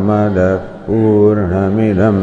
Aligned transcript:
पूर्णमदः 0.00 0.56
पूर्णमिदं 0.86 2.18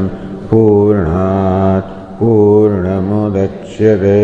पूर्णात् 0.50 1.92
पूर्णमुदच्यते। 2.20 4.22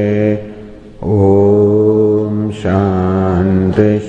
ॐ 1.03 2.51
शान्तिः। 2.51 4.07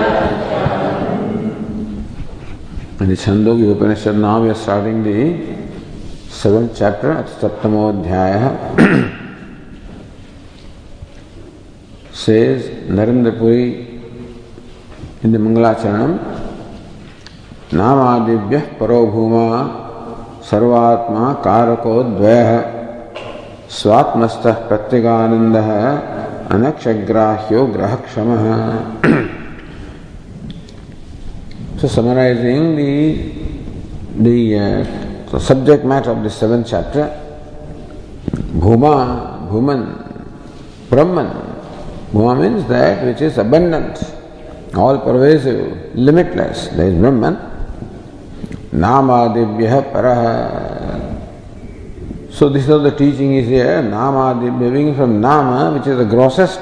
In 3.01 3.09
the 3.09 3.15
Chandogya 3.15 3.75
Upanishad, 3.75 4.15
now 4.15 4.43
we 4.43 4.49
are 4.49 4.53
starting 4.53 5.01
the 5.01 5.57
seventh 6.29 6.77
chapter, 6.77 7.15
Saptamodhyaya. 7.39 8.49
says 12.13 12.69
Narendra 12.87 13.35
Puri 13.39 14.01
in 15.23 15.31
the 15.31 15.39
Mangalacharanam, 15.39 16.19
Namadibhyah 17.71 18.77
Parobhuma 18.77 19.81
सर्वात्मा 20.49 21.25
कारको 21.45 21.93
द्वय 22.03 22.39
स्वात्मस्थ 23.79 24.47
प्रत्यगानंद 24.69 25.57
अनक्षग्राह्यो 26.55 27.65
ग्रहक्षम 27.75 28.29
So 31.81 31.87
summarizing 31.87 32.75
the 32.75 33.41
the, 34.21 34.59
uh, 34.59 35.31
the 35.31 35.39
subject 35.39 35.83
matter 35.83 36.11
of 36.11 36.21
the 36.21 36.29
seventh 36.29 36.67
chapter, 36.69 37.09
Bhuma, 38.53 39.49
Bhuman, 39.49 40.29
Brahman. 40.91 41.29
Bhuma 42.13 42.39
means 42.39 42.67
that 42.69 43.03
which 43.03 43.21
is 43.21 43.39
abundant, 43.39 43.97
all 44.75 44.99
pervasive, 44.99 45.95
limitless. 45.95 46.67
There 46.67 46.85
is 46.85 46.93
Brahman. 46.93 47.37
Namadibhya 48.71 49.91
Paraha. 49.91 51.19
So 52.31 52.47
this 52.49 52.61
is 52.61 52.69
how 52.69 52.77
the 52.77 52.91
teaching 52.91 53.33
is 53.37 53.47
here. 53.47 53.81
Namadibhya 53.81 54.71
being 54.71 54.95
from 54.95 55.19
Nama, 55.19 55.75
which 55.75 55.87
is 55.87 55.97
the 55.97 56.05
grossest. 56.05 56.61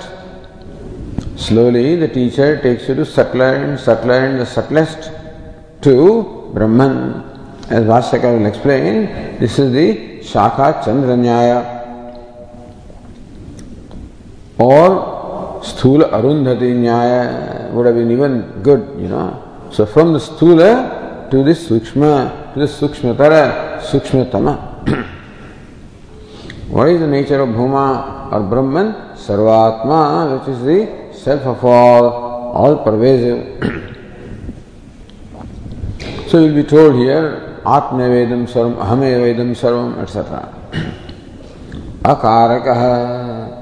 Slowly 1.40 1.96
the 1.96 2.10
teacher 2.10 2.62
takes 2.62 2.90
you 2.90 2.96
to 2.96 3.06
subtler 3.06 3.56
and 3.56 3.80
subtler 3.80 4.26
and 4.26 4.42
the 4.42 4.46
subtlest 4.46 5.10
to 5.82 6.52
Brahman. 6.54 7.24
As 7.70 7.86
Vasaka 7.86 8.38
will 8.38 8.46
explain, 8.46 9.40
this 9.40 9.58
is 9.58 9.72
the 9.72 10.22
Shaka 10.22 10.82
Chandranyaya 10.84 11.80
or 14.58 15.62
Sthula 15.64 16.12
Arundhati 16.12 16.76
Nyaya 16.76 17.72
would 17.72 17.86
have 17.86 17.96
been 17.96 18.12
even 18.12 18.62
good, 18.62 19.00
you 19.00 19.08
know. 19.08 19.70
So 19.72 19.86
from 19.86 20.12
the 20.12 20.20
Sthula 20.20 21.32
to 21.32 21.42
the 21.42 21.52
Sukshma, 21.52 22.54
to 22.54 22.60
the 22.60 22.66
Sukshmatara, 22.66 23.80
Sukshmatama. 23.80 25.08
what 26.68 26.90
is 26.90 27.00
the 27.00 27.08
nature 27.08 27.40
of 27.40 27.50
Bhuma 27.50 28.30
or 28.34 28.42
Brahman? 28.42 29.16
Sarvatma, 29.16 30.40
which 30.40 30.50
is 30.50 30.64
the 30.64 30.99
self 31.20 31.46
of 31.46 31.66
all, 31.66 32.06
all 32.54 32.84
pervasive. 32.84 33.44
so 36.30 36.40
you 36.40 36.48
will 36.48 36.64
be 36.64 36.68
told 36.68 36.96
here, 36.96 37.60
Atma 37.66 38.08
Vedam 38.08 38.48
Sarvam, 38.48 38.78
Ahame 38.78 39.20
Vedam 39.20 39.52
Sarvam, 39.52 40.02
etc. 40.02 40.56
Akarakaha. 42.04 43.58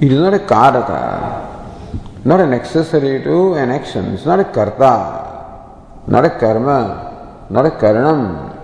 It 0.00 0.12
is 0.12 0.18
not 0.18 0.34
a 0.34 0.38
karaka, 0.38 2.24
not 2.24 2.40
an 2.40 2.52
accessory 2.52 3.22
to 3.22 3.54
an 3.54 3.70
action. 3.70 4.14
It's 4.14 4.24
not 4.24 4.40
a 4.40 4.44
karta, 4.44 6.06
not 6.06 6.24
a 6.24 6.30
karma, 6.30 7.46
not 7.50 7.66
a 7.66 7.70
karanam. 7.70 8.54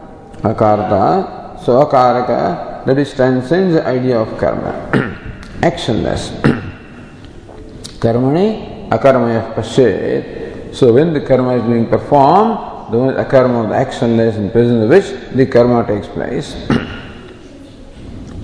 Akarta, 0.43 1.62
so 1.62 1.84
akaraka, 1.84 2.84
that 2.87 2.99
is 2.99 3.14
transcends 3.14 3.75
the 3.75 3.87
idea 3.87 4.19
of 4.19 4.37
karma. 4.38 4.73
Actionless. 5.61 6.70
Karmani 8.03 8.91
akarmaya 8.91 9.55
pashet. 9.55 10.75
So 10.75 10.93
when 10.93 11.13
the 11.13 11.21
karma 11.21 11.57
is 11.57 11.63
being 11.63 11.87
performed, 11.87 12.59
the 12.91 12.99
one 12.99 13.15
akarma, 13.15 13.63
of 13.63 13.69
the 13.71 13.77
actionless, 13.77 14.37
in 14.37 14.51
presence 14.51 14.83
of 14.83 14.91
which 14.91 15.07
the 15.37 15.47
karma 15.47 15.87
takes 15.87 16.09
place. 16.09 16.53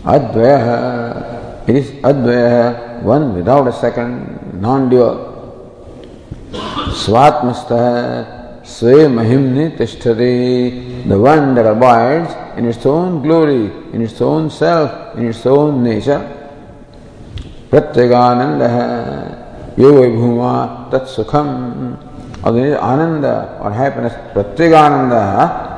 Advaya 0.05 1.67
It 1.67 1.75
is 1.75 1.91
Advaya, 2.03 3.03
one 3.03 3.35
without 3.35 3.67
a 3.67 3.73
second, 3.73 4.63
non-dual. 4.63 5.27
Svatmastha, 6.53 8.63
Sve 8.63 9.11
Mahimni 9.11 9.77
Tishtari, 9.77 11.09
the 11.09 11.19
one 11.19 11.57
that 11.57 11.67
abides 11.67 12.33
in 12.57 12.65
its 12.65 12.87
own 12.87 13.23
glory, 13.23 13.73
in 13.93 14.03
its 14.03 14.21
own 14.21 14.51
self, 14.51 15.17
in 15.19 15.27
its 15.27 15.45
own 15.45 15.83
nature. 15.83 16.23
Pratyagananda, 17.71 19.48
यो 19.81 19.91
वै 19.97 20.09
भूमा 20.19 20.53
तत्सुखम 20.93 21.49
अदनी 22.49 22.71
आनंद 22.93 23.25
और 23.63 23.73
happiness 23.81 24.15
प्रत्येक 24.35 24.73
आनंद 24.87 25.13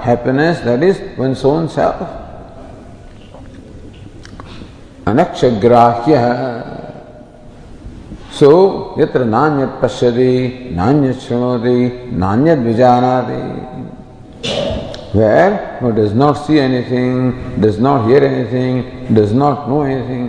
happiness 0.07 0.57
that 0.69 0.83
is 0.91 0.99
one's 1.21 1.33
own 1.43 1.67
self 1.75 1.99
अनक्ष 5.11 5.41
ग्राह्य 5.65 6.15
so 8.39 8.51
यत्र 8.99 9.25
नान्य 9.37 9.67
पश्य 9.83 10.11
नान्य 10.77 11.13
शृणोति 11.23 11.79
नान्य 12.25 12.55
विजानाति। 12.67 13.43
Where 15.19 15.51
no 15.83 15.91
does 15.97 16.13
not 16.17 16.37
see 16.45 16.59
anything 16.59 17.17
does 17.63 17.77
not 17.87 18.07
hear 18.07 18.25
anything 18.25 18.77
does 19.17 19.33
not 19.43 19.69
know 19.69 19.85
anything 19.87 20.29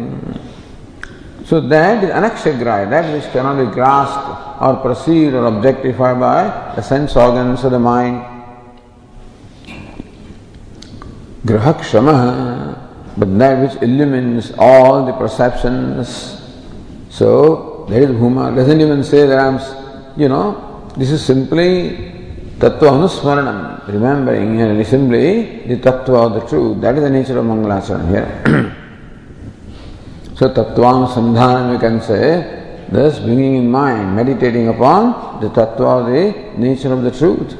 So 1.46 1.60
that 1.60 2.04
is 2.04 2.10
anakshagraya, 2.10 2.90
that 2.90 3.14
which 3.14 3.32
cannot 3.32 3.58
be 3.58 3.74
grasped 3.74 4.62
or 4.62 4.76
perceived 4.78 5.34
or 5.34 5.46
objectified 5.46 6.20
by 6.20 6.74
the 6.76 6.82
sense 6.82 7.16
organs 7.16 7.64
of 7.64 7.72
the 7.72 7.80
mind. 7.80 8.24
Grahakshama, 11.46 12.78
but 13.18 13.40
that 13.40 13.60
which 13.62 13.82
illumines 13.82 14.54
all 14.58 15.06
the 15.06 15.14
perceptions. 15.14 16.40
So 17.10 17.86
that 17.90 18.04
is 18.04 18.10
Bhuma, 18.12 18.56
doesn't 18.56 18.80
even 18.80 19.04
say 19.04 19.26
that 19.26 19.40
I'm, 19.40 19.60
you 20.20 20.30
know, 20.30 20.88
this 20.96 21.10
is 21.10 21.26
simply 21.26 22.12
Tattva 22.60 22.92
Anusmaranam, 22.94 23.88
remembering 23.88 24.62
and 24.62 24.86
simply 24.86 25.66
the 25.66 25.78
Tattva 25.78 26.28
of 26.28 26.34
the 26.36 26.48
truth. 26.48 26.80
That 26.82 26.96
is 26.96 27.02
the 27.02 27.10
nature 27.10 27.40
of 27.40 27.46
Mangalacharan 27.46 28.08
here. 28.08 28.68
So 30.42 30.50
Tattva 30.50 31.72
we 31.72 31.78
can 31.78 32.02
say, 32.02 32.88
thus 32.90 33.20
bringing 33.20 33.58
in 33.58 33.70
mind, 33.70 34.16
meditating 34.16 34.70
upon 34.70 35.40
the 35.40 35.50
Tattva, 35.50 36.08
the 36.08 36.60
nature 36.60 36.92
of 36.92 37.04
the 37.04 37.12
truth. 37.12 37.56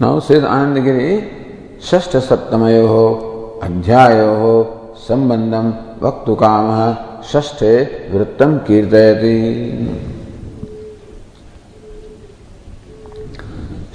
now 0.00 0.18
says 0.18 0.42
Anandagiri, 0.42 1.78
Shashta 1.78 2.20
Saptamayo 2.20 3.60
Adhyayo 3.60 4.96
Sambandam 4.96 6.00
Vaktu 6.00 6.36
Kamaha 6.36 7.22
Shashte 7.22 8.10
Vrittam 8.10 8.66
Kirtayati 8.66 10.10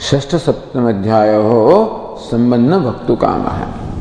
षष्ठ 0.08 0.36
सप्तम 0.36 0.88
अध्याय 0.88 1.34
हो 1.44 1.64
संबंध 2.30 2.74
भक्तु 2.86 3.16
काम 3.24 3.48
है 3.48 3.97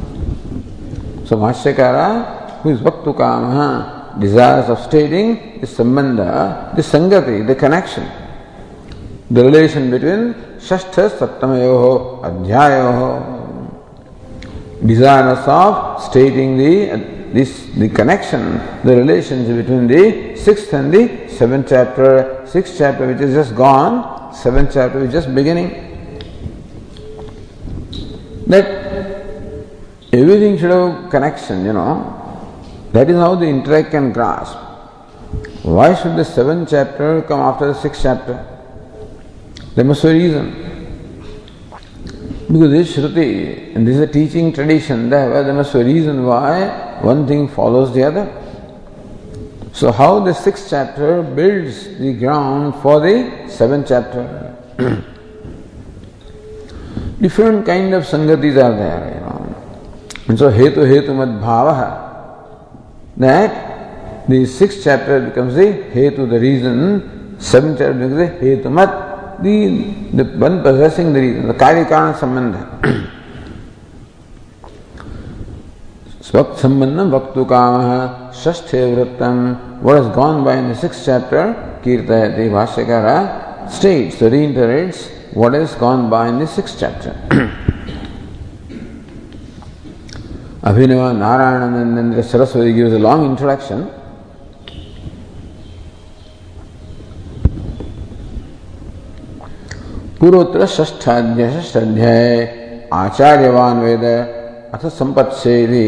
So 1.26 1.36
Bhashyakara, 1.36 2.60
who 2.62 2.70
is 2.70 2.80
Vaktu 2.80 3.16
Kama, 3.16 4.16
desires 4.20 4.70
of 4.70 4.78
stating 4.78 5.60
the 5.60 5.66
Sambandha, 5.66 6.76
the 6.76 6.82
Sangati, 6.82 7.44
the 7.44 7.54
connection, 7.56 8.08
the 9.28 9.42
relation 9.42 9.90
between 9.90 10.34
Shashtha 10.60 11.10
Saptamayoho 11.10 12.22
Adhyayoho, 12.22 13.36
desirous 14.86 15.48
of 15.48 16.00
stating 16.04 16.56
the 16.58 17.16
this 17.32 17.66
the 17.74 17.88
connection, 17.88 18.60
the 18.84 18.94
relationship 18.94 19.56
between 19.56 19.88
the 19.88 20.36
sixth 20.36 20.72
and 20.74 20.94
the 20.94 21.28
seventh 21.28 21.68
chapter, 21.68 22.44
sixth 22.46 22.76
chapter 22.78 23.04
which 23.04 23.20
is 23.20 23.34
just 23.34 23.56
gone, 23.56 24.32
seventh 24.32 24.74
chapter 24.74 25.00
which 25.00 25.08
is 25.08 25.14
just 25.24 25.34
beginning. 25.34 25.82
That 28.46 28.75
Everything 30.16 30.56
should 30.56 30.70
have 30.70 31.10
connection, 31.10 31.64
you 31.64 31.74
know. 31.74 32.12
That 32.92 33.10
is 33.10 33.16
how 33.16 33.34
the 33.34 33.46
intellect 33.46 33.90
can 33.90 34.12
grasp. 34.12 34.56
Why 35.62 35.94
should 35.94 36.16
the 36.16 36.24
seventh 36.24 36.70
chapter 36.70 37.20
come 37.22 37.40
after 37.40 37.66
the 37.66 37.74
sixth 37.74 38.02
chapter? 38.02 38.36
There 39.74 39.84
must 39.84 40.02
be 40.02 40.08
a 40.08 40.12
reason. 40.12 40.62
Because 42.46 42.70
this 42.70 42.96
Shruti, 42.96 43.74
and 43.74 43.86
this 43.86 43.96
is 43.96 44.00
a 44.02 44.06
teaching 44.06 44.54
tradition, 44.54 45.10
there 45.10 45.52
must 45.52 45.74
be 45.74 45.80
a 45.80 45.84
reason 45.84 46.24
why 46.24 46.98
one 47.02 47.26
thing 47.26 47.48
follows 47.48 47.92
the 47.92 48.04
other. 48.04 48.26
So, 49.74 49.92
how 49.92 50.20
the 50.20 50.32
sixth 50.32 50.70
chapter 50.70 51.22
builds 51.22 51.98
the 51.98 52.14
ground 52.14 52.76
for 52.76 53.00
the 53.00 53.46
seventh 53.48 53.88
chapter. 53.88 54.56
Different 57.20 57.66
kind 57.66 57.92
of 57.92 58.04
sangatis 58.04 58.56
are 58.64 58.76
there, 58.76 59.14
you 59.14 59.20
know. 59.20 59.35
And 60.28 60.36
so 60.38 60.50
Hetu 60.50 60.78
Hetu 60.78 61.14
Mad 61.14 61.40
Bhavaha, 61.40 62.02
that 63.16 64.28
the 64.28 64.44
sixth 64.44 64.82
chapter 64.82 65.20
becomes 65.20 65.54
the 65.54 65.66
Hetu, 65.94 66.28
the 66.28 66.40
reason, 66.40 67.36
seventh 67.38 67.78
chapter 67.78 67.94
becomes 67.94 68.16
the 68.16 68.44
Hetu 68.44 68.72
Mat, 68.72 69.42
the, 69.42 69.68
the 70.12 70.24
one 70.38 70.62
possessing 70.62 71.12
the 71.12 71.20
reason, 71.20 71.46
the 71.46 71.54
Karikana 71.54 72.14
Sambandha. 72.18 73.12
Svakt 76.20 76.56
Sambandham 76.56 77.10
Vaktu 77.10 77.46
Kamaha 77.46 78.32
Shashthe 78.32 78.96
Vrittam, 78.96 79.80
what 79.80 79.96
has 80.02 80.12
gone 80.12 80.42
by 80.42 80.56
in 80.56 80.68
the 80.70 80.74
sixth 80.74 81.04
chapter, 81.04 81.78
Kirtayati 81.84 82.50
Bhashyakara 82.50 83.70
states, 83.70 84.18
so 84.18 84.28
reiterates 84.28 85.08
what 85.34 85.52
has 85.52 85.76
gone 85.76 86.10
by 86.10 86.28
in 86.28 86.40
the 86.40 86.46
sixth 86.48 86.78
chapter. 86.80 87.62
Abhinava 90.66 91.14
Narayananandra 91.14 92.24
Saraswati 92.24 92.72
gives 92.74 92.92
a 92.92 92.98
long 92.98 93.24
introduction. 93.30 93.80
पूर्वोत्तर 100.20 100.64
ष्ठाध्याय 100.66 101.60
ष्ठाध्याय 101.62 102.30
आचार्यवान 102.92 103.80
वेद 103.80 104.04
अथ 104.74 104.86
संपत्सेधि 104.98 105.86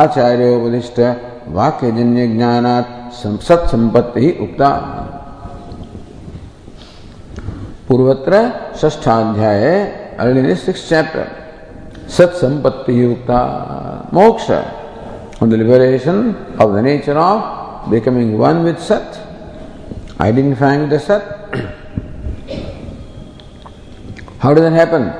आचार्योपदिष्ट 0.00 1.00
वाक्यजन्य 1.56 2.26
ज्ञानात् 2.34 2.92
सत 3.48 3.66
संपत्ति 3.72 4.30
उक्ता 4.44 4.70
पूर्वत्र 7.88 8.40
ष्ठाध्याय 8.84 9.66
early 10.20 10.54
six 10.64 10.88
chapter 10.88 11.26
Sat 12.08 12.30
Sampatti 12.30 12.96
Yukta 12.96 14.10
Moksha 14.10 14.64
on 15.42 15.50
the 15.50 15.58
liberation 15.58 16.34
of 16.58 16.72
the 16.72 16.82
nature 16.82 17.18
of 17.18 17.90
becoming 17.90 18.38
one 18.38 18.64
with 18.64 18.80
Sat, 18.80 19.20
identifying 20.18 20.88
the 20.88 20.98
Sat. 20.98 21.22
How 24.40 24.54
does 24.54 24.64
that 24.64 24.72
happen? 24.72 25.12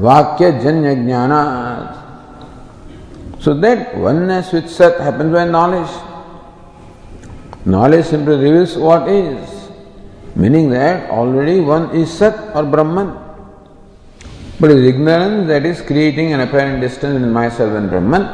Vakya 0.00 0.60
Janya. 0.62 1.92
So 3.40 3.52
that 3.54 3.96
oneness 3.96 4.52
with 4.52 4.70
Sat 4.70 5.00
happens 5.00 5.32
by 5.32 5.46
knowledge. 5.46 5.90
Knowledge 7.64 8.06
simply 8.06 8.36
reveals 8.36 8.76
what 8.76 9.08
is, 9.08 9.68
meaning 10.36 10.70
that 10.70 11.10
already 11.10 11.58
one 11.60 11.90
is 11.90 12.08
Sat 12.12 12.54
or 12.54 12.62
Brahman. 12.62 13.25
But 14.58 14.70
it 14.70 14.78
is 14.78 14.86
ignorance 14.94 15.48
that 15.48 15.66
is 15.66 15.82
creating 15.82 16.32
an 16.32 16.40
apparent 16.40 16.80
distance 16.80 17.16
in 17.22 17.30
myself 17.30 17.74
and 17.74 17.90
Brahman. 17.90 18.24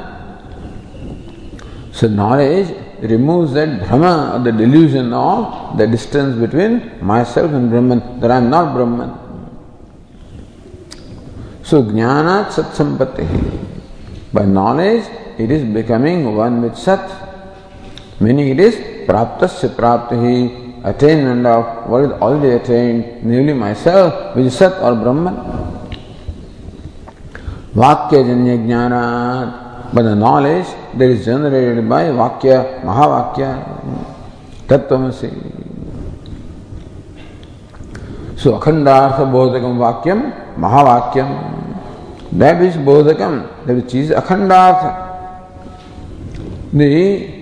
So 1.92 2.06
knowledge 2.06 2.68
removes 3.00 3.52
that 3.54 3.80
Brahma, 3.80 4.34
or 4.34 4.38
the 4.44 4.52
delusion 4.52 5.12
of 5.12 5.76
the 5.76 5.86
distance 5.86 6.38
between 6.38 7.04
myself 7.04 7.52
and 7.52 7.68
Brahman, 7.70 8.20
that 8.20 8.30
I 8.30 8.36
am 8.36 8.50
not 8.50 8.72
Brahman. 8.74 9.18
So 11.64 11.82
jnanat 11.82 12.52
sat 12.52 12.66
sampatti. 12.66 13.26
By 14.32 14.44
knowledge, 14.44 15.04
it 15.38 15.50
is 15.50 15.64
becoming 15.64 16.36
one 16.36 16.62
with 16.62 16.76
sat. 16.76 17.10
Meaning 18.20 18.48
it 18.48 18.60
is 18.60 18.76
praptasya 19.08 19.74
praptihi, 19.74 20.84
attainment 20.84 21.46
of 21.46 21.90
what 21.90 22.04
is 22.04 22.12
already 22.12 22.50
attained, 22.54 23.24
namely 23.24 23.52
myself, 23.52 24.36
which 24.36 24.46
is 24.46 24.56
sat 24.56 24.80
or 24.80 24.94
Brahman. 24.94 25.61
वाक्य 27.76 28.22
जन्य 28.24 28.56
ज्ञान 28.58 28.92
but 29.94 30.04
knowledge 30.18 30.66
that 30.96 31.02
is 31.02 31.22
generated 31.24 31.88
by 31.88 32.10
वाक्य, 32.12 32.56
महावाक्य 32.84 33.54
तत्व 34.70 35.10
से 35.10 35.30
so 38.42 38.50
अखंडार्थ 38.52 39.20
बोधकम 39.32 39.78
वाक्यम 39.78 40.22
महावाक्यम 40.58 41.32
दैट 42.40 42.62
इज़ 42.62 42.78
बोधकम 42.84 43.40
अखंडार्थ 44.16 44.84
the 46.76 46.94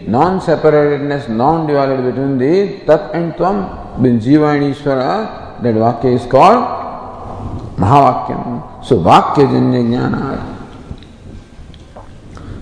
non 0.09 0.39
separatedness 0.47 1.27
non 1.31 1.67
divided 1.67 2.01
between 2.05 2.39
the 2.39 2.65
तत् 2.89 3.15
एंड 3.17 3.33
तम 3.35 3.63
बिन 4.03 4.19
जीवाणीश्वर 4.21 5.03
दैट 5.63 5.77
वाक्य 5.77 6.15
इज़ 6.15 6.29
कॉल्ड 6.29 7.81
महावाक्यम। 7.81 8.60
सो 8.89 8.97
वाक्यजन्य 9.03 9.83
ज्ञान 9.85 10.15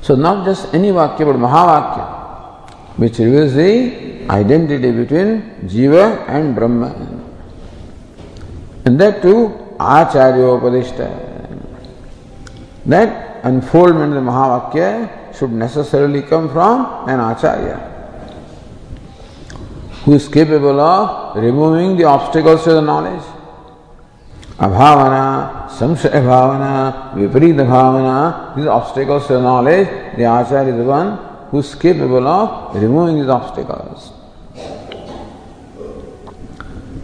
सो 0.06 0.16
नॉट 0.16 0.44
जस्ट 0.46 0.74
एनी 0.74 0.90
वाक्य 0.90 1.24
बट 1.24 1.36
महावाक्य 1.44 3.02
which 3.02 3.20
reveals 3.20 3.52
the 3.54 4.30
identity 4.32 4.90
between 4.92 5.30
जीव 5.74 5.96
एंड 5.98 6.54
ब्रह्म 6.54 6.90
एंड 8.86 8.98
दैट 8.98 9.22
टू 9.22 9.34
आचार्योपदिष्ट 9.90 11.00
दैट 12.94 13.44
अनफोल्डमेंट 13.46 14.14
द 14.14 14.22
महावाक्य 14.30 14.90
should 15.38 15.52
necessarily 15.62 16.20
come 16.30 16.48
from 16.48 17.10
an 17.10 17.20
Acharya 17.20 17.78
who 20.06 20.14
is 20.14 20.28
capable 20.32 20.80
of 20.80 21.38
removing 21.38 21.98
the 21.98 22.04
obstacles 22.12 22.64
to 22.64 22.80
the 22.80 22.84
knowledge 22.84 23.37
Abhavana, 24.58 25.68
samshaya 25.68 26.20
bhavana, 26.20 27.14
viparita 27.14 27.64
bhavana, 27.64 28.56
these 28.56 28.66
obstacles 28.66 29.28
to 29.28 29.40
knowledge, 29.40 29.86
the 30.16 30.24
Acharya 30.24 30.72
is 30.72 30.78
the 30.78 30.84
one 30.84 31.16
who 31.50 31.60
is 31.60 31.74
capable 31.76 32.26
of 32.26 32.74
removing 32.74 33.20
these 33.20 33.28
obstacles. 33.28 34.12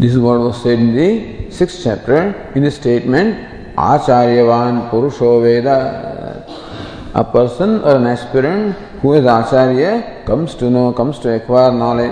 This 0.00 0.12
is 0.14 0.18
what 0.18 0.40
was 0.40 0.60
said 0.60 0.80
in 0.80 0.96
the 0.96 1.50
sixth 1.52 1.80
chapter, 1.84 2.50
in 2.56 2.64
the 2.64 2.70
statement, 2.72 3.76
Acharyavan 3.76 4.90
Purusho 4.90 5.40
Veda, 5.40 6.44
a 7.14 7.22
person 7.22 7.80
or 7.82 7.94
an 7.96 8.06
aspirant 8.06 8.74
who 9.00 9.12
is 9.12 9.24
Acharya 9.24 10.24
comes 10.26 10.56
to 10.56 10.68
know, 10.68 10.92
comes 10.92 11.20
to 11.20 11.32
acquire 11.32 11.70
knowledge. 11.70 12.10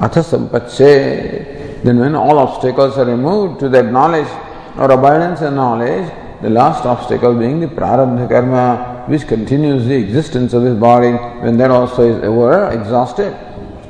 Atha 0.00 0.20
Sampache, 0.20 1.59
then 1.82 1.98
when 1.98 2.14
all 2.14 2.38
obstacles 2.38 2.98
are 2.98 3.04
removed 3.04 3.60
to 3.60 3.68
that 3.70 3.86
knowledge 3.86 4.28
or 4.76 4.90
abundance 4.90 5.40
and 5.40 5.56
knowledge, 5.56 6.10
the 6.42 6.50
last 6.50 6.84
obstacle 6.86 7.34
being 7.34 7.60
the 7.60 7.66
prarabdha 7.66 8.28
karma, 8.28 9.04
which 9.08 9.26
continues 9.26 9.86
the 9.86 9.94
existence 9.94 10.52
of 10.52 10.62
this 10.62 10.78
body, 10.78 11.12
when 11.42 11.56
that 11.58 11.70
also 11.70 12.02
is 12.08 12.22
over 12.24 12.70
exhausted, 12.70 13.34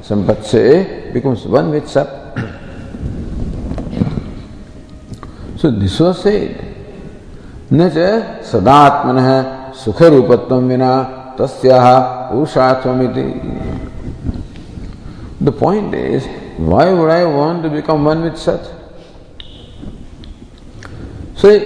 sampache 0.02 1.12
becomes 1.12 1.46
one 1.46 1.70
with 1.70 1.88
Sat. 1.88 2.08
So 5.56 5.70
this 5.70 6.00
was 6.00 6.22
said. 6.22 6.70
न 7.72 7.88
च 7.94 7.96
सदात्मन 8.50 9.18
विना 10.68 10.92
तस्याह 11.38 11.86
पुरुषार्थमिति 12.30 13.26
The 15.40 15.52
point 15.52 15.94
is, 15.94 16.26
why 16.58 16.92
would 16.92 17.08
I 17.08 17.24
want 17.24 17.62
to 17.62 17.70
become 17.70 18.04
one 18.04 18.22
with 18.22 18.36
Sat? 18.36 18.60
So, 21.34 21.58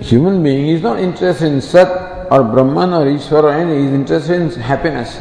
human 0.00 0.42
being 0.42 0.68
is 0.68 0.82
not 0.82 0.98
interested 1.00 1.50
in 1.50 1.62
Sat 1.62 2.26
or 2.30 2.44
Brahman 2.44 2.92
or 2.92 3.06
Ishvara, 3.06 3.62
and 3.62 3.70
he 3.72 3.78
is 3.86 3.92
interested 3.92 4.42
in 4.42 4.50
happiness. 4.60 5.18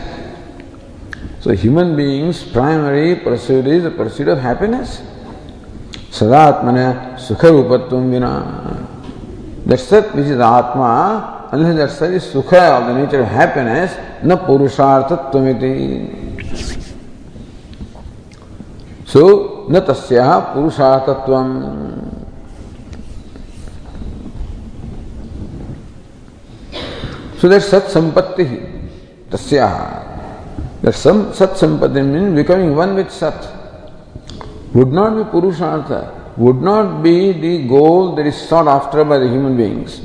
So, 1.40 1.52
human 1.52 1.96
being's 1.96 2.44
primary 2.44 3.16
pursuit 3.16 3.68
is 3.68 3.84
the 3.84 3.92
pursuit 3.92 4.28
of 4.28 4.40
happiness. 4.40 5.02
Sadatmana 6.12 7.16
sukha 7.16 7.52
rupatvam 7.52 8.12
vina. 8.12 8.86
That 9.66 9.80
Sat 9.80 10.14
which 10.14 10.26
is 10.26 10.40
Atma, 10.40 11.50
unless 11.54 11.76
that 11.78 11.92
Sat 11.92 12.12
is 12.12 12.26
sukha 12.26 12.82
of 12.82 12.88
the 12.88 12.94
nature 13.02 13.22
of 13.22 13.30
happiness, 13.30 13.96
na 14.24 14.36
purushartattvamiti. 14.36 16.33
So, 19.14 19.24
न 19.72 19.80
तुरुषातत्व 19.80 21.34
सत्संपत्ति 27.60 28.44
सत्संपत्ति 31.40 32.02
mean 32.02 32.36
becoming 32.36 32.76
one 32.76 32.90
with 32.96 33.10
सत 33.12 33.40
would 34.76 34.94
not 34.94 35.12
be 35.12 35.24
पुरुषार्थ। 35.32 35.92
Would 36.40 36.64
not 36.64 36.86
be 37.04 37.16
the 37.34 37.58
goal 37.68 38.16
that 38.16 38.28
is 38.28 38.42
sought 38.50 38.68
after 38.68 39.04
by 39.04 39.20
the 39.20 39.30
human 39.32 39.58
beings 39.58 40.00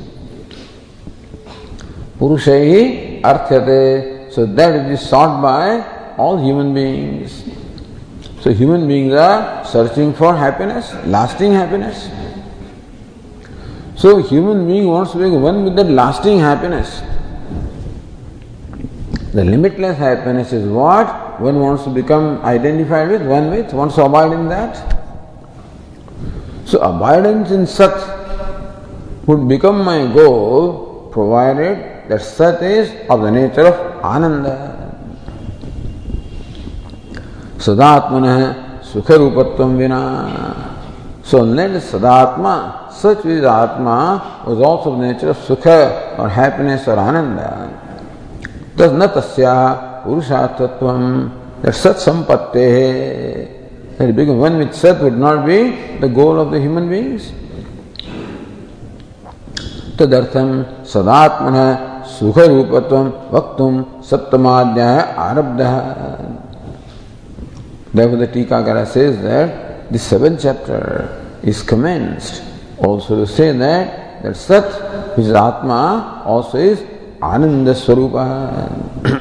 पुरुष 2.19 2.47
ही 2.47 2.83
अर्थ्य 3.25 3.59
so 4.35 4.45
that 4.45 4.91
is 4.91 4.99
sought 4.99 5.41
by 5.41 5.81
all 6.19 6.37
human 6.43 6.73
beings 6.73 7.43
So 8.41 8.53
human 8.53 8.87
beings 8.87 9.13
are 9.13 9.65
searching 9.65 10.13
for 10.13 10.35
happiness, 10.35 10.93
lasting 11.05 11.51
happiness. 11.51 12.09
So 13.95 14.21
human 14.21 14.65
being 14.65 14.87
wants 14.87 15.11
to 15.11 15.17
be 15.17 15.29
one 15.29 15.65
with 15.65 15.75
that 15.75 15.89
lasting 15.89 16.39
happiness. 16.39 17.01
The 19.33 19.43
limitless 19.43 19.97
happiness 19.97 20.53
is 20.53 20.65
what 20.65 21.41
one 21.41 21.59
wants 21.59 21.83
to 21.83 21.89
become 21.89 22.41
identified 22.43 23.09
with, 23.09 23.21
one 23.27 23.49
with, 23.49 23.73
wants 23.73 23.95
to 23.95 24.05
abide 24.05 24.31
in 24.31 24.47
that. 24.47 24.95
So 26.65 26.79
abidance 26.79 27.51
in 27.51 27.67
Sat 27.67 27.93
would 29.27 29.49
become 29.49 29.83
my 29.83 30.11
goal 30.13 31.09
provided 31.11 32.09
that 32.09 32.21
Sat 32.21 32.63
is 32.63 32.89
of 33.09 33.21
the 33.21 33.31
nature 33.31 33.67
of 33.67 34.03
Ananda. 34.03 34.78
सदात्मन 37.65 38.25
सुख 38.83 39.09
रूपत्व 39.11 39.63
विना 39.79 40.01
सोनलेन 41.31 41.73
सदात्मा 41.81 42.53
सच 43.01 43.25
with 43.25 43.45
आत्मा 43.45 43.95
was 44.45 44.61
also 44.63 45.23
of 45.25 45.39
सुख 45.47 45.65
और 46.19 46.27
happiness 46.29 46.87
और 46.89 46.99
आनंद। 46.99 47.39
तस 48.77 48.91
न 48.93 49.07
तस्या 49.15 49.55
पुरुषार्थ 50.05 50.57
सत 51.75 51.97
संपत्ति 51.99 52.65
है। 52.75 52.87
वन 54.33 54.53
विथ 54.57 54.73
सत 54.75 54.99
would 55.01 55.17
not 55.19 55.39
be 55.45 55.59
the 56.01 56.03
goal 56.13 56.35
of 56.39 56.49
the 56.49 56.55
human 56.55 56.85
beings 56.89 57.23
तदर्थम 59.99 60.49
सदात्मन 60.93 61.57
सुख 62.09 62.37
रूपत्व 62.39 62.97
वक्तुम 63.33 63.73
सप्तमाद्या 64.09 64.91
आरब्ध। 65.19 65.61
है 65.61 65.81
Therefore 67.93 68.17
the 68.17 68.27
Tikakara 68.27 68.85
says 68.87 69.21
that 69.23 69.91
the 69.91 69.99
seventh 69.99 70.41
chapter 70.43 71.39
is 71.43 71.63
commenced 71.63 72.43
also 72.77 73.15
to 73.25 73.27
say 73.27 73.51
that 73.51 74.23
that 74.23 74.35
Sat, 74.35 75.17
which 75.17 75.27
is 75.27 75.33
Atma, 75.33 76.23
also 76.25 76.57
is 76.57 76.83
Ananda 77.21 77.73
Swarupa, 77.73 78.69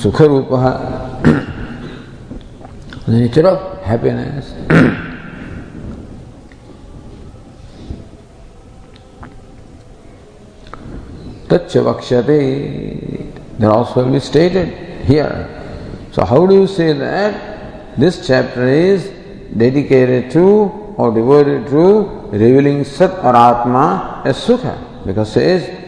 Sukharupa, 0.00 1.22
the 3.06 3.12
nature 3.12 3.46
of 3.48 3.82
happiness. 3.82 4.52
Tacha 11.48 11.82
Vakshate, 11.82 13.58
that 13.58 13.70
also 13.70 14.04
will 14.04 14.12
be 14.12 14.20
stated 14.20 14.68
here. 15.06 15.48
So, 16.12 16.24
how 16.24 16.46
do 16.46 16.54
you 16.54 16.66
say 16.66 16.92
that? 16.92 17.57
This 17.96 18.26
chapter 18.26 18.66
is 18.66 19.08
dedicated 19.56 20.30
to 20.32 20.94
or 20.96 21.12
devoted 21.12 21.66
to 21.68 22.28
revealing 22.30 22.84
Sat 22.84 23.10
or 23.24 23.34
Atma 23.34 24.22
as 24.24 24.36
Sukha? 24.36 25.06
Because 25.06 25.36
it 25.36 25.60
says 25.60 25.78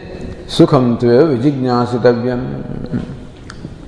Sukham 0.51 0.97
tve 0.99 1.37
vijignyasitavyam. 1.37 3.05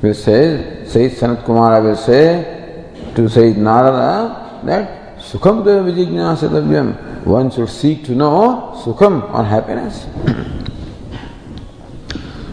will 0.01 0.13
say, 0.13 0.85
Sayyid 0.85 1.13
Sanat 1.13 1.43
Kumara 1.43 1.81
will 1.81 1.95
say 1.95 2.85
to 3.15 3.27
Sayyid 3.29 3.57
Narada 3.57 4.61
that 4.63 5.17
Sukham 5.17 5.63
deva 5.63 5.89
vijignyasadavyam. 5.89 7.25
One 7.25 7.49
should 7.49 7.69
seek 7.69 8.03
to 8.05 8.15
know 8.15 8.73
Sukham 8.83 9.33
or 9.33 9.43
happiness. 9.43 10.03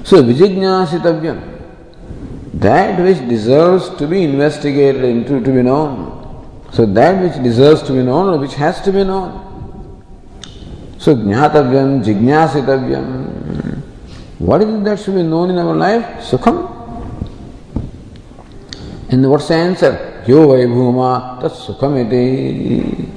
so 0.05 0.23
vijignyasitavyam, 0.23 1.50
that 2.55 3.01
which 3.01 3.19
deserves 3.29 3.91
to 3.97 4.07
be 4.07 4.25
investigated 4.25 5.05
into, 5.05 5.41
to 5.41 5.51
be 5.51 5.63
known. 5.63 6.19
So 6.73 6.87
that 6.87 7.23
which 7.23 7.43
deserves 7.43 7.83
to 7.85 7.93
be 7.93 8.03
known 8.03 8.35
or 8.35 8.39
which 8.39 8.55
has 8.55 8.81
to 8.83 8.93
be 8.93 9.05
known. 9.05 9.47
So 10.99 11.15
jnatavyam, 11.15 12.05
jignasitavyam. 12.05 13.83
What 14.39 14.63
is 14.63 14.75
it 14.75 14.85
that 14.85 14.99
should 15.01 15.15
be 15.15 15.23
known 15.23 15.51
in 15.51 15.59
our 15.59 15.75
life? 15.75 16.05
Sukham. 16.25 16.77
And 19.11 19.29
what's 19.31 19.49
the 19.49 19.55
answer? 19.55 20.23
Yo 20.27 20.49
vai 20.49 20.67
bhuma 20.67 21.41
tat 21.41 21.53
sukhamiti. 21.53 23.09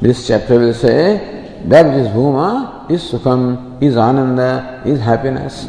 This 0.00 0.26
chapter 0.26 0.58
will 0.58 0.74
say 0.74 1.34
that 1.64 1.86
which 1.86 2.04
is 2.04 2.08
Bhuma 2.08 2.90
is 2.90 3.10
Sukham, 3.10 3.82
is 3.82 3.96
Ananda, 3.96 4.82
is 4.84 5.00
happiness, 5.00 5.68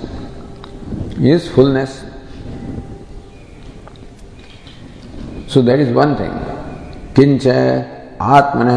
is 1.17 1.47
fullness. 1.47 2.04
So 5.53 5.61
that 5.61 5.79
is 5.79 5.93
one 5.93 6.15
thing 6.19 6.37
किंच 7.15 7.47
आत्मन 8.29 8.69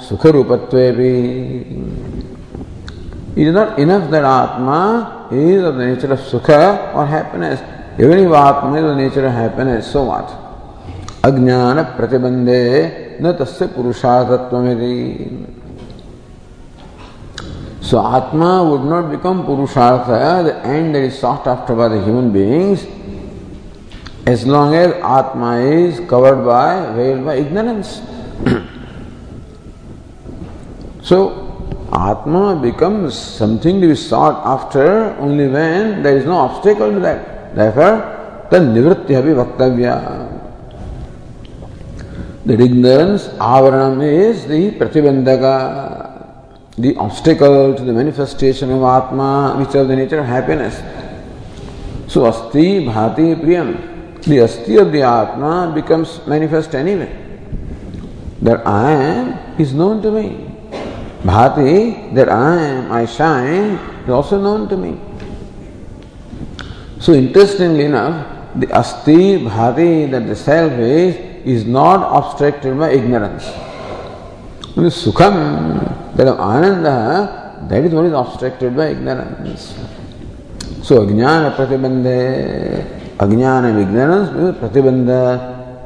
सुख 0.00 0.26
रूपत्व 0.36 1.00
is 3.36 3.50
not 3.54 3.78
enough 3.80 4.10
that 4.10 4.24
आत्मा 4.24 4.78
is 5.34 5.64
of 5.64 5.74
the 5.74 5.78
nature 5.78 6.12
of 6.12 6.20
सुख 6.30 6.50
और 6.50 7.06
happiness 7.06 7.62
even 8.00 8.18
if 8.18 8.34
आत्मा 8.36 8.78
is 8.78 8.84
the 8.86 8.96
nature 8.96 9.26
of 9.26 9.32
happiness 9.34 9.92
so 9.92 10.02
what 10.04 10.28
अज्ञान 11.26 11.82
प्रतिबंधे 11.96 12.62
न 13.22 13.32
तस्य 13.40 13.66
पुरुषार्थत्व 13.76 14.56
सो 17.86 17.96
आत्मा 17.98 18.50
वुड 18.62 18.84
नॉट 18.84 19.04
बिकम 19.06 19.42
पुरुषार्थ 19.42 20.08
the 20.44 20.60
end 20.66 20.96
is 20.96 21.12
sought 21.14 21.48
after 21.48 21.74
by 21.74 21.88
the 21.88 22.02
human 22.04 22.30
beings 22.32 22.86
long 24.44 24.74
as 24.74 24.92
Atma 25.04 25.58
is 25.58 26.00
covered 26.08 26.44
by, 26.44 26.92
veiled 26.96 27.24
by 27.24 27.36
ignorance. 27.36 28.02
so 31.00 31.86
Atma 31.92 32.58
becomes 32.60 33.16
something 33.16 33.80
to 33.80 33.86
be 33.86 33.94
sought 33.94 34.44
after 34.44 35.14
only 35.20 35.46
when 35.46 36.02
there 36.02 36.16
is 36.16 36.24
no 36.24 36.38
obstacle 36.38 36.90
to 36.90 36.98
that. 36.98 37.54
Therefore, 37.54 38.48
the 38.50 38.58
nivritti 38.58 39.14
bhi 39.14 39.44
vaktavya. 39.44 40.32
The 42.46 42.54
ignorance, 42.54 43.28
avaranam 43.28 44.02
is 44.02 44.46
the 44.46 44.72
pratibandhaka, 44.72 46.34
the 46.78 46.96
obstacle 46.96 47.76
to 47.76 47.82
the 47.82 47.92
manifestation 47.92 48.72
of 48.72 48.82
Atma, 48.82 49.54
which 49.58 49.74
is 49.74 49.86
the 49.86 49.94
nature 49.94 50.18
of 50.18 50.26
happiness. 50.26 50.82
So, 52.08 52.26
asti 52.26 52.84
bhati 52.84 53.40
priyam. 53.40 53.95
The 54.26 54.40
asti 54.40 54.76
of 54.76 54.90
the 54.90 55.02
Atma 55.02 55.70
becomes 55.72 56.20
manifest 56.26 56.74
anyway. 56.74 57.14
That 58.42 58.66
I 58.66 58.90
am 58.90 59.60
is 59.60 59.72
known 59.72 60.02
to 60.02 60.10
me. 60.10 60.50
Bhati, 61.22 62.12
that 62.14 62.28
I 62.28 62.62
am, 62.62 62.92
I 62.92 63.06
shine, 63.06 63.78
is 64.04 64.10
also 64.10 64.40
known 64.40 64.68
to 64.68 64.76
me. 64.76 65.00
So 66.98 67.12
interestingly 67.12 67.84
enough, 67.84 68.26
the 68.58 68.72
asti, 68.72 69.38
bhati, 69.38 70.10
that 70.10 70.26
the 70.26 70.34
self 70.34 70.72
is, 70.72 71.14
is 71.46 71.64
not 71.64 72.02
obstructed 72.02 72.76
by 72.76 72.90
ignorance. 72.90 73.44
The 74.74 74.90
sukham, 74.90 76.16
that 76.16 76.26
of 76.26 76.40
ananda, 76.40 77.66
that 77.68 77.84
is 77.84 77.92
what 77.92 78.06
is 78.06 78.12
obstructed 78.12 78.76
by 78.76 78.88
ignorance. 78.88 79.74
So 80.82 81.06
ajnana 81.06 81.54
pratibandha, 81.54 83.05
अज्ञान 83.20 83.64
and 83.66 83.78
प्रतिबंध 84.54 85.10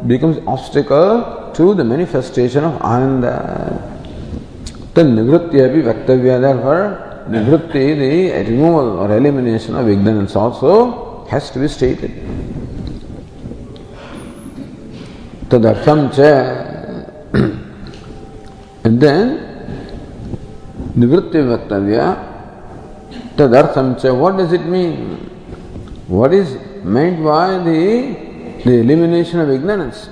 becomes 0.08 0.38
obstacle 0.48 1.04
to 1.56 1.72
the 1.74 1.86
manifestation 1.86 2.64
of 2.64 2.82
आनंद 2.86 3.24
तो 4.96 5.02
निवृत्ति 5.08 5.60
अभी 5.60 5.82
वक्तव्य 5.82 6.52
for 6.62 6.78
निवृत्ति 7.30 7.84
the 7.94 8.08
removal 8.48 8.88
और 9.00 9.12
elimination 9.12 9.74
of 9.74 9.88
ignorance 9.88 10.36
also 10.36 10.72
has 11.32 11.52
to 11.54 11.60
be 11.60 11.68
stated 11.68 12.16
तदर्थम 15.50 16.06
च 16.14 16.30
and 18.86 18.98
then 19.00 19.38
निवृत्ति 20.98 21.40
वक्तव्य 21.48 22.08
तदर्थम 23.38 23.94
च 23.94 24.16
what 24.18 24.34
does 24.36 24.54
it 24.54 24.66
mean 24.74 24.92
what 26.10 26.32
is 26.34 26.56
meant 26.84 27.22
by 27.22 27.58
the, 27.58 28.60
the 28.64 28.80
elimination 28.80 29.40
of 29.40 29.50
ignorance? 29.50 30.08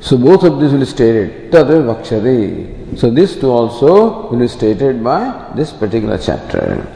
So 0.00 0.16
both 0.16 0.42
of 0.44 0.60
these 0.60 0.72
will 0.72 0.80
be 0.80 0.86
stated. 0.86 1.52
Tadve 1.52 1.84
Vakshari. 1.84 2.98
So 2.98 3.10
these 3.10 3.36
two 3.36 3.50
also 3.50 4.28
will 4.30 4.38
be 4.38 4.48
stated 4.48 5.04
by 5.04 5.52
this 5.54 5.72
particular 5.72 6.16
chapter. 6.16 6.86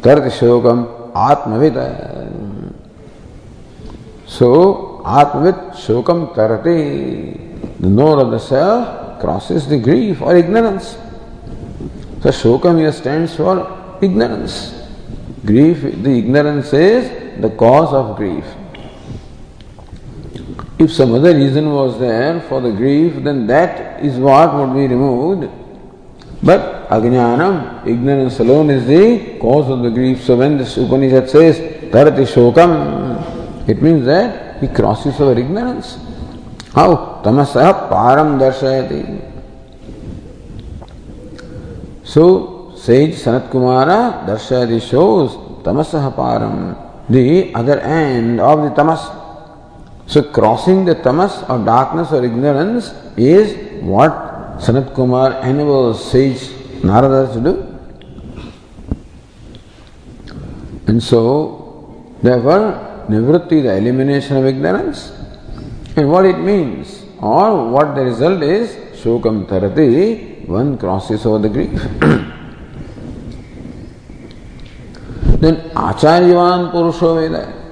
Tarti 0.00 0.30
Shokam 0.30 1.12
Atmavita. 1.12 2.72
So 4.26 5.02
Atmavit 5.04 5.72
Shokam 5.72 6.34
Tarati. 6.34 7.80
The 7.80 7.88
knower 7.88 8.20
of 8.20 8.30
the 8.30 8.38
self 8.38 9.20
crosses 9.20 9.66
the 9.66 9.78
grief 9.78 10.22
or 10.22 10.36
ignorance. 10.36 10.96
So 12.22 12.30
Shokam 12.30 12.78
here 12.78 12.92
stands 12.92 13.36
for 13.36 13.98
ignorance. 14.00 14.83
Grief, 15.44 15.82
the 15.82 16.10
ignorance 16.10 16.72
is 16.72 17.40
the 17.40 17.50
cause 17.50 17.92
of 17.92 18.16
grief. 18.16 18.44
If 20.78 20.92
some 20.92 21.14
other 21.14 21.34
reason 21.34 21.70
was 21.70 21.98
there 21.98 22.40
for 22.42 22.60
the 22.60 22.70
grief, 22.70 23.22
then 23.22 23.46
that 23.46 24.02
is 24.02 24.16
what 24.16 24.54
would 24.54 24.74
be 24.74 24.86
removed. 24.86 25.50
But 26.42 26.88
ajnanam, 26.88 27.86
ignorance 27.86 28.38
alone 28.40 28.70
is 28.70 28.86
the 28.86 29.38
cause 29.38 29.70
of 29.70 29.82
the 29.82 29.90
grief. 29.90 30.22
So 30.22 30.36
when 30.36 30.58
this 30.58 30.76
Upanishad 30.76 31.28
says 31.30 31.58
tarati 31.90 32.26
shokam, 32.26 33.68
it 33.68 33.80
means 33.80 34.04
that 34.06 34.60
he 34.60 34.68
crosses 34.68 35.20
over 35.20 35.38
ignorance. 35.38 35.98
How? 36.74 37.22
Tamasah 37.24 37.88
param 37.90 38.38
darshayati. 38.38 39.32
So 42.04 42.53
Sanat 42.86 43.48
Kumara 43.50 44.26
darshayati 44.26 44.80
shows 44.80 45.32
tamasah 45.64 46.14
param, 46.14 46.76
the 47.08 47.54
other 47.54 47.80
end 47.80 48.40
of 48.40 48.62
the 48.62 48.70
tamas. 48.70 49.00
So 50.06 50.22
crossing 50.22 50.84
the 50.84 50.94
tamas 50.94 51.42
or 51.48 51.64
darkness 51.64 52.12
or 52.12 52.22
ignorance 52.22 52.92
is 53.16 53.82
what 53.82 54.12
Sanat 54.58 54.94
Kumar 54.94 55.42
enables 55.42 56.10
sage 56.10 56.50
Narada 56.82 57.32
to 57.32 57.40
do. 57.40 57.70
And 60.86 61.02
so, 61.02 62.06
therefore, 62.22 63.06
nivritti, 63.08 63.62
the 63.62 63.76
elimination 63.78 64.36
of 64.36 64.44
ignorance, 64.44 65.10
and 65.96 66.10
what 66.10 66.26
it 66.26 66.38
means, 66.38 67.02
or 67.22 67.70
what 67.70 67.94
the 67.94 68.02
result 68.02 68.42
is, 68.42 68.76
shokam 69.02 69.46
tarati, 69.46 70.46
one 70.46 70.76
crosses 70.76 71.24
over 71.24 71.38
the 71.38 71.48
grief. 71.48 72.30
Then 75.44 75.56
acharyavan 75.70 76.72
purusho 76.72 77.10
veda. 77.20 77.64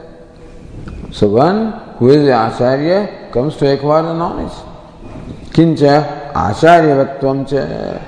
So 1.12 1.28
one 1.28 1.72
who 1.98 2.08
is 2.08 2.24
the 2.24 2.32
Acharya 2.32 3.30
comes 3.32 3.56
to 3.58 3.70
acquire 3.72 4.02
the 4.02 4.14
knowledge. 4.14 4.52
Kincha 5.52 6.32
Acharyavatvam 6.32 7.46
cha. 7.48 7.98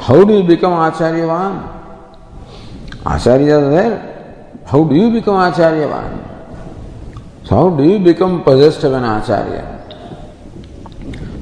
How 0.00 0.24
do 0.24 0.34
you 0.38 0.42
become 0.42 0.72
Acharyavan? 0.72 1.54
Acharya 3.06 3.58
is 3.60 3.70
there. 3.70 4.62
How 4.66 4.82
do 4.82 4.96
you 4.96 5.10
become 5.10 5.36
Acharyavan? 5.52 6.26
So 7.44 7.54
how 7.54 7.70
do 7.70 7.84
you 7.84 8.00
become 8.00 8.42
possessed 8.42 8.82
of 8.82 8.94
an 8.94 9.04
Acharya? 9.04 9.76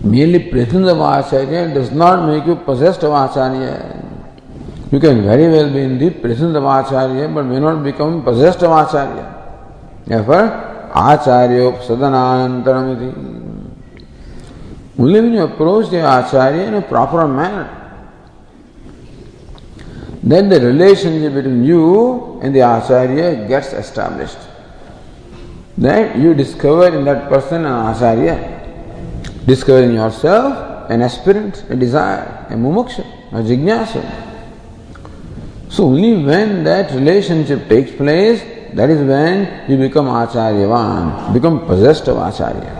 Merely 0.04 0.50
presence 0.50 0.88
of 0.88 1.00
Acharya 1.00 1.72
does 1.72 1.90
not 1.90 2.28
make 2.28 2.46
you 2.46 2.57
possessed 2.57 3.02
of 3.02 3.12
Acharya. 3.12 3.98
You 4.90 4.98
can 4.98 5.22
very 5.22 5.46
well 5.48 5.70
be 5.70 5.83
in 5.83 5.98
the 5.98 6.09
presence 6.11 6.57
of 6.57 6.64
Acharya 6.64 7.29
but 7.29 7.44
may 7.44 7.61
not 7.61 7.85
become 7.85 8.24
possessed 8.24 8.62
of 8.62 8.70
Acharya. 8.70 9.35
Therefore, 10.07 10.90
Acharyopasadanantaramiti. 10.94 13.12
Only 14.98 15.20
when 15.20 15.35
you 15.35 15.42
approach 15.42 15.90
the 15.90 15.98
Acharya 15.98 16.68
in 16.68 16.74
a 16.74 16.83
proper 16.83 17.29
manner, 17.29 17.68
then 20.22 20.48
the 20.48 20.59
relationship 20.59 21.35
between 21.35 21.64
you 21.64 22.40
and 22.40 22.55
the 22.55 22.61
Acharya 22.61 23.46
gets 23.46 23.74
established. 23.74 24.38
Then 25.77 26.18
you 26.20 26.33
discover 26.35 26.88
in 26.96 27.05
that 27.05 27.29
person 27.29 27.66
an 27.66 27.94
Acharya, 27.94 28.38
discover 29.44 29.83
in 29.83 29.92
yourself 29.92 30.90
an 30.90 31.03
aspirant, 31.03 31.64
a 31.68 31.77
desire, 31.77 32.46
a 32.48 32.55
mumuksha, 32.55 33.05
a 33.33 33.42
jignasa. 33.42 34.28
So 35.68 35.85
only 35.85 36.24
when 36.24 36.64
that 36.64 36.90
relationship 36.92 37.68
takes 37.68 37.90
place, 37.92 38.42
that 38.74 38.90
is 38.90 39.07
when 39.07 39.70
you 39.70 39.76
become 39.76 40.07
Acharyavan, 40.07 41.33
become 41.33 41.66
possessed 41.66 42.09
of 42.09 42.16
Acharya. 42.16 42.74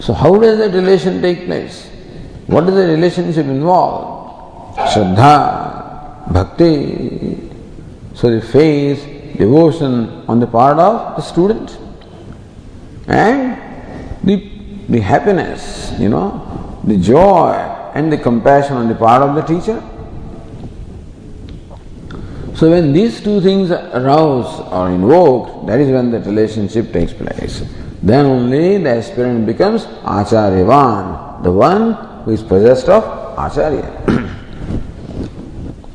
So, 0.00 0.14
how 0.14 0.38
does 0.38 0.58
that 0.58 0.72
relation 0.72 1.20
take 1.20 1.44
place? 1.44 1.86
What 2.46 2.66
does 2.66 2.74
the 2.74 2.86
relationship 2.86 3.46
involve? 3.46 4.74
Shraddha, 4.76 6.32
bhakti. 6.32 7.50
So, 8.14 8.30
the 8.30 8.40
faith, 8.40 9.36
devotion 9.36 10.24
on 10.26 10.40
the 10.40 10.46
part 10.46 10.78
of 10.78 11.16
the 11.16 11.22
student 11.22 11.78
and 13.06 13.56
the 14.24 14.36
the 14.88 15.00
happiness, 15.00 15.92
you 16.00 16.08
know, 16.08 16.80
the 16.84 16.96
joy 16.96 17.52
and 17.94 18.12
the 18.12 18.18
compassion 18.18 18.76
on 18.76 18.88
the 18.88 18.94
part 18.94 19.22
of 19.22 19.34
the 19.36 19.42
teacher. 19.42 19.80
So 22.59 22.69
when 22.69 22.93
these 22.93 23.21
two 23.21 23.41
things 23.41 23.71
arouse 23.71 24.61
or 24.71 24.89
invoked, 24.89 25.67
that 25.67 25.79
is 25.79 25.89
when 25.89 26.11
that 26.11 26.25
relationship 26.25 26.93
takes 26.93 27.13
place. 27.13 27.63
Then 28.01 28.25
only 28.25 28.77
the 28.77 28.91
aspirant 28.91 29.45
becomes 29.45 29.85
Acharyavan, 30.03 31.43
the 31.43 31.51
one 31.51 31.93
who 32.23 32.31
is 32.31 32.41
possessed 32.43 32.87
of 32.87 33.03
Acharya. 33.37 33.91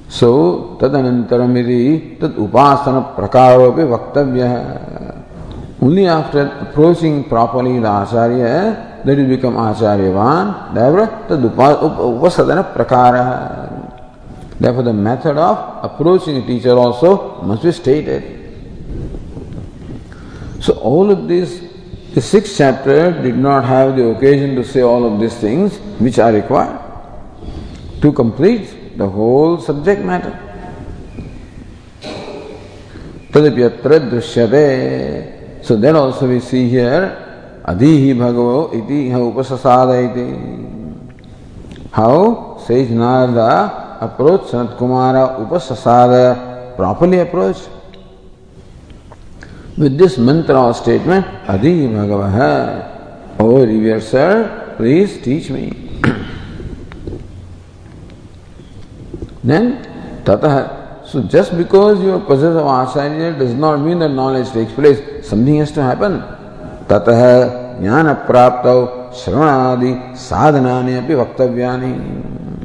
so 0.09 0.77
तदनंतरम 0.81 1.57
यदि 1.59 1.83
तद 2.21 2.37
उपासना 2.45 3.01
प्रकारोपि 3.17 3.85
वक्तव्य 3.95 4.47
Only 5.83 6.07
after 6.07 6.43
approaching 6.61 7.25
properly 7.25 7.79
the 7.79 7.89
Acharya, 7.89 9.01
that 9.03 9.17
you 9.17 9.27
become 9.27 9.55
Acharyavan. 9.55 10.75
Therefore, 10.75 11.07
tad 11.27 11.41
upasadana 11.41 12.75
prakara. 12.75 13.64
Therefore, 14.60 14.84
the 14.84 14.94
method 14.94 15.38
of 15.38 15.84
approaching 15.84 16.38
a 16.38 16.48
teacher 16.48 16.72
also 16.72 17.42
must 17.42 17.64
be 17.64 17.72
stated. 17.72 18.24
So, 20.62 20.74
all 20.80 21.12
of 21.12 21.28
these, 21.28 21.62
the 22.14 22.22
sixth 22.22 22.56
chapter 22.58 23.12
did 23.22 23.38
not 23.38 23.66
have 23.66 23.98
the 23.98 24.10
occasion 24.10 24.56
to 24.56 24.64
say 24.64 24.82
all 24.82 25.06
of 25.06 25.20
these 25.20 25.36
things 25.36 25.78
which 26.00 26.18
are 26.20 26.32
required 26.32 26.80
to 28.02 28.14
complete 28.14 28.98
the 28.98 29.08
whole 29.08 29.60
subject 29.60 30.02
matter. 30.02 30.40
So, 33.34 33.42
then 35.76 35.96
also 35.98 36.30
we 36.30 36.40
see 36.40 36.70
here. 36.70 37.22
Adihi 37.68 38.14
bhagavo 38.14 38.74
iti 38.74 39.10
upasasada 39.10 40.00
iti. 40.06 40.28
How 41.92 42.58
says 42.66 42.90
Narada 42.90 43.85
approached 44.02 44.54
Sanat 44.54 44.78
Kumara 44.78 45.38
upasasada, 45.40 46.76
properly 46.76 47.20
approached. 47.20 47.70
With 49.78 49.98
this 49.98 50.18
mantra 50.18 50.62
or 50.62 50.74
statement, 50.74 51.26
Adi 51.50 51.88
Bhagavaha, 51.88 53.40
O 53.40 53.58
oh, 53.58 53.66
revered 53.66 54.04
sir, 54.04 54.74
please 54.78 55.22
teach 55.22 55.50
me. 55.50 55.72
then, 59.44 59.84
Tataha 60.24 60.86
So 61.06 61.22
just 61.22 61.56
because 61.56 62.02
you 62.02 62.12
are 62.14 62.20
possessed 62.20 62.58
of 62.58 62.66
Acharya 62.66 63.38
does 63.38 63.54
not 63.54 63.80
mean 63.80 64.00
that 64.00 64.10
knowledge 64.10 64.50
takes 64.52 64.74
place. 64.74 65.26
Something 65.26 65.58
has 65.58 65.72
to 65.74 65.84
happen. 65.84 66.20
Tatah 66.90 67.80
jnana 67.80 68.26
praptau 68.26 69.14
shravanadi 69.14 70.18
sadhanani 70.18 70.98
api 70.98 71.14
vaktavyani. 71.14 72.65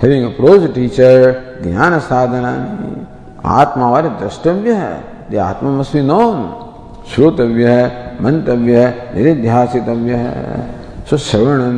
Teacher, 0.00 1.58
jnana 1.62 2.00
sadhanani, 2.00 3.06
atma 3.42 3.90
var 3.90 4.02
drashtavya 4.18 4.74
hai. 4.76 5.02
The 5.30 5.38
atma 5.38 5.70
must 5.70 5.92
be 5.92 6.02
known. 6.02 6.64
श्रोतव्य 7.04 7.68
है 7.68 8.16
मंतव्य 8.24 8.78
है 8.80 9.14
निरिध्यासितव्य 9.14 10.14
है 10.16 11.04
सो 11.08 11.16
श्रवणम 11.20 11.76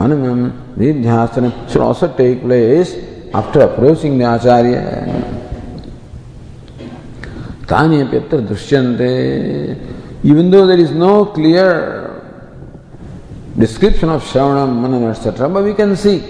मननम 0.00 0.40
निरिध्यासनम 0.78 1.52
should 1.68 1.82
also 1.82 2.08
take 2.08 2.42
place 2.42 2.96
after 3.34 3.60
approaching 3.60 4.18
the 4.18 4.24
Acharya, 4.24 4.80
Tani 7.66 8.04
Apyatra 8.04 8.46
Drishyante, 8.46 9.76
even 10.22 10.50
though 10.50 10.66
there 10.66 10.78
is 10.78 10.92
no 10.92 11.26
clear 11.26 12.22
description 13.58 14.08
of 14.08 14.22
Shravanam, 14.22 14.80
Manam, 14.80 15.10
etc., 15.10 15.48
but 15.48 15.64
we 15.64 15.74
can 15.74 15.96
see 15.96 16.22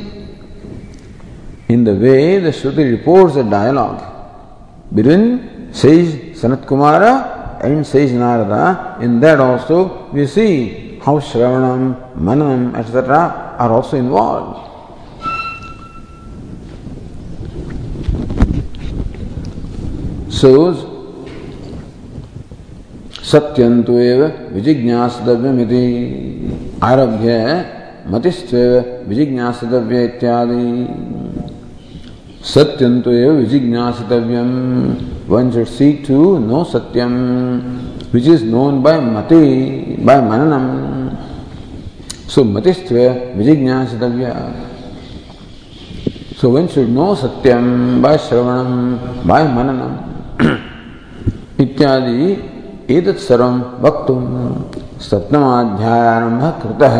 in 1.68 1.84
the 1.84 1.94
way 1.94 2.38
the 2.38 2.50
Shruti 2.50 2.90
reports 2.90 3.34
the 3.34 3.42
dialogue 3.42 4.02
between 4.94 5.72
sage 5.72 6.36
Sanat 6.36 6.64
Kumara 6.66 7.64
and 7.64 7.86
sage 7.86 8.12
Narada, 8.12 8.98
in 9.00 9.20
that 9.20 9.40
also 9.40 10.10
we 10.12 10.26
see 10.26 10.98
how 10.98 11.18
Shravanam, 11.18 12.14
Manam, 12.16 12.76
etc. 12.76 13.56
are 13.58 13.72
also 13.72 13.96
involved. 13.96 14.60
shows 20.44 20.78
सत्यंतु 23.30 23.92
विजिज्ञासव्यमिति 24.54 25.84
आरभ्य 26.88 27.36
मतिस्त्वेव 28.12 28.72
विजिज्ञासितव्य 29.08 30.04
इत्यादि 30.04 30.64
सत्यं 32.52 33.00
तो 33.00 33.10
एव 33.12 33.30
विजिज्ञासितव्यम 33.32 34.48
one 35.28 35.50
should 35.50 35.66
see 35.66 35.90
to 36.08 36.16
know 36.38 36.62
Satyam 36.72 37.12
which 38.14 38.26
is 38.28 38.44
known 38.46 38.82
by 38.82 38.98
मते 39.00 39.40
by 40.06 40.20
मननम 40.28 40.66
so 42.34 42.44
मतिस्त्व 42.44 42.96
विजिज्ञासितव्य 43.38 44.34
so 46.40 46.50
one 46.50 46.66
should 46.74 46.88
know 46.98 47.14
सत्यम 47.22 47.64
बाय 48.02 48.18
श्रवणम 48.26 48.72
बाय 49.28 49.48
मननम 49.56 49.92
इत्यादि 51.64 52.32
एतत् 52.94 53.26
सर्वं 53.28 53.60
वक्तुं 53.84 54.20
सप्तमाध्यायारम्भः 55.08 56.50
कृतः 56.60 56.96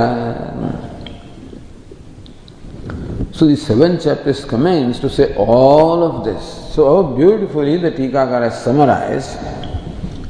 So 3.33 3.47
the 3.47 3.55
seventh 3.55 4.03
chapter 4.03 4.29
is 4.29 4.43
commenced 4.43 5.01
to 5.01 5.09
say 5.09 5.35
all 5.35 6.03
of 6.03 6.25
this. 6.25 6.73
So 6.73 7.03
how 7.03 7.15
beautifully 7.15 7.77
the 7.77 7.91
Tikakara 7.91 8.49
has 8.49 8.63
summarized 8.63 9.37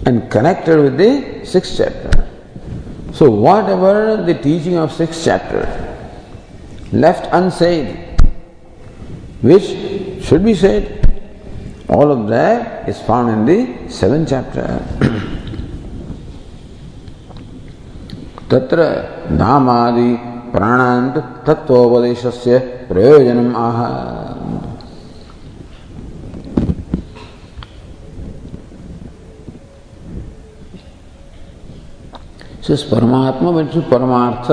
and 0.05 0.29
connected 0.29 0.79
with 0.79 0.97
the 0.97 1.45
sixth 1.45 1.77
chapter. 1.77 2.27
So 3.13 3.29
whatever 3.29 4.23
the 4.23 4.33
teaching 4.33 4.77
of 4.77 4.91
sixth 4.91 5.23
chapter 5.25 5.65
left 6.91 7.27
unsaid, 7.31 8.19
which 9.41 10.23
should 10.23 10.43
be 10.43 10.53
said, 10.53 10.99
All 11.89 12.11
of 12.11 12.27
that 12.27 12.87
is 12.87 13.01
found 13.01 13.29
in 13.29 13.45
the 13.45 13.89
seventh 13.91 14.29
chapter. 14.29 14.79
तत्र 18.49 18.81
नामादि 19.31 20.32
प्राणांत 20.54 21.16
तत्वोपदेश 21.46 22.26
प्रयोजन 22.88 23.54
आह। 23.56 23.80
परमात्मा 32.90 33.50
बन 33.50 33.66
सु 33.72 33.80
परमार्थ 33.90 34.46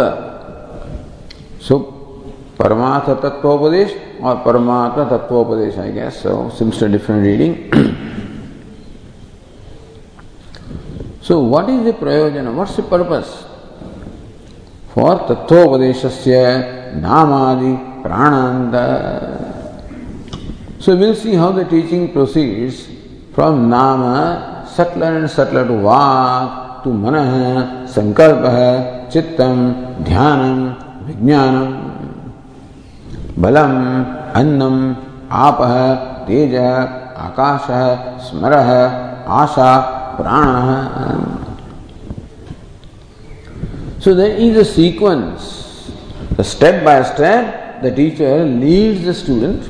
सु 1.67 1.77
परमार्थ 2.57 3.09
तत्वोपदेश 3.23 3.95
और 4.23 4.35
परमात्मा 4.45 5.03
तत्वोपदेश 5.11 5.77
I 5.79 5.91
guess 5.91 6.21
so 6.23 6.33
seems 6.57 6.83
different 6.95 7.23
reading 7.25 7.53
so 11.27 11.39
what 11.43 11.69
is 11.69 11.87
the 11.89 11.93
प्रयोजन 12.01 12.47
व्हाट्स 12.47 12.79
द 12.79 12.83
पर्पस 12.91 13.33
फॉर 14.95 15.15
तत्वोपदेश 15.30 16.06
प्राणांत 18.04 18.75
so 20.84 20.95
will 20.99 21.13
see 21.15 21.36
how 21.36 21.51
the 21.54 21.65
teaching 21.71 22.08
proceeds 22.13 22.80
from 23.36 23.60
नाम 23.69 24.01
सटलर 24.77 25.15
एंड 25.15 25.27
सटलर 25.30 25.67
टू 25.67 25.77
वाक 25.82 26.84
टू 26.84 26.93
मन 26.93 27.15
संकल्प 27.95 28.45
चित्तम 29.13 29.62
ध्यान 30.06 30.41
विज्ञान 31.08 31.56
बलम 33.43 33.77
अन्नम 34.39 34.77
आप 35.43 35.62
तेज 36.27 36.56
आकाश 36.56 37.67
स्मर 38.25 38.54
आशा 39.36 39.71
प्राण 40.17 41.40
So 44.01 44.15
there 44.15 44.35
is 44.35 44.57
a 44.57 44.65
sequence. 44.65 45.91
The 46.35 46.43
step 46.43 46.83
by 46.83 47.03
step, 47.03 47.83
the 47.83 47.93
teacher 47.93 48.43
leads 48.43 49.05
the 49.05 49.13
student 49.13 49.63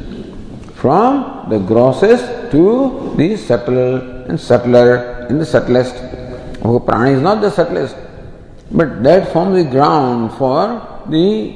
from 0.73 1.49
the 1.49 1.59
grossest 1.59 2.49
to 2.51 3.13
the 3.17 3.35
subtler 3.35 4.23
and 4.29 4.39
subtler 4.39 5.27
and 5.27 5.41
the 5.41 5.45
subtlest. 5.45 5.95
Oh, 6.63 6.79
prana 6.79 7.11
is 7.11 7.21
not 7.21 7.41
the 7.41 7.51
subtlest, 7.51 7.97
but 8.71 9.03
that 9.03 9.33
forms 9.33 9.61
the 9.61 9.69
ground 9.69 10.31
for 10.37 10.79
the 11.09 11.53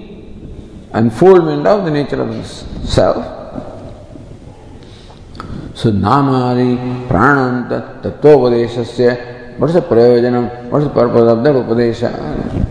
unfoldment 0.92 1.66
of 1.66 1.86
the 1.86 1.92
nature 1.92 2.22
of 2.22 2.28
the 2.28 2.44
self. 2.86 3.24
So 5.76 5.92
namari 5.92 7.08
prananta 7.08 8.02
tattvopadeshasya 8.04 9.36
what 9.58 9.70
is 9.70 9.76
the 9.76 9.82
prayojanam, 9.82 10.70
what 10.70 10.82
is 10.82 10.90
the 10.90 10.94
purpose 10.94 11.32
of 11.32 11.42
that 11.42 11.56
upadesha? 11.56 12.65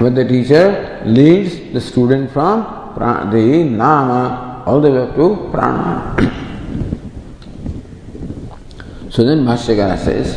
But 0.00 0.14
the 0.14 0.24
teacher 0.24 1.02
leads 1.06 1.72
the 1.72 1.80
student 1.80 2.30
from 2.30 2.62
the 3.30 3.64
Nama 3.64 4.62
all 4.66 4.80
the 4.80 4.90
way 4.90 4.98
up 4.98 5.14
to 5.16 5.48
Prana. 5.50 6.16
so 9.10 9.24
then 9.24 9.44
Bhashyakara 9.44 9.98
says, 9.98 10.36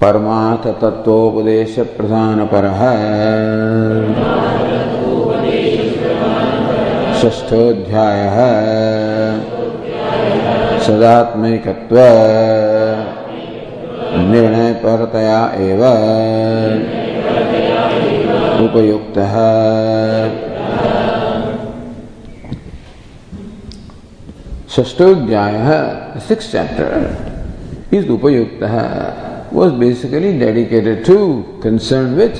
परमार्थ 0.00 0.66
तत्वोपदेश 0.80 1.74
प्रधान 1.96 2.44
पर 2.52 2.66
ष्ठोध्याय 7.38 8.22
सदात्मकत्व 10.86 11.98
निर्णयपरतया 14.30 15.40
एव 15.66 15.82
उपयुक्तः। 18.64 19.34
षष्टोध्यायः 24.74 25.70
six 26.28 26.50
chapter 26.52 27.94
is 27.96 28.10
उपयुक्तः। 28.10 28.74
Was 29.56 29.74
basically 29.80 30.32
dedicated 30.38 31.04
to 31.06 31.16
concern 31.62 32.14
with 32.16 32.38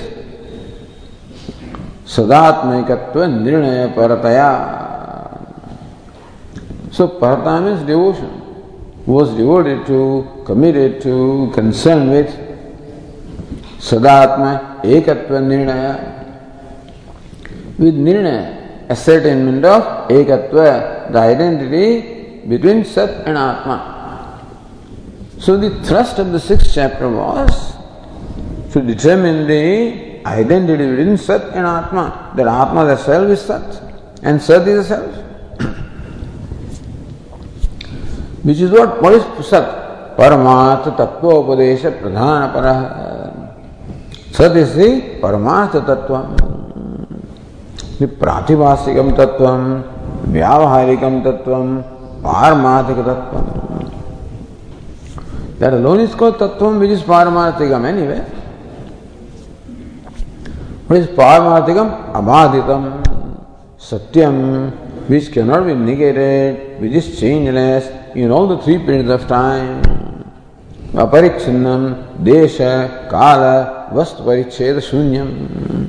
सदात्मकत्व 2.16 3.24
निर्णय 3.24 3.86
परतया 3.96 4.50
so 6.96 7.06
परता 7.22 7.58
means 7.60 7.82
devotion 7.86 8.30
Was 9.08 9.34
devoted 9.34 9.86
to, 9.86 10.42
committed 10.44 11.00
to, 11.00 11.50
concerned 11.54 12.10
with 12.10 12.28
Sadatma 13.80 14.82
Ekatva 14.82 15.40
Nirnaya. 15.48 15.96
With 17.78 17.94
Nirnaya, 17.94 18.90
ascertainment 18.90 19.64
of 19.64 20.10
Ekatva, 20.10 21.10
the 21.10 21.18
identity 21.18 22.46
between 22.46 22.84
Sat 22.84 23.26
and 23.26 23.38
Atma. 23.38 24.44
So 25.38 25.56
the 25.56 25.70
thrust 25.86 26.18
of 26.18 26.32
the 26.32 26.38
sixth 26.38 26.74
chapter 26.74 27.08
was 27.08 27.76
to 28.74 28.82
determine 28.82 29.46
the 29.46 30.20
identity 30.26 30.84
between 30.86 31.16
Sat 31.16 31.44
and 31.54 31.66
Atma. 31.66 32.34
That 32.36 32.46
Atma, 32.46 32.84
the 32.84 32.96
self, 32.98 33.30
is 33.30 33.40
Sat, 33.40 33.82
and 34.22 34.42
Sat 34.42 34.68
is 34.68 34.86
the 34.86 34.96
self. 34.96 35.24
Is 38.44 38.70
what? 38.70 39.02
What 39.02 39.12
is 39.14 39.46
Sat? 39.46 40.16
Paramartha 40.16 40.96
Tattva 40.96 41.20
Upadesha 41.22 41.90
Pradhana 42.00 42.52
Parah. 42.52 44.32
Sat 44.32 44.56
is 44.56 44.74
the 44.74 45.18
Paramartha 45.20 45.80
Tattva. 45.84 46.36
The 47.98 48.06
Pratibhasikam 48.06 49.16
Tattvam, 49.16 49.82
Vyavaharikam 50.28 51.22
Tattvam, 51.24 51.82
Paramathika 52.22 53.02
Tattvam. 53.04 53.44
That 55.58 55.72
alone 55.74 56.00
is 56.00 56.14
called 56.14 56.38
Tattvam, 56.38 56.78
which 56.78 56.90
is 56.90 57.02
Paramarthikam 57.02 57.84
anyway. 57.84 58.20
What 60.86 61.00
is 61.00 61.08
Paramarthikam? 61.08 62.12
Abhaditam, 62.12 63.02
Satyam, 63.78 64.70
which 65.08 65.32
cannot 65.32 65.66
be 65.66 65.74
negated, 65.74 66.80
which 66.80 66.92
is 66.92 67.18
changeless 67.18 67.97
in 68.14 68.30
all 68.30 68.46
the 68.46 68.58
three 68.62 68.78
periods 68.78 69.10
of 69.10 69.26
time. 69.26 69.82
Aparichinnam, 70.92 72.18
Desha, 72.24 73.08
Kala, 73.10 73.90
Vastu 73.92 74.24
Paricheda 74.24 74.80
Shunyam, 74.80 75.88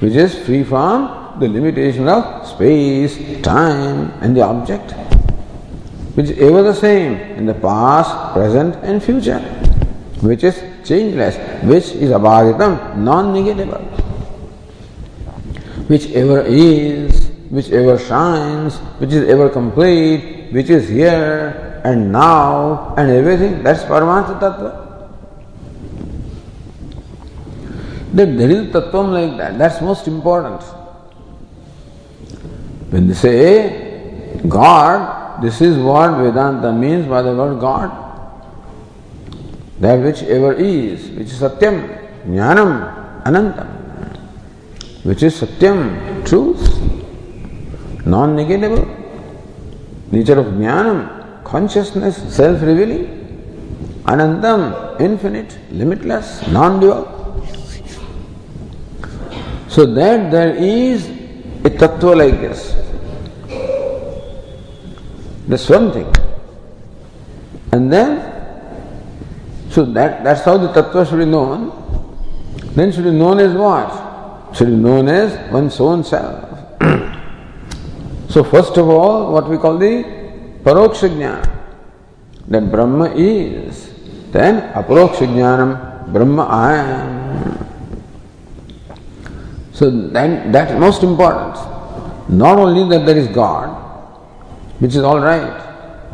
which 0.00 0.14
is 0.14 0.38
free 0.46 0.64
from 0.64 1.38
the 1.38 1.48
limitation 1.48 2.08
of 2.08 2.46
space, 2.46 3.42
time, 3.42 4.10
and 4.20 4.36
the 4.36 4.42
object 4.42 4.94
which 6.14 6.28
is 6.28 6.38
ever 6.38 6.62
the 6.62 6.74
same 6.74 7.14
in 7.38 7.46
the 7.46 7.54
past, 7.54 8.34
present, 8.34 8.76
and 8.84 9.02
future, 9.02 9.38
which 10.20 10.44
is 10.44 10.62
changeless, 10.84 11.36
which 11.64 11.92
is 11.92 12.10
abhaditam, 12.10 12.98
non-negatable, 12.98 13.80
which 15.88 16.10
ever 16.10 16.42
is, 16.42 17.28
which 17.48 17.70
ever 17.70 17.98
shines, 17.98 18.76
which 19.00 19.12
is 19.12 19.26
ever 19.28 19.48
complete, 19.48 20.31
which 20.52 20.68
is 20.68 20.88
here 20.88 21.80
and 21.82 22.12
now 22.12 22.94
and 22.96 23.10
everything. 23.10 23.62
That's 23.62 23.82
Paramatma 23.84 24.38
Tattva. 24.38 25.08
That 28.12 28.36
there 28.36 28.50
is 28.50 28.66
Tattvam 28.68 29.12
like 29.12 29.38
that. 29.38 29.58
That's 29.58 29.80
most 29.80 30.06
important. 30.06 30.62
When 32.90 33.08
they 33.08 33.14
say 33.14 34.38
God, 34.46 35.42
this 35.42 35.62
is 35.62 35.78
what 35.78 36.18
Vedanta 36.18 36.70
means 36.70 37.06
by 37.06 37.22
the 37.22 37.34
word 37.34 37.58
God. 37.58 37.90
That 39.80 40.00
which 40.00 40.22
ever 40.24 40.52
is, 40.52 41.08
which 41.10 41.28
is 41.28 41.40
Satyam, 41.40 42.26
Jnanam, 42.26 43.22
Anantam, 43.24 43.66
which 45.04 45.22
is 45.22 45.40
Satyam, 45.40 46.26
truth, 46.26 46.60
non 48.06 48.36
negatable, 48.36 49.01
nature 50.12 50.38
of 50.38 50.46
Jnanam, 50.46 51.42
consciousness, 51.42 52.16
self 52.34 52.60
revealing, 52.62 53.18
Anantam, 54.04 55.00
infinite, 55.00 55.58
limitless, 55.70 56.46
non 56.48 56.80
dual. 56.80 57.08
So 59.68 59.86
that 59.86 60.30
there 60.30 60.54
is 60.54 61.08
a 61.64 61.70
tattva 61.70 62.16
like 62.16 62.40
this. 62.40 62.74
That's 65.48 65.68
one 65.68 65.92
thing. 65.92 66.12
And 67.72 67.90
then, 67.92 68.20
so 69.70 69.84
that, 69.86 70.22
that's 70.24 70.42
how 70.42 70.58
the 70.58 70.68
tattva 70.68 71.08
should 71.08 71.18
be 71.18 71.24
known. 71.24 71.78
Then 72.74 72.92
should 72.92 73.04
be 73.04 73.12
known 73.12 73.38
as 73.38 73.54
what? 73.54 74.56
Should 74.56 74.68
be 74.68 74.76
known 74.76 75.08
as 75.08 75.50
one's 75.50 75.80
own 75.80 76.04
self. 76.04 76.51
So 78.32 78.42
first 78.42 78.78
of 78.78 78.88
all, 78.88 79.30
what 79.30 79.46
we 79.46 79.58
call 79.58 79.76
the 79.76 80.04
paroksha 80.64 81.08
jnana. 81.10 81.44
That 82.48 82.70
Brahma 82.70 83.12
is. 83.14 83.92
Then 84.30 84.72
aparoksha 84.72 85.26
jnanam, 85.28 86.10
Brahma 86.10 86.42
I 86.44 86.76
am. 86.76 87.12
So 89.74 89.90
that, 89.90 90.50
that's 90.50 90.72
most 90.80 91.02
important. 91.02 91.56
Not 92.30 92.58
only 92.58 92.88
that 92.96 93.04
there 93.04 93.18
is 93.18 93.28
God, 93.28 93.68
which 94.80 94.94
is 94.94 95.02
all 95.02 95.20
right. 95.20 95.58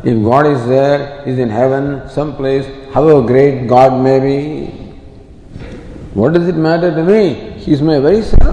If 0.03 0.21
God 0.21 0.45
is 0.47 0.67
there, 0.67 1.23
is 1.25 1.39
in 1.39 1.49
heaven, 1.49 2.09
someplace, 2.09 2.65
however 2.93 3.25
great 3.25 3.67
God 3.67 4.03
may 4.03 4.19
be, 4.19 4.65
what 6.13 6.33
does 6.33 6.49
it 6.49 6.55
matter 6.55 6.93
to 6.93 7.01
me? 7.01 7.53
He 7.59 7.71
is 7.71 7.81
my 7.81 7.99
very 7.99 8.23
self. 8.23 8.48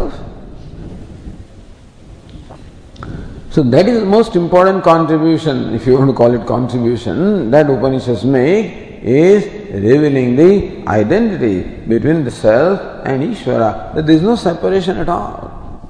So 3.56 3.62
that 3.62 3.88
is 3.88 4.00
the 4.00 4.04
most 4.04 4.36
important 4.36 4.84
contribution, 4.84 5.72
if 5.72 5.86
you 5.86 5.94
want 5.96 6.10
to 6.10 6.14
call 6.14 6.34
it 6.34 6.46
contribution, 6.46 7.50
that 7.52 7.70
Upanishads 7.70 8.22
make 8.22 9.00
is 9.02 9.46
revealing 9.72 10.36
the 10.36 10.86
identity 10.86 11.62
between 11.88 12.22
the 12.22 12.30
self 12.30 12.78
and 13.06 13.22
Ishvara. 13.22 13.94
That 13.94 14.06
there 14.06 14.14
is 14.14 14.20
no 14.20 14.36
separation 14.36 14.98
at 14.98 15.08
all. 15.08 15.80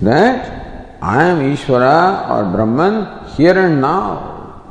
That 0.00 0.96
I 1.02 1.24
am 1.24 1.40
Ishvara 1.54 2.30
or 2.30 2.50
Brahman 2.50 3.28
here 3.36 3.58
and 3.58 3.82
now. 3.82 4.62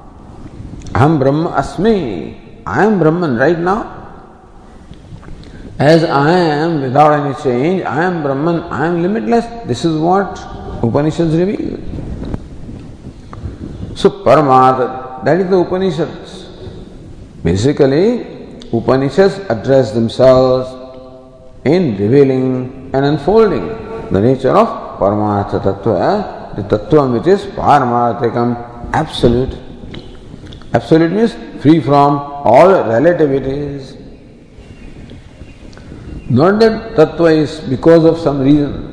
I 0.95 1.05
am 1.05 1.19
Brahma 1.19 1.51
Asmi. 1.51 2.63
I 2.65 2.83
am 2.83 2.97
Brahman 2.97 3.35
right 3.37 3.59
now. 3.59 4.01
As 5.77 6.03
I 6.03 6.31
am 6.31 6.81
without 6.81 7.13
any 7.13 7.35
change, 7.43 7.83
I 7.83 8.05
am 8.05 8.23
Brahman, 8.23 8.61
I 8.71 8.87
am 8.87 9.03
limitless. 9.03 9.45
This 9.67 9.85
is 9.85 9.95
what 9.99 10.60
Upanishads 10.83 11.35
reveal. 11.35 11.77
So, 13.95 14.09
Paramartha, 14.23 15.23
that 15.23 15.39
is 15.39 15.49
the 15.49 15.57
Upanishads. 15.57 16.45
Basically, 17.43 18.59
Upanishads 18.73 19.37
address 19.49 19.91
themselves 19.91 20.69
in 21.65 21.97
revealing 21.97 22.89
and 22.93 23.05
unfolding 23.05 23.67
the 24.11 24.19
nature 24.19 24.49
of 24.51 24.99
Paramartha 24.99 25.61
Tattva, 25.61 26.55
the 26.55 26.63
Tattva 26.63 27.13
which 27.13 27.27
is 27.27 27.45
Paramarthikam, 27.45 28.91
absolute. 28.93 29.55
Absolute 30.73 31.11
means 31.11 31.33
free 31.61 31.79
from 31.79 32.17
all 32.43 32.67
relativities. 32.67 33.97
Not 36.29 36.59
that 36.59 36.95
Tattva 36.95 37.37
is 37.37 37.59
because 37.59 38.03
of 38.05 38.17
some 38.17 38.39
reason. 38.39 38.90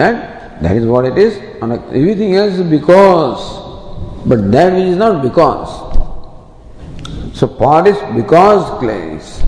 That 0.00 0.62
that 0.62 0.76
is 0.76 0.86
what 0.86 1.04
it 1.04 1.18
is. 1.18 1.36
Everything 1.62 2.34
else 2.34 2.54
is 2.54 2.68
because, 2.68 3.40
but 4.26 4.50
that 4.52 4.72
is 4.74 4.96
not 4.96 5.22
because. 5.22 5.70
So 7.36 7.46
part 7.46 7.86
is 7.86 7.98
because 8.14 8.64
place. 8.78 9.42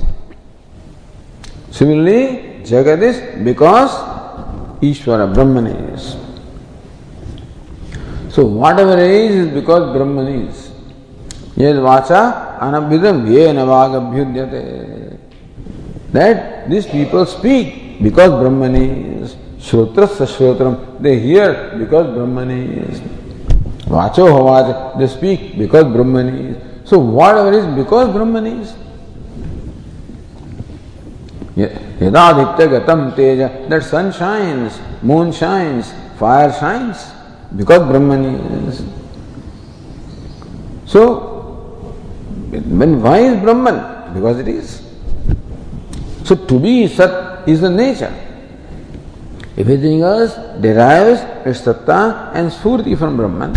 Similarly, 1.71 2.61
Jagat 2.65 3.03
is 3.03 3.45
because 3.45 3.91
Ishvara, 4.83 5.33
Brahman 5.33 5.67
is. 5.67 6.17
So 8.35 8.45
whatever 8.47 8.99
is 8.99 9.35
is 9.47 9.55
because 9.55 9.95
Brahman 9.97 10.27
is. 10.27 10.71
Yed 11.57 11.77
vacha 11.77 12.59
anabhidam 12.59 13.27
yena 13.27 13.65
vagabhyudyate. 13.73 15.19
That 16.12 16.69
these 16.69 16.87
people 16.87 17.25
speak 17.27 18.03
because 18.03 18.31
Brahman 18.31 18.75
is. 18.77 19.37
Shrotrasashrotram, 19.62 21.01
they 21.01 21.20
hear 21.20 21.77
because 21.79 22.12
Brahman 22.14 22.51
is. 22.51 23.01
Vacho 23.87 24.27
Havaja, 24.27 24.98
they 24.98 25.07
speak 25.07 25.57
because 25.57 25.85
Brahman 25.85 26.29
is. 26.29 26.88
So 26.88 26.98
whatever 26.98 27.53
is 27.53 27.66
because 27.77 28.12
Brahman 28.12 28.46
is. 28.46 28.75
Yadadhitya 31.57 32.85
Gatam 32.85 33.14
Teja, 33.14 33.68
that 33.68 33.85
sun 33.85 34.12
shines, 34.12 34.81
moon 35.03 35.31
shines, 35.31 35.92
fire 36.18 36.53
shines 36.53 37.12
because 37.57 37.87
Brahman 37.88 38.25
is. 38.66 38.85
So, 40.87 41.31
when 42.51 43.01
why 43.01 43.18
is 43.18 43.40
Brahman? 43.40 44.12
Because 44.14 44.40
it 44.40 44.48
is. 44.48 44.83
So 46.25 46.35
to 46.35 46.59
be 46.59 46.88
Sat 46.88 47.48
is 47.48 47.61
the 47.61 47.70
nature. 47.70 48.12
Everything 49.57 50.01
else 50.01 50.35
derives 50.61 51.21
its 51.47 51.61
satta 51.61 52.33
and 52.35 52.51
surti 52.51 52.97
from 52.97 53.17
Brahman. 53.19 53.53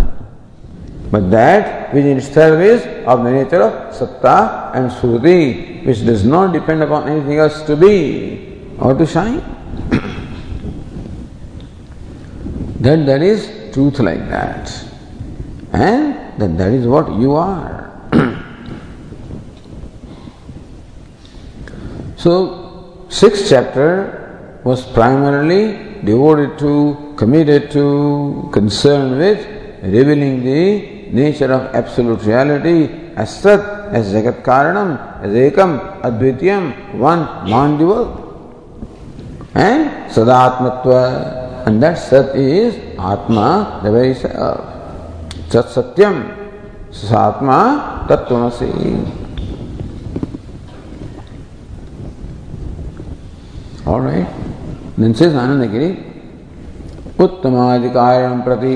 But 1.10 1.32
that 1.32 1.94
which 1.94 2.04
itself 2.04 2.60
is 2.60 2.86
of 3.08 3.24
the 3.24 3.32
nature 3.32 3.62
of 3.62 3.96
satta 3.96 4.72
and 4.76 4.92
surti, 4.92 5.86
which 5.86 6.06
does 6.06 6.26
not 6.26 6.52
depend 6.52 6.84
upon 6.84 7.08
anything 7.08 7.40
else 7.40 7.62
to 7.62 7.78
be 7.78 8.76
or 8.78 8.94
to 8.94 9.06
shine. 9.06 9.40
that 12.82 13.06
there 13.06 13.24
is 13.24 13.74
truth 13.74 14.00
like 14.00 14.30
that. 14.30 14.70
And 15.72 16.42
that 16.42 16.58
that 16.58 16.74
is 16.74 16.88
what 16.88 17.10
you 17.14 17.36
are. 17.36 17.90
so, 22.18 23.06
sixth 23.08 23.48
chapter 23.50 24.25
was 24.66 24.84
primarily 24.84 25.64
devoted 26.04 26.58
to, 26.58 27.14
committed 27.18 27.70
to, 27.70 28.50
concerned 28.52 29.18
with 29.20 29.40
revealing 29.84 30.44
the 30.44 31.12
nature 31.12 31.52
of 31.54 31.74
absolute 31.76 32.22
reality 32.24 32.90
as 33.16 33.30
Sat, 33.42 33.60
as 33.94 34.12
Jagat 34.12 34.42
Karanam, 34.42 35.22
as 35.22 35.32
Ekam, 35.32 36.02
Advitiyam, 36.02 36.96
one, 36.96 37.48
non-dual. 37.48 38.06
And 39.54 40.12
Sadatmatva, 40.12 41.68
and 41.68 41.84
that 41.84 42.00
Sat 42.00 42.36
is 42.36 42.76
Atma, 42.98 43.82
the 43.84 43.92
very 43.92 44.16
self. 44.16 44.66
Sat 45.52 45.66
Satyam. 45.66 46.42
Satma 46.90 48.08
Tattvamasi. 48.08 48.72
Alright. 53.86 54.45
Then 54.98 55.14
says 55.14 55.34
Anandagiri, 55.34 56.14
उत्तमाधिकारिणं 57.20 58.40
प्रति 58.46 58.76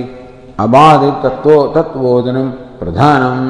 अबाधित 0.64 1.16
तत्व 1.24 1.52
तत्वोदनम 1.76 2.50
प्रधानम 2.80 3.42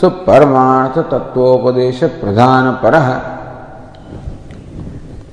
सुपरमार्थ 0.00 0.98
तत्वोपदेश 1.12 2.02
प्रधान 2.20 2.72
परः 2.82 3.08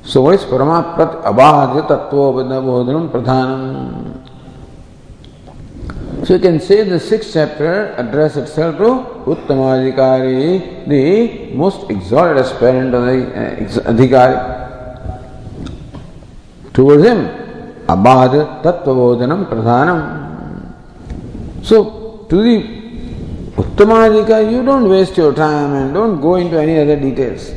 Paramaprat 0.04 1.24
Abhadya 1.24 1.88
Tattva 1.88 2.34
Bodhanam 2.36 3.10
Pradhanam? 3.10 4.28
So 6.28 6.34
you 6.36 6.40
can 6.40 6.60
say 6.60 6.84
the 6.84 7.00
sixth 7.00 7.34
chapter 7.34 7.96
address 7.98 8.36
itself 8.38 8.78
to 8.78 9.06
Uttamadhikari, 9.32 10.88
the 10.88 11.54
most 11.56 11.90
exalted 11.90 12.38
aspirant 12.38 12.94
of 12.94 13.06
the 13.06 13.28
uh, 13.34 13.92
Adhikari. 13.92 14.63
Towards 16.74 17.04
him, 17.04 17.28
Abhadya 17.88 18.64
tattvabodhanam 18.64 19.48
Pradhanam. 19.48 20.74
So 21.64 22.26
to 22.30 22.36
the 22.36 22.84
Uttamadhikari, 23.56 24.52
you 24.52 24.64
don't 24.64 24.90
waste 24.90 25.16
your 25.18 25.34
time 25.34 25.74
and 25.74 25.94
don't 25.94 26.20
go 26.20 26.36
into 26.36 26.60
any 26.60 26.80
other 26.80 26.96
details. 26.96 27.52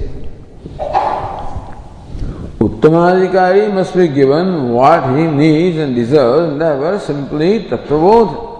Uttamadhikari 2.58 3.72
must 3.72 3.96
be 3.96 4.08
given 4.08 4.68
what 4.70 5.16
he 5.16 5.26
needs 5.26 5.78
and 5.78 5.94
deserves, 5.94 6.58
never 6.58 6.98
simply 6.98 7.64
Tattvabodh. 7.64 8.52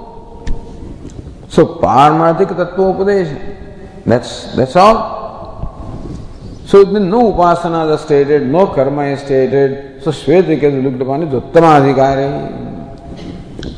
So, 1.49 1.67
Paramarthik 1.77 2.49
Tattvopadesha. 2.49 3.57
That's, 4.05 4.55
that's 4.55 4.77
all. 4.77 5.26
So, 6.67 6.83
no 6.83 7.33
upasana 7.33 7.95
is 7.95 8.01
stated, 8.01 8.45
no 8.45 8.67
karma 8.67 9.05
is 9.05 9.21
stated. 9.21 10.03
So, 10.03 10.11
Shvetakeda 10.11 10.83
looked 10.83 11.01
upon 11.01 11.23
as 11.23 11.29
Uttamadhikari. 11.29 12.27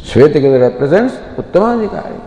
Shvetakeda 0.04 0.58
represents 0.58 1.14
Uttamadhikari. 1.36 2.24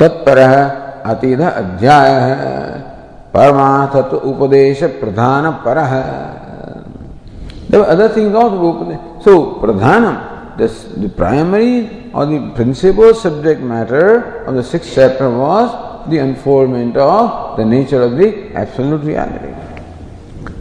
है 0.00 0.80
उपदेश 4.24 4.82
प्रधान 5.00 5.50
पर 5.64 5.78
There 7.68 7.78
were 7.78 7.86
other 7.86 8.08
things 8.08 8.34
also. 8.34 9.20
So, 9.22 9.60
pradhanam, 9.62 10.56
this, 10.58 10.84
the 10.96 11.08
primary 11.08 12.10
or 12.12 12.26
the 12.26 12.50
principal 12.56 13.14
subject 13.14 13.60
matter 13.60 14.42
of 14.46 14.56
the 14.56 14.64
sixth 14.64 14.90
chapter 14.96 15.30
was 15.30 15.89
the 16.08 16.18
unfoldment 16.18 16.96
of 16.96 17.56
the 17.56 17.64
nature 17.64 18.02
of 18.02 18.16
the 18.16 18.52
absolute 18.54 19.02
reality. 19.02 19.54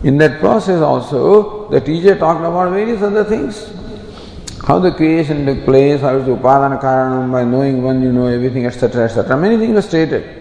In 0.04 0.18
that 0.18 0.40
process 0.40 0.82
also, 0.82 1.70
the 1.70 1.80
teacher 1.80 2.18
talked 2.18 2.42
about 2.42 2.72
various 2.72 3.02
other 3.02 3.24
things. 3.24 3.74
How 4.66 4.80
the 4.80 4.92
creation 4.92 5.46
took 5.46 5.64
place, 5.66 6.02
how 6.02 6.18
is 6.18 6.26
the 6.26 6.36
upadana 6.36 6.82
karanam, 6.82 7.32
by 7.32 7.44
knowing 7.44 7.84
one 7.84 8.02
you 8.02 8.12
know 8.12 8.28
everything, 8.28 8.66
etc., 8.66 9.06
etc. 9.06 9.38
Many 9.38 9.58
things 9.58 9.74
were 9.74 9.82
stated. 9.82 10.40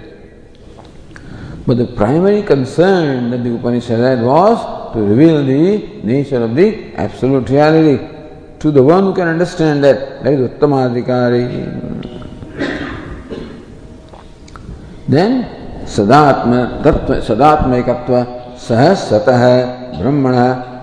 But 1.67 1.77
the 1.77 1.87
primary 1.87 2.43
concern 2.43 3.31
that 3.31 3.45
the 3.45 3.55
Upanishad 3.55 3.99
had 3.99 4.23
was 4.23 4.59
to 4.95 5.01
reveal 5.01 5.45
the 5.45 6.01
nature 6.03 6.43
of 6.43 6.55
the 6.55 6.95
absolute 6.95 7.51
reality 7.51 7.99
to 8.61 8.71
the 8.71 8.83
one 8.83 9.05
who 9.05 9.15
can 9.15 9.29
understand 9.29 9.85
that. 9.85 10.25
That 10.25 10.33
is 10.33 10.51
then 15.11 15.33
सदात्म 15.95 16.65
तत्व 16.85 17.13
सदात्मकत्व 17.29 18.15
सह 18.67 18.83
सत 19.03 19.29
ब्रह्मण 19.99 20.35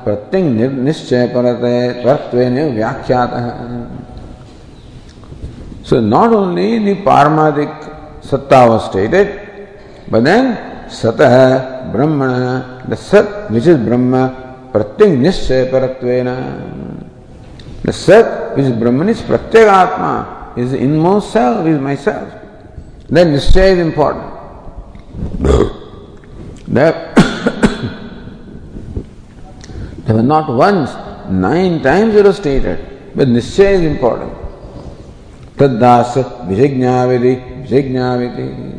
प्रत्यंग 0.05 0.59
निश्चय 0.85 1.25
परते 1.33 1.75
तत्व 2.03 2.37
व्याख्यात 2.75 3.33
so 5.89 5.99
not 6.13 6.33
only 6.33 6.67
the 6.85 6.95
पारमादिक 7.05 7.73
सत्ता 8.29 8.63
वॉज़ 8.65 8.81
स्टेटेड 8.83 9.27
बट 10.11 10.23
देन 10.27 10.53
सत 11.01 11.21
ब्रह्मण 11.93 12.31
द 12.89 12.97
सत 13.01 13.47
विच 13.51 13.67
इज़ 13.67 13.83
ब्रह्म 13.89 14.25
प्रत्यंग 14.73 15.21
निश्चय 15.21 15.63
परत्व 15.73 16.07
द 17.85 17.91
सत 17.97 18.53
विच 18.57 18.73
ब्रह्म 18.81 19.09
इज़ 19.09 19.23
प्रत्येगात्मा 19.27 20.13
इज़ 20.63 20.75
इन 20.77 20.97
मोर 20.99 21.21
self 21.27 21.67
is 21.67 21.79
myself 22.07 22.44
Then 23.07 23.33
Nishchay 23.33 23.73
is 23.73 23.79
important. 23.79 24.33
there, 26.67 27.13
there 30.05 30.15
were 30.15 30.23
not 30.23 30.49
once, 30.49 30.91
nine 31.29 31.83
times 31.83 32.15
it 32.15 32.25
was 32.25 32.37
stated, 32.37 32.79
but 33.15 33.27
Nishchay 33.27 33.73
is 33.73 33.81
important. 33.81 34.33
Taddasa 35.55 36.47
Vijajnaviti 36.47 37.67
Vijajnaviti. 37.67 38.73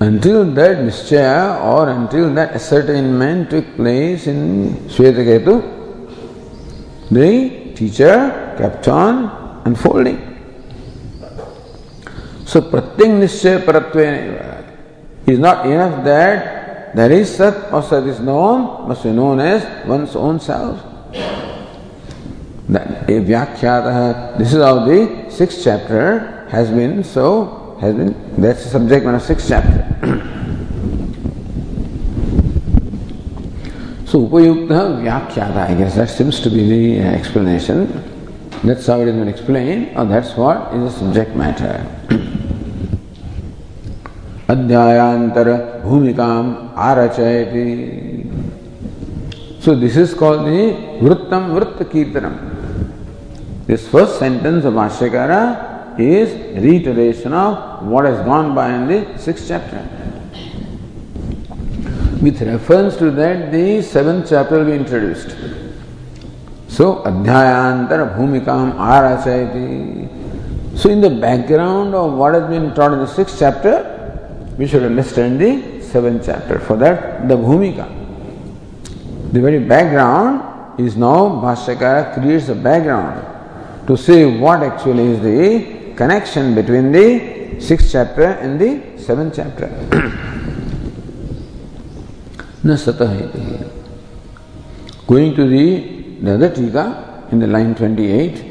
Until 0.00 0.44
that 0.52 0.78
Nishchaya 0.78 1.64
or 1.64 1.88
until 1.90 2.34
that 2.34 2.52
ascertainment 2.52 3.50
took 3.50 3.76
place 3.76 4.26
in 4.26 4.74
Svetaketu, 4.88 5.62
the 7.10 7.74
teacher 7.74 8.54
kept 8.58 8.88
on 8.88 9.62
unfolding. 9.64 10.27
So 12.48 12.64
pratyang 12.64 13.20
nischaya 13.20 13.60
paratve 13.60 14.08
is 15.28 15.36
not 15.38 15.68
enough 15.68 16.00
that 16.08 16.96
there 16.96 17.12
is 17.12 17.28
sat 17.28 17.68
or 17.70 17.82
sat 17.84 18.08
is 18.08 18.20
known, 18.20 18.88
must 18.88 19.04
be 19.04 19.12
known 19.12 19.38
as 19.38 19.60
one's 19.84 20.16
own 20.16 20.40
self. 20.40 20.80
That 22.72 23.04
a 23.04 23.20
vyakhyata, 23.20 24.38
this 24.38 24.54
is 24.54 24.62
how 24.64 24.88
the 24.88 25.28
sixth 25.28 25.60
chapter 25.62 26.48
has 26.48 26.70
been 26.70 27.04
so 27.04 27.76
has 27.82 27.94
been, 27.94 28.16
that's 28.40 28.64
the 28.64 28.70
subject 28.70 29.04
matter 29.04 29.18
of 29.18 29.22
sixth 29.28 29.46
chapter. 29.46 29.84
So 34.08 34.24
Upayukta 34.24 35.04
Vyakhyata, 35.04 35.68
I 35.68 35.74
guess 35.74 35.96
that 35.96 36.08
seems 36.08 36.40
to 36.40 36.48
be 36.48 36.64
the 36.96 37.00
uh, 37.04 37.12
explanation. 37.12 37.92
That's 38.64 38.86
how 38.86 39.02
it 39.02 39.06
has 39.06 39.14
been 39.14 39.28
explained, 39.28 39.92
or 39.98 40.06
that's 40.06 40.34
what 40.34 40.72
is 40.72 40.94
the 40.94 40.98
subject 40.98 41.36
matter. 41.36 41.84
अध्यायांतर 44.48 45.48
भूमिका 45.82 46.26
आरचयति। 46.82 47.64
So 49.64 49.74
this 49.80 49.96
is 49.98 50.14
called 50.18 50.42
the 50.42 50.60
वृत्तम 51.02 51.50
वृत्त 51.54 51.82
कीर्तनम 51.92 52.36
this 53.66 53.88
first 53.90 54.14
sentence 54.20 54.64
of 54.64 54.74
भाष्यकार 54.74 55.32
is 56.02 56.30
reiteration 56.64 57.34
of 57.34 57.84
what 57.88 58.06
has 58.06 58.22
gone 58.28 58.54
by 58.54 58.74
in 58.74 58.86
the 58.86 58.90
chapter 59.26 59.82
with 62.22 62.42
reference 62.50 62.98
to 63.00 63.10
that 63.20 63.44
the 63.52 63.60
seventh 63.90 64.22
chapter 64.22 64.64
be 64.64 64.72
introduced 64.76 65.36
so 66.78 66.90
अध्यायांतर 67.12 68.04
भूमिकाम 68.16 68.72
आरचयति 68.94 69.68
so 70.78 70.88
in 70.88 70.98
the 71.02 71.12
background 71.20 71.94
of 71.94 72.10
what 72.14 72.34
has 72.34 72.50
been 72.50 72.66
taught 72.76 72.90
in 72.92 73.04
the 73.04 73.06
chapter 73.38 73.96
we 74.57 74.67
should 74.67 74.83
understand 74.83 75.39
the 75.39 75.81
seventh 75.81 76.25
chapter. 76.25 76.59
For 76.59 76.77
that, 76.77 77.27
the 77.27 77.35
Bhumika. 77.35 77.87
The 79.31 79.41
very 79.41 79.59
background 79.59 80.79
is 80.79 80.95
now 80.95 81.41
Bhashyakara 81.41 82.13
creates 82.13 82.49
a 82.49 82.55
background 82.55 83.87
to 83.87 83.97
say 83.97 84.25
what 84.25 84.63
actually 84.63 85.07
is 85.07 85.19
the 85.21 85.93
connection 85.95 86.55
between 86.55 86.91
the 86.91 87.59
sixth 87.59 87.91
chapter 87.91 88.23
and 88.23 88.59
the 88.59 88.97
seventh 88.97 89.35
chapter. 89.35 89.69
न 92.65 92.75
सतः 92.77 93.73
Going 95.05 95.35
to 95.35 95.45
the, 95.47 96.19
the 96.21 96.33
other 96.35 96.49
tika 96.49 97.27
in 97.31 97.39
the 97.39 97.47
line 97.47 97.75
28, 97.75 98.45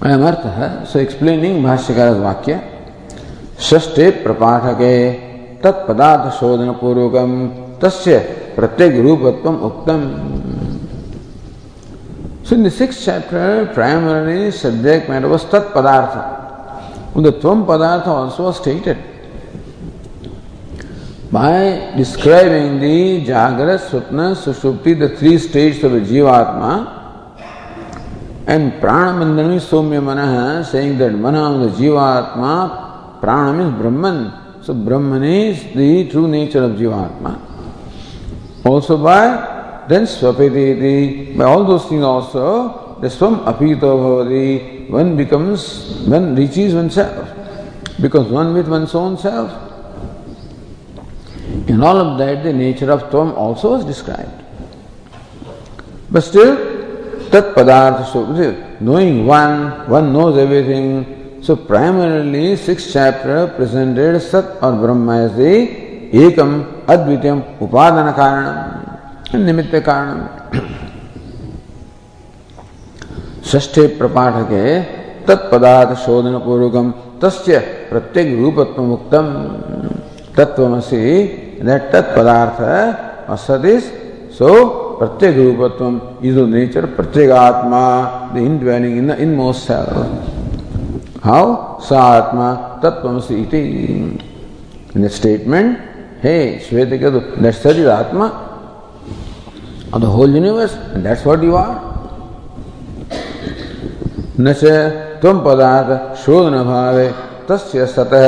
I 0.00 0.12
am 0.12 0.22
artha, 0.22 0.86
so 0.86 0.98
explaining 0.98 1.62
Bhashyakara's 1.62 2.16
vakya, 2.16 2.75
षष्ठे 3.59 4.09
प्रपाठके 4.23 4.95
तत्पदार्थ 5.63 6.33
शोधन 6.39 6.71
पूर्वकम 6.81 7.31
तस्य 7.83 8.17
प्रत्येक 8.55 8.99
रूपत्व 9.05 9.49
उक्तम 9.69 10.09
So 12.43 12.55
in 12.55 12.63
the 12.63 12.71
sixth 12.71 13.01
chapter, 13.03 13.69
primarily 13.73 14.51
subject 14.51 15.09
matter 15.09 15.27
was 15.27 15.43
tat 15.43 15.73
padartha. 15.73 17.13
The 17.13 17.33
tvam 17.33 17.65
padartha 17.65 18.07
also 18.07 18.43
was 18.43 18.55
stated. 18.55 18.97
by 21.31 21.93
describing 21.97 22.79
the 22.79 23.25
Jagara, 23.25 23.77
Swapna, 23.77 24.33
Sushupti, 24.35 24.97
the 24.97 25.09
three 25.09 25.37
states 25.37 25.83
of 25.83 25.91
the 25.91 25.99
Jivatma, 25.99 27.35
and 28.47 28.71
Pranamandana 28.73 29.59
Somya 29.59 30.01
Manaha, 30.01 30.65
saying 30.65 30.97
that 30.97 31.11
Mana 31.11 31.53
of 31.53 31.77
the 31.77 31.83
Jivatma, 31.83 32.86
Pranam 33.21 33.67
is 33.67 33.79
Brahman. 33.79 34.63
So 34.63 34.73
Brahman 34.73 35.23
is 35.23 35.63
the 35.73 36.09
true 36.09 36.27
nature 36.27 36.63
of 36.63 36.71
Jivatma. 36.71 37.39
Also 38.65 38.97
by 38.97 39.85
then 39.87 40.03
Swapiti, 40.03 41.37
by 41.37 41.45
all 41.45 41.63
those 41.63 41.85
things 41.85 42.03
also, 42.03 42.99
the 42.99 43.09
Swam 43.09 43.45
Apito 43.45 43.79
Bhavati, 43.79 44.89
one 44.89 45.15
becomes, 45.15 46.05
one 46.07 46.35
reaches 46.35 46.73
oneself. 46.73 47.29
Because 48.01 48.27
one 48.27 48.53
with 48.53 48.67
one's 48.67 48.93
own 48.93 49.17
self. 49.17 49.51
In 51.67 51.81
all 51.81 51.97
of 51.97 52.17
that, 52.17 52.43
the 52.43 52.53
nature 52.53 52.91
of 52.91 53.03
Tvam 53.03 53.35
also 53.35 53.71
was 53.77 53.85
described. 53.85 54.43
But 56.09 56.21
still, 56.21 56.55
Tat 57.29 57.55
Padartha, 57.55 58.81
knowing 58.81 59.25
one, 59.25 59.89
one 59.89 60.13
knows 60.13 60.37
everything. 60.37 61.26
So 61.47 61.55
primarily, 61.55 62.57
sixth 62.57 62.91
chapter 62.91 63.47
presented 63.55 64.19
Sat 64.19 64.61
or 64.61 64.73
Brahma 64.81 65.27
as 65.27 65.37
the 65.37 66.11
Ekam 66.11 66.83
Advityam 66.83 67.57
Upadana 67.59 68.13
Karanam 68.13 69.33
and 69.33 69.47
Nimitta 69.47 69.79
Karanam. 69.81 70.27
षष्ठे 73.47 73.85
प्रपाठके 73.97 74.63
तत्पदार्थ 75.27 75.91
शोधन 76.05 76.35
पूर्वकम 76.45 76.91
तस्य 77.23 77.59
प्रत्येक 77.91 78.27
रूपत्व 78.39 78.81
मुक्तम 78.91 79.25
तत्वमसी 80.37 81.03
is 83.71 83.83
so 84.37 84.97
pratyek 84.99 85.35
rupatvam 85.37 86.21
is 86.21 86.35
of 86.35 86.49
nature 86.49 86.87
pratyegatma 86.87 88.33
the 88.33 88.39
indwelling 88.41 88.97
in 88.97 89.07
the 89.07 89.17
inmost 89.17 89.63
self 89.63 89.87
how 89.95 90.46
sa 91.87 91.99
atma 92.19 92.79
tattvamasi 92.81 93.33
iti 93.43 93.61
in 94.95 95.01
the 95.01 95.09
statement 95.09 95.79
hey 96.21 96.59
shvetakadu 96.65 97.19
that's 97.41 97.59
that 97.63 97.75
is 97.75 97.87
atma 97.87 98.27
of 99.93 99.99
the 100.01 100.09
whole 100.15 100.29
universe 100.29 100.75
and 100.93 101.05
that's 101.05 101.23
what 101.25 101.41
you 101.43 101.55
are 101.55 101.75
न 104.39 104.53
च 104.53 104.63
त्वं 105.21 105.37
पदार्थ 105.45 105.91
शोधन 106.23 106.55
भावे 106.63 107.07
तस्य 107.49 107.85
सतः 107.93 108.25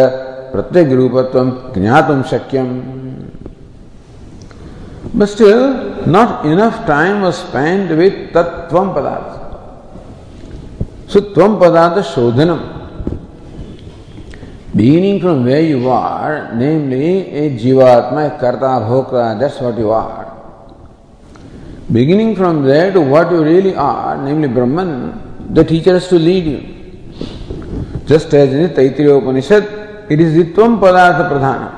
प्रत्येक 0.53 0.91
रूपत्वं 0.99 1.49
ज्ञातुं 1.75 2.21
शक्यम् 2.31 2.71
But 5.13 5.27
still, 5.27 6.05
not 6.05 6.45
enough 6.45 6.85
time 6.85 7.21
was 7.21 7.39
spent 7.39 7.89
with 7.97 8.31
Tattvam 8.31 8.93
Padartha. 8.93 9.37
So, 11.07 11.21
Tvam 11.21 11.59
Padartha 11.59 12.03
Shodhanam. 12.03 12.78
Beginning 14.75 15.19
from 15.19 15.45
where 15.45 15.61
you 15.61 15.89
are, 15.89 16.53
namely 16.53 17.27
a 17.31 17.49
Jivatma, 17.57 18.35
a 18.35 18.39
Karta, 18.39 18.85
Bhokta, 18.85 19.39
that's 19.39 19.59
what 19.59 19.77
you 19.77 19.89
are. 19.89 20.27
Beginning 21.91 22.35
from 22.35 22.61
there 22.63 22.93
to 22.93 23.01
what 23.01 23.31
you 23.31 23.43
really 23.43 23.75
are, 23.75 24.15
namely 24.23 24.47
Brahman, 24.47 25.53
the 25.53 25.63
teacher 25.63 25.93
has 25.93 26.07
to 26.09 26.19
lead 26.19 26.45
you. 26.45 26.59
Just 28.05 28.31
as 28.33 28.53
in 28.53 28.61
the 28.61 28.69
Taittiriya 28.69 29.21
Upanishad, 29.21 29.63
it 30.11 30.19
is 30.19 30.35
the 30.35 30.43
Padartha 30.53 31.29
Pradhana. 31.29 31.75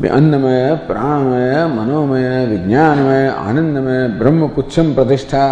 अन्नमय 0.00 0.74
प्राणमय 0.88 1.66
मनोमय 1.76 2.46
विज्ञानमय 2.50 3.26
आनंदमय 3.28 4.06
ब्रह्म 4.18 4.46
पुच्छम 4.56 4.94
प्रतिष्ठा 4.94 5.44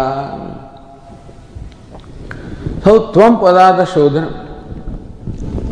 So 2.83 3.11
Tvam 3.11 3.39
Padartha 3.39 3.85
Shodhanam. 3.85 4.48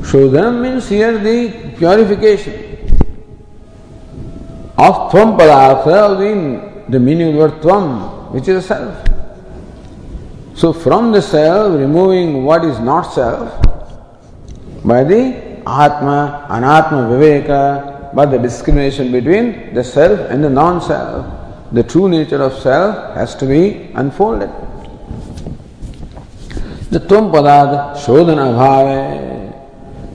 Shodhanam 0.08 0.62
means 0.62 0.88
here 0.88 1.18
the 1.18 1.76
purification 1.78 2.54
of 4.78 5.12
Tvam 5.12 5.38
Padartha, 5.38 6.18
the, 6.18 6.92
the 6.92 6.98
meaning 6.98 7.28
of 7.28 7.34
the 7.34 7.40
word 7.40 7.62
Tvam, 7.62 8.32
which 8.32 8.48
is 8.48 8.66
self. 8.66 9.06
So 10.56 10.72
from 10.72 11.12
the 11.12 11.22
self, 11.22 11.78
removing 11.78 12.46
what 12.46 12.64
is 12.64 12.80
not 12.80 13.02
self 13.02 13.52
by 14.86 15.04
the 15.04 15.36
Atma, 15.68 16.48
Anatma 16.52 17.10
Viveka, 17.12 18.16
but 18.16 18.32
the 18.32 18.38
discrimination 18.38 19.12
between 19.12 19.74
the 19.74 19.84
self 19.84 20.22
and 20.32 20.42
the 20.42 20.50
non 20.50 20.82
self, 20.82 21.26
the 21.74 21.84
true 21.84 22.08
nature 22.08 22.42
of 22.42 22.54
self 22.54 23.14
has 23.16 23.36
to 23.36 23.46
be 23.46 23.92
unfolded. 23.96 24.50
The 26.92 27.02
Tvam 27.02 27.30
Padad 27.30 27.98
Shodhana. 27.98 29.27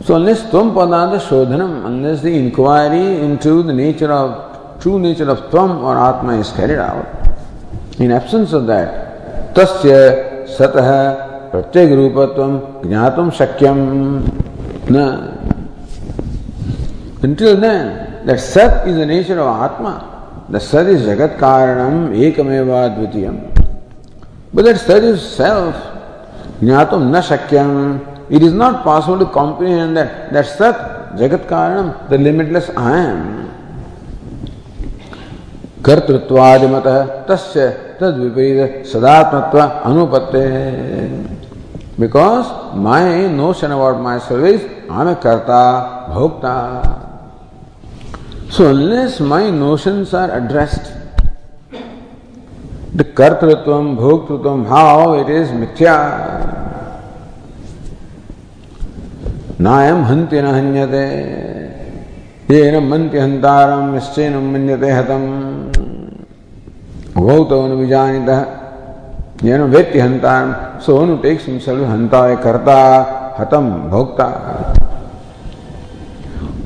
So, 0.04 0.16
unless 0.16 0.42
Tvam 0.50 0.74
Padad 0.74 1.20
Shodhanam, 1.20 1.86
unless 1.86 2.22
the 2.22 2.36
inquiry 2.36 3.20
into 3.20 3.62
the 3.62 3.72
nature 3.72 4.10
of 4.12 4.80
true 4.80 4.98
nature 4.98 5.30
of 5.30 5.38
Tvam 5.52 5.80
or 5.80 5.96
Atma 5.96 6.40
is 6.40 6.50
carried 6.50 6.78
out, 6.78 7.06
in 8.00 8.10
absence 8.10 8.52
of 8.52 8.66
that, 8.66 9.54
Tasya 9.54 10.48
Satah 10.48 11.52
Pratyek 11.52 11.92
Rupatvam 11.94 12.82
Jnatum 12.82 13.30
Shakyam 13.30 14.90
Na 14.90 15.30
Until 17.22 17.56
then, 17.60 18.26
that 18.26 18.40
Sat 18.40 18.88
is 18.88 18.96
the 18.96 19.06
nature 19.06 19.38
of 19.38 19.70
Atma. 19.70 20.46
The 20.48 20.58
Sat 20.58 20.86
is 20.86 21.02
Jagat 21.02 21.38
Karanam 21.38 22.10
Ekameva 22.10 22.90
Dvitiyam. 22.96 23.54
But 24.52 24.64
that 24.64 24.78
Sat 24.80 25.04
is 25.04 25.22
self. 25.22 25.76
Jnatum 26.60 27.10
na 27.10 27.20
shakyam. 27.20 28.11
It 28.31 28.43
is 28.43 28.53
not 28.53 28.83
possible 28.83 29.19
to 29.19 29.25
comprehend 29.31 29.97
that. 29.97 30.33
That 30.33 30.45
Sat, 30.45 31.15
Jagat 31.15 31.47
Karanam, 31.47 32.09
the 32.09 32.17
limitless 32.17 32.69
I 32.75 32.97
am. 32.99 33.33
कर्तृत्वादिमत 35.87 36.87
तस्य 37.29 37.67
तद 37.99 38.17
विपरीत 38.19 38.85
सदात्मत्व 38.91 39.59
अनुपत्ते 39.61 40.43
because 41.99 42.45
my 42.85 43.27
notion 43.37 43.71
about 43.71 44.01
my 44.07 44.19
self 44.27 44.45
is 44.45 44.65
I 44.91 45.01
am 45.01 45.09
a 45.09 45.15
karta 45.23 45.61
bhokta 46.13 46.55
So 48.49 48.69
unless 48.69 49.19
my 49.19 49.49
notions 49.49 50.13
are 50.13 50.31
addressed, 50.31 50.93
the 52.93 53.03
kartritvam, 53.03 53.97
bhoktritvam, 53.97 54.65
how 54.67 55.15
it 55.15 55.29
is 55.29 55.49
mithya. 55.49 56.80
नायम 59.60 60.04
हंति 60.04 60.40
न 60.42 60.46
हन्यते। 60.54 61.04
ये 62.50 62.70
न 62.70 62.82
मंति 62.88 63.18
हंतारम 63.18 63.96
इससे 63.96 64.28
न 64.30 64.36
मन्यते 64.52 64.90
हतम। 64.90 65.22
गौत 67.18 67.52
अनुविजानित 67.52 68.28
ये 69.44 69.58
न 69.58 69.62
वेत्ति 69.70 69.98
हंतारम 70.00 70.54
सो 70.80 70.96
अनु 70.98 71.16
टेक्स 71.22 71.48
मिसल 71.48 71.84
हंता 71.84 72.24
है 72.26 72.36
करता, 72.36 72.76
हतम 73.38 73.70
भोक्ता। 73.90 74.28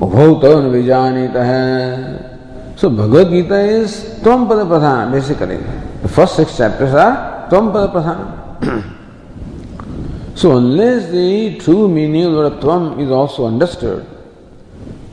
गौत 0.01 0.45
अनुविजानित 0.45 1.35
है 1.37 1.65
सो 2.81 2.89
भगवत 2.91 3.27
गीता 3.27 3.59
इज़ 3.61 3.95
त्वम 4.23 4.45
पद 4.47 4.67
प्रधान 4.67 5.11
basically 5.11 5.57
first 6.07 6.35
six 6.35 6.57
chapters 6.57 6.95
are 6.95 7.11
त्वम 7.49 7.71
पद 7.73 7.89
प्रधान 7.93 8.19
So 10.37 10.55
unless 10.55 11.09
the 11.09 11.57
true 11.57 11.87
meaning 11.89 12.25
of 12.25 12.61
the 12.61 13.01
is 13.01 13.09
also 13.09 13.47
understood 13.47 14.05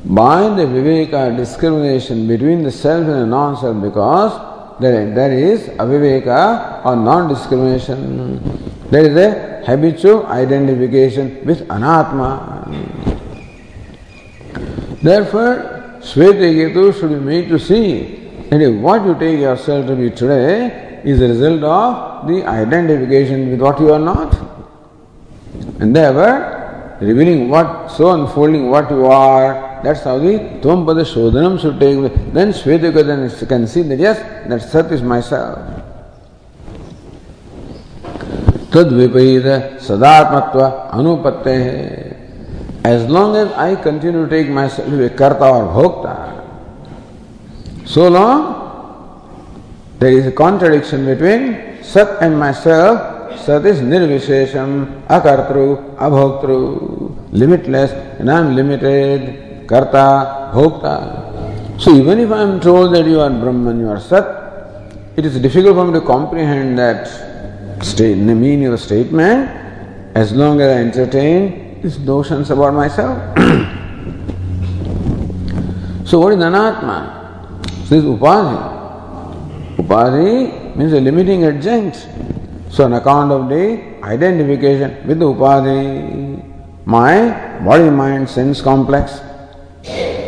by 0.04 0.42
the 0.50 0.66
Viveka 0.66 1.34
discrimination 1.34 2.28
between 2.28 2.62
the 2.62 2.70
self 2.70 3.06
and 3.06 3.22
the 3.22 3.26
non-self 3.26 3.82
because 3.82 4.78
there, 4.82 5.14
there 5.14 5.32
is 5.32 5.68
aviveka 5.78 6.84
or 6.84 6.96
non-discrimination. 6.96 8.38
There 8.90 9.06
is 9.06 9.16
a 9.16 9.64
habitual 9.64 10.26
identification 10.26 11.42
with 11.46 11.66
anatma. 11.68 12.68
Therefore, 15.00 16.00
Svetaketu 16.00 17.00
should 17.00 17.08
be 17.08 17.20
made 17.20 17.48
to 17.48 17.58
see 17.58 18.28
that 18.50 18.70
what 18.72 19.06
you 19.06 19.14
take 19.18 19.40
yourself 19.40 19.86
to 19.86 19.96
be 19.96 20.10
today 20.10 21.00
is 21.02 21.22
a 21.22 21.28
result 21.28 21.62
of 21.62 22.28
the 22.28 22.44
identification 22.44 23.50
with 23.50 23.62
what 23.62 23.80
you 23.80 23.90
are 23.90 23.98
not. 23.98 24.43
And 25.80 25.96
ever 25.96 26.96
revealing 27.00 27.48
what, 27.48 27.88
so 27.88 28.12
unfolding 28.12 28.70
what 28.70 28.90
you 28.90 29.06
are, 29.06 29.80
that's 29.82 30.04
how 30.04 30.18
the 30.18 30.38
Tvampada 30.62 31.04
Shodhanam 31.04 31.60
should 31.60 31.78
take 31.78 31.98
place. 31.98 32.32
Then 32.32 32.52
Shvetagata 32.52 33.48
can 33.48 33.66
see 33.66 33.82
that 33.82 33.98
yes, 33.98 34.18
that 34.48 34.62
Sat 34.62 34.92
is 34.92 35.02
myself. 35.02 35.84
तद 38.74 38.92
विपरीत 38.92 39.44
सदात्मत्व 39.86 40.60
अनुपत्य 40.98 41.50
है 41.50 42.92
as 42.92 43.10
long 43.10 43.36
as 43.36 43.52
I 43.64 43.76
continue 43.84 44.24
take 44.32 44.50
myself 44.76 45.00
a 45.00 45.08
कर्ता 45.18 45.50
और 45.58 45.68
भोक्ता 45.74 46.14
so 47.92 48.08
long 48.16 50.00
there 50.00 50.18
is 50.18 50.26
a 50.26 50.30
contradiction 50.42 51.06
between 51.06 51.46
सत 51.92 52.18
and 52.22 52.36
my 52.38 52.52
self 52.64 53.13
सतीश 53.42 53.80
निर्विशेषम, 53.82 54.70
अकर्तृ, 55.16 55.64
अभोक्तृ 56.06 56.56
लिमिटलेस 57.38 57.94
नॉन 58.22 58.54
लिमिटेड 58.56 59.20
कर्ता, 59.68 60.06
भोक्ता। 60.54 60.94
So 61.84 61.90
even 61.96 62.20
if 62.20 62.32
I 62.34 62.42
am 62.42 62.58
told 62.64 62.92
that 62.92 63.06
you 63.06 63.20
are 63.20 63.30
Brahman 63.44 63.80
you 63.80 63.88
are 63.90 63.98
सत 64.10 64.26
it 65.18 65.24
is 65.26 65.38
difficult 65.42 65.74
for 65.76 65.86
me 65.86 65.92
to 65.92 66.00
comprehend 66.06 66.76
that 66.78 67.00
mean 68.34 68.62
your 68.62 68.76
statement 68.76 70.16
as 70.16 70.32
long 70.36 70.60
as 70.60 70.68
I 70.68 70.82
entertain 70.82 71.48
this 71.82 71.96
notions 72.06 72.52
about 72.52 72.72
myself 72.98 73.16
so 76.10 76.20
what 76.20 76.32
is 76.32 76.42
अनात्मा 76.42 76.96
उपाधि 78.08 78.56
उपाधि 79.82 80.30
means 80.76 80.92
a 80.94 81.00
limiting 81.00 81.42
adjunct 81.44 81.92
So, 82.74 82.86
on 82.86 82.92
account 82.94 83.30
of 83.30 83.48
the 83.48 84.02
identification 84.02 85.06
with 85.06 85.20
the 85.20 85.26
upadhi, 85.26 86.42
my 86.84 87.30
body 87.64 87.88
mind 87.88 88.28
sense 88.28 88.60
complex, 88.60 89.20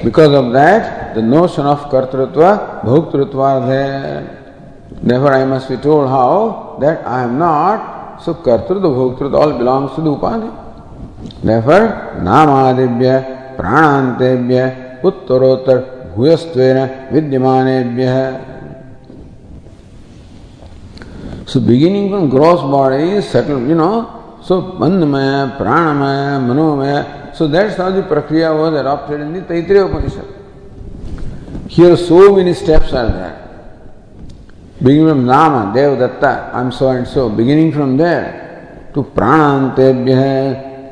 because 0.04 0.32
of 0.32 0.52
that, 0.52 1.16
the 1.16 1.22
notion 1.22 1.66
of 1.66 1.80
kartrutva, 1.90 2.84
bhoktrutva 2.84 3.34
are 3.36 3.66
there. 3.66 4.86
Therefore, 5.02 5.34
I 5.34 5.44
must 5.44 5.68
be 5.68 5.76
told 5.76 6.08
how 6.08 6.78
that 6.80 7.04
I 7.04 7.24
am 7.24 7.36
not. 7.36 8.22
So, 8.22 8.34
kartrutva, 8.34 8.94
bhoktrutva 8.94 9.34
all 9.34 9.58
belongs 9.58 9.96
to 9.96 10.02
the 10.02 10.10
upadhi. 10.10 11.42
Therefore, 11.42 12.20
namadibhya, 12.22 13.56
pranantebhya, 13.56 15.02
uttarotter, 15.02 16.14
bhuyastvena, 16.14 17.10
vidyamanebhya. 17.10 18.55
So 21.48 21.60
beginning 21.66 22.08
from 22.10 22.28
gross 22.30 22.60
body 22.70 23.20
subtle 23.22 23.68
you 23.70 23.76
know 23.76 23.90
so 24.48 24.60
बंधमय 24.80 25.28
प्राणमय 25.58 26.22
मनोमय 26.46 26.94
so 27.38 27.46
that's 27.48 27.80
how 27.80 27.90
the 27.92 28.02
प्रक्रिया 28.08 28.52
was 28.52 28.74
adopted 28.76 29.20
in 29.20 29.32
the 29.32 29.44
Taittiriya 29.48 29.80
Upanishad 29.80 30.34
here 31.70 31.94
so 31.98 32.20
many 32.36 32.54
steps 32.54 32.94
are 32.94 33.08
there 33.08 33.34
beginning 34.82 35.06
from 35.06 35.24
नाम 35.24 35.72
Devadatta 36.00 36.24
I 36.24 36.60
am 36.60 36.70
so 36.78 36.92
and 36.92 37.06
so 37.06 37.28
beginning 37.38 37.72
from 37.72 37.96
there 37.98 38.24
to 38.94 39.02
प्राण 39.16 39.40
अंतेभ्य 39.50 40.14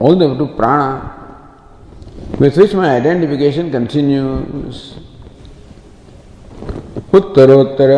all 0.03 0.19
the 0.19 0.37
to 0.39 0.47
प्राण 0.59 2.41
with 2.41 2.59
which 2.59 2.75
my 2.75 2.89
identification 2.89 3.71
continues 3.71 4.83
उत्तरोत्तर 7.15 7.93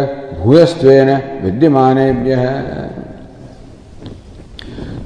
भूयस्त्वेन 0.46 1.10
विद्यमानेभ्यः 1.44 2.44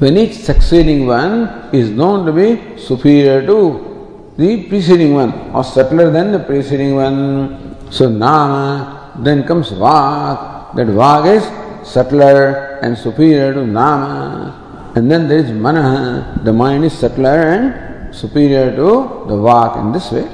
when 0.01 0.17
each 0.17 0.33
succeeding 0.33 1.07
one 1.07 1.69
is 1.75 1.91
known 1.91 2.25
to 2.25 2.33
be 2.33 2.79
superior 2.79 3.45
to 3.45 4.33
the 4.39 4.67
preceding 4.71 5.13
one 5.13 5.33
or 5.53 5.63
subtler 5.63 6.11
than 6.11 6.33
the 6.33 6.39
preceding 6.39 6.95
one. 6.95 7.77
So 7.91 8.09
Nama, 8.09 9.13
then 9.19 9.47
comes 9.47 9.71
Vak. 9.71 10.75
That 10.75 10.87
Vak 10.87 11.27
is 11.37 11.45
subtler 11.87 12.79
and 12.83 12.97
superior 12.97 13.53
to 13.53 13.67
Nama. 13.67 14.93
And 14.97 15.11
then 15.11 15.29
there 15.29 15.39
is 15.39 15.51
Mana, 15.51 16.41
the 16.43 16.53
mind 16.55 16.87
is 16.87 16.99
subtler 16.99 17.29
and 17.29 18.15
superior 18.15 18.71
to 18.71 19.27
the 19.29 19.37
Vak 19.37 19.77
in 19.83 19.93
this 19.93 20.11
way. 20.11 20.25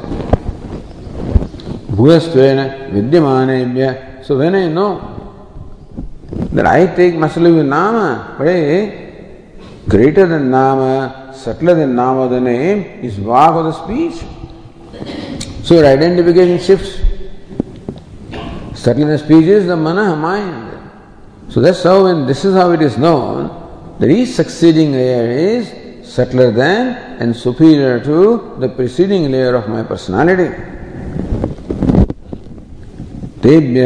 Bhuyastvena 1.91 2.93
Vidyamanebhya 2.93 4.16
So 4.27 4.37
when 4.37 4.57
I 4.57 4.67
know 4.67 4.91
that 6.51 6.67
I 6.67 6.93
take 6.97 7.15
Masalu 7.15 7.65
Nama, 7.65 8.35
but 8.37 8.49
a 8.49 9.53
greater 9.89 10.27
than 10.27 10.51
Nama, 10.51 11.33
subtler 11.33 11.77
than 11.77 11.95
Nama, 11.95 12.29
the 12.29 12.41
name 12.41 13.05
is 13.05 13.19
Vak 13.19 13.55
of 13.55 13.67
the 13.67 13.73
speech. 13.85 14.27
So 15.65 15.77
your 15.77 15.87
identification 15.87 16.59
shifts. 16.59 16.99
Subtler 18.75 19.17
speech 19.17 19.45
is 19.45 19.67
the 19.67 19.77
Mana, 19.77 20.17
mind. 20.17 20.91
So 21.49 21.61
that's 21.61 21.85
how 21.85 22.03
when 22.03 22.27
this 22.27 22.45
is 22.45 22.57
how 22.57 22.73
it 22.73 22.83
is 22.83 22.99
known, 22.99 23.97
that 24.01 24.11
each 24.11 24.31
succeeding 24.31 24.91
layer 24.91 25.31
is 25.31 26.05
subtler 26.05 26.51
than 26.51 27.21
and 27.23 27.37
superior 27.37 28.01
to 28.01 28.57
the 28.59 28.71
preceding 28.71 29.31
layer 29.31 29.55
of 29.55 29.69
my 29.69 29.85
personality. 29.85 30.76
तेभ्य 33.47 33.83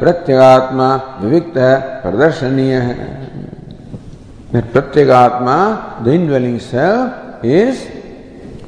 प्रत्यगात्मा 0.00 0.88
विविक्त 1.20 1.56
प्रदर्शनीय 2.02 2.74
है। 2.74 4.60
प्रत्यगात्मा 4.72 5.56
the 6.04 6.08
indwelling 6.08 6.58
self 6.60 7.44
is 7.44 7.80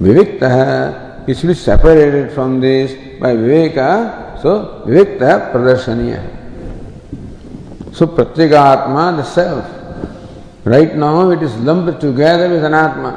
विविक्त 0.03 0.43
है। 0.45 0.74
Is 1.28 1.45
be 1.47 1.55
separated 1.55 2.30
from 2.30 2.61
this 2.61 2.90
by 3.22 3.36
Vivek 3.36 3.78
so 4.43 4.51
विविक्त 4.86 5.22
प्रदर्शनीय 5.53 6.14
है। 6.14 6.30
So 7.99 8.07
प्रत्यगात्मा 8.18 9.11
the 9.12 9.24
self 9.30 10.68
right 10.68 10.95
now 10.97 11.32
it 11.32 11.43
is 11.43 11.57
lumped 11.68 11.99
together 12.03 12.49
with 12.49 12.64
अनात्मा। 12.64 13.12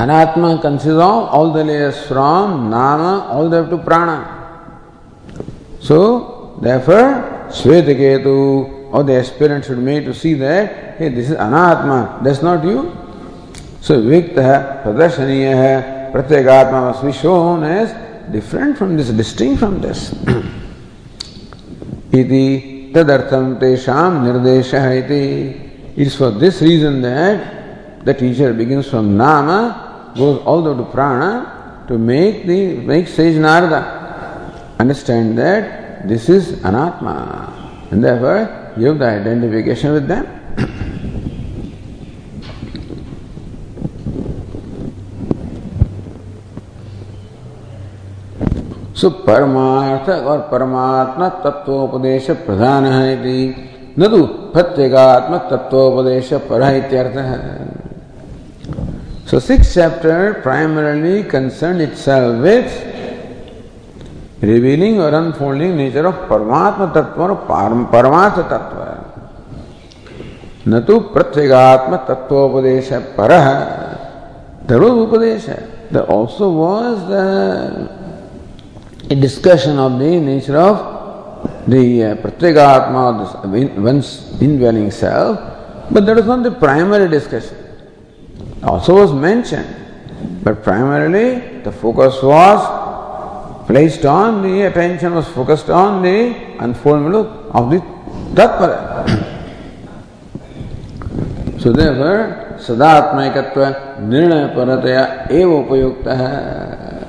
अनात्मा 0.00 0.54
consider 0.58 1.02
all 1.38 1.52
the 1.52 1.66
layers 1.66 2.06
from 2.08 2.48
नाम 2.68 3.00
ऑल 3.36 3.50
द 3.50 3.68
टू 3.70 3.76
प्राणा 3.88 4.16
So, 5.82 6.56
therefore, 6.60 7.48
Svetaketu 7.50 8.92
or 8.92 9.02
the 9.02 9.14
aspirant 9.14 9.64
should 9.64 9.78
make 9.78 10.04
to 10.04 10.14
see 10.14 10.34
that, 10.34 10.96
hey, 10.96 11.08
this 11.08 11.30
is 11.30 11.36
Anatma, 11.36 12.22
that's 12.22 12.40
not 12.40 12.64
you. 12.64 12.96
So, 13.80 14.00
Vikta, 14.00 14.84
Pradarshaniya, 14.84 16.12
Pratyagatma 16.12 16.92
must 16.92 17.04
be 17.04 17.12
shown 17.12 17.64
as 17.64 17.92
different 18.30 18.78
from 18.78 18.96
this, 18.96 19.08
distinct 19.08 19.58
from 19.58 19.80
this. 19.80 20.12
Iti 22.12 22.92
tadartham 22.92 23.58
tesham 23.58 24.22
nirdesha 24.22 25.02
iti. 25.02 25.70
It 25.96 26.06
is 26.06 26.14
for 26.14 26.30
this 26.30 26.62
reason 26.62 27.02
that 27.02 28.04
the 28.04 28.14
teacher 28.14 28.52
begins 28.52 28.88
from 28.88 29.16
Nama, 29.16 30.12
goes 30.14 30.42
all 30.44 30.62
the 30.62 30.74
way 30.74 30.84
to 30.84 30.90
Prana, 30.90 31.84
to 31.88 31.98
make 31.98 32.46
the 32.46 32.76
make 32.76 33.08
sage 33.08 33.36
Narada 33.36 34.01
understand 34.81 35.37
that 35.37 36.07
this 36.07 36.29
is 36.29 36.53
anatma, 36.63 37.91
and 37.91 38.03
therefore 38.03 38.73
you 38.77 38.87
have 38.87 38.99
the 38.99 39.05
identification 39.05 39.93
with 39.93 40.07
them. 40.07 40.25
So 48.97 49.09
परमार्थ 49.25 50.09
और 50.09 50.37
परमात्मा 50.51 51.27
तत्वोपदेश 51.43 52.29
प्रधान 52.45 52.85
है 52.85 53.09
न 53.99 54.07
तो 54.11 54.23
प्रत्येगात्म 54.53 55.37
तत्वोपदेश 55.51 56.33
पर 56.49 56.63
इत्यर्थ 56.75 57.17
है 57.17 57.77
So 59.27 59.39
sixth 59.39 59.73
chapter 59.73 60.35
primarily 60.41 61.21
concerned 61.23 61.81
itself 61.81 62.41
with 64.42 64.50
revealing 64.50 65.00
or 65.00 65.14
unfolding 65.14 65.76
nature 65.76 66.06
of 66.06 66.28
Paramatma 66.28 66.92
Tattva 66.92 67.30
or 67.30 67.36
Paramatma 67.46 68.48
Tattva. 68.48 68.98
न 70.64 70.78
तो 70.86 70.98
प्रत्येगात्म 71.14 71.96
तत्वोपदेश 72.08 72.88
पर 73.18 73.30
there 74.66 74.78
was 74.78 74.92
upadesha. 74.92 75.90
There 75.90 76.04
also 76.04 76.52
was 76.52 77.08
the 77.08 78.02
a 79.10 79.14
discussion 79.16 79.78
of 79.78 79.98
the 79.98 80.20
nature 80.20 80.56
of 80.56 80.76
the 81.66 82.04
uh, 82.04 82.14
pratyagatma, 82.16 83.82
one's 83.82 84.40
indwelling 84.40 84.90
self, 84.92 85.38
but 85.90 86.06
that 86.06 86.16
was 86.16 86.26
not 86.26 86.44
the 86.44 86.52
primary 86.52 87.08
discussion. 87.08 87.56
also 88.62 88.94
was 88.94 89.12
mentioned, 89.12 89.74
but 90.44 90.62
primarily 90.62 91.60
the 91.62 91.72
focus 91.72 92.22
was 92.22 92.81
placed 93.66 94.04
on 94.04 94.42
the 94.42 94.62
attention 94.62 95.14
was 95.14 95.28
focused 95.28 95.70
on 95.70 96.02
the 96.02 96.34
unfoldment 96.58 97.14
of 97.54 97.70
the 97.70 97.78
Tatpara. 98.34 99.04
so 101.60 101.72
therefore, 101.72 102.56
Sadatmaikatva 102.58 104.00
Nirnaya 104.00 104.54
Parataya 104.54 105.30
Eva 105.30 105.52
Upayukta. 105.62 107.08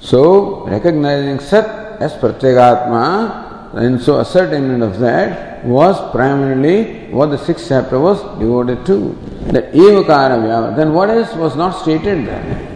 So, 0.00 0.66
recognizing 0.66 1.40
Sat 1.40 2.00
as 2.00 2.12
Pratyagatma, 2.14 3.74
and 3.74 4.00
so 4.00 4.20
ascertainment 4.20 4.82
of 4.82 4.98
that 5.00 5.64
was 5.64 5.98
primarily 6.12 7.10
what 7.10 7.26
the 7.26 7.36
sixth 7.36 7.68
chapter 7.68 7.98
was 7.98 8.20
devoted 8.38 8.86
to. 8.86 9.18
That 9.52 9.72
evakara 9.72 10.38
vyava. 10.40 10.76
Then 10.76 10.94
what 10.94 11.10
else 11.10 11.34
was 11.34 11.56
not 11.56 11.70
stated 11.70 12.26
there? 12.26 12.75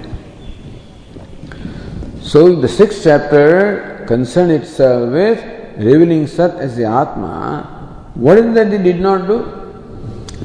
So 2.31 2.55
the 2.55 2.68
sixth 2.68 3.03
chapter 3.03 4.05
concerned 4.07 4.53
itself 4.53 5.11
with 5.11 5.43
revealing 5.76 6.28
Sat 6.28 6.55
as 6.59 6.76
the 6.76 6.85
Atma. 6.85 8.12
What 8.14 8.39
is 8.39 8.55
that 8.55 8.70
they 8.70 8.78
did 8.81 9.01
not 9.01 9.26
do? 9.26 9.39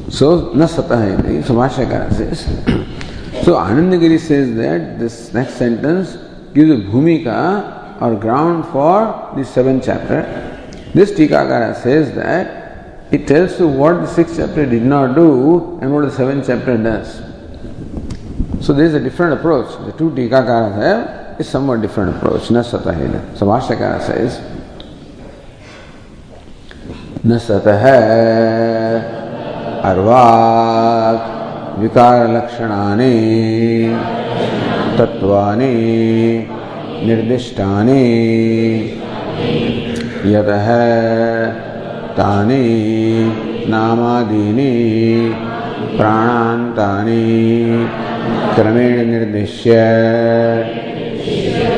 So, 0.10 0.52
na 0.54 0.66
satah 0.66 1.46
So 1.46 1.54
Bhashyakara 1.54 2.12
says. 2.12 2.40
so 3.46 3.54
Anandagiri 3.54 4.20
says 4.20 4.56
that 4.56 4.98
this 4.98 5.32
next 5.32 5.60
sentence 5.60 6.18
gives 6.56 6.72
a 6.72 6.78
bhumika 6.90 8.02
or 8.02 8.16
ground 8.16 8.66
for 8.72 9.32
the 9.36 9.46
seventh 9.46 9.86
chapter. 9.86 10.24
This 10.96 11.12
Tikakara 11.12 11.76
says 11.84 12.16
that 12.16 13.14
it 13.14 13.28
tells 13.28 13.60
you 13.60 13.68
what 13.68 14.02
the 14.02 14.08
sixth 14.08 14.38
chapter 14.38 14.66
did 14.66 14.82
not 14.82 15.14
do 15.14 15.78
and 15.84 15.94
what 15.94 16.06
the 16.06 16.12
seventh 16.12 16.48
chapter 16.48 16.78
does. 16.78 17.18
So 18.66 18.74
there 18.74 18.88
is 18.88 18.96
a 18.96 19.00
different 19.00 19.34
approach. 19.40 19.70
The 19.86 19.92
two 19.96 20.10
Tikakaras 20.10 20.74
have 20.82 21.25
is 21.40 21.50
somewhat 21.50 21.82
different 21.82 22.16
approach. 22.16 22.50
Na 22.52 22.62
satahila. 22.62 23.38
So 23.38 23.46
Bhashyakara 23.46 24.02
says, 24.02 24.42
सतः 27.26 27.84
अर्वाक् 29.90 31.34
विकारलक्षणानि 31.80 33.16
तत्त्वानि 34.98 35.74
निर्दिष्टानि 37.08 38.04
यतः 40.34 40.68
तानि 42.18 42.64
नामादीनि 43.74 44.72
प्राणान्तानि 45.98 47.24
क्रमेण 48.56 49.06
निर्दिश्य 49.12 49.76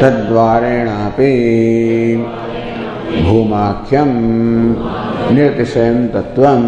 तद्वारेणापि 0.02 1.34
भूमाख्यं 3.26 4.12
निर्तिशयं 5.36 5.98
तत्त्वं 6.14 6.64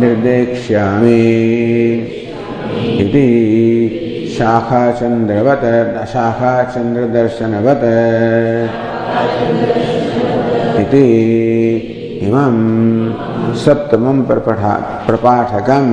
निर्देक्ष्यामि 0.00 1.22
इति 3.04 3.28
शाखाचन्द्रवत् 4.38 5.66
शाखाचन्द्रदर्शनवत् 6.12 7.86
इति 10.82 11.06
इमं 12.26 12.56
सप्तमं 13.64 14.22
प्रपठा 14.28 14.72
प्रपाठकम् 15.06 15.92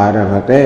आरभते। 0.00 0.64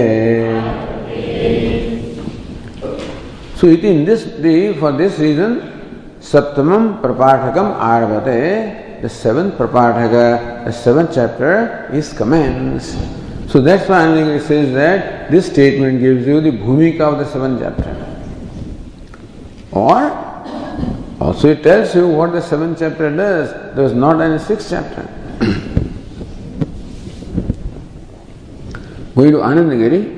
It 3.60 3.84
in 3.84 4.04
this 4.04 4.24
the 4.24 4.74
for 4.74 4.92
this 4.92 5.18
reason 5.18 5.78
Saptamam 6.20 7.00
Prapathakam 7.00 7.78
Arvate, 7.78 9.02
the 9.02 9.08
seventh 9.08 9.54
Prapathaka, 9.54 10.64
the 10.64 10.72
seventh 10.72 11.12
chapter 11.14 11.88
is 11.92 12.12
commenced. 12.12 12.98
So 13.48 13.60
that's 13.60 13.88
why 13.88 14.00
Anandagiri 14.04 14.40
says 14.42 14.74
that 14.74 15.30
this 15.30 15.46
statement 15.46 16.00
gives 16.00 16.26
you 16.26 16.40
the 16.40 16.50
bhumika 16.50 17.00
of 17.00 17.18
the 17.18 17.24
seventh 17.24 17.60
chapter. 17.60 17.94
Or 19.72 20.10
also 21.20 21.48
it 21.48 21.62
tells 21.62 21.94
you 21.94 22.08
what 22.08 22.32
the 22.32 22.42
seventh 22.42 22.78
chapter 22.78 23.14
does. 23.16 23.74
There 23.74 23.84
is 23.84 23.94
not 23.94 24.20
any 24.20 24.38
sixth 24.38 24.70
chapter. 24.70 25.02
Going 29.14 29.32
to 29.32 29.38
Anandagiri. 29.38 30.17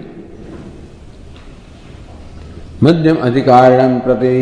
मध्यम 2.84 3.18
अधिकारणम 3.26 3.99
प्रति 4.06 4.38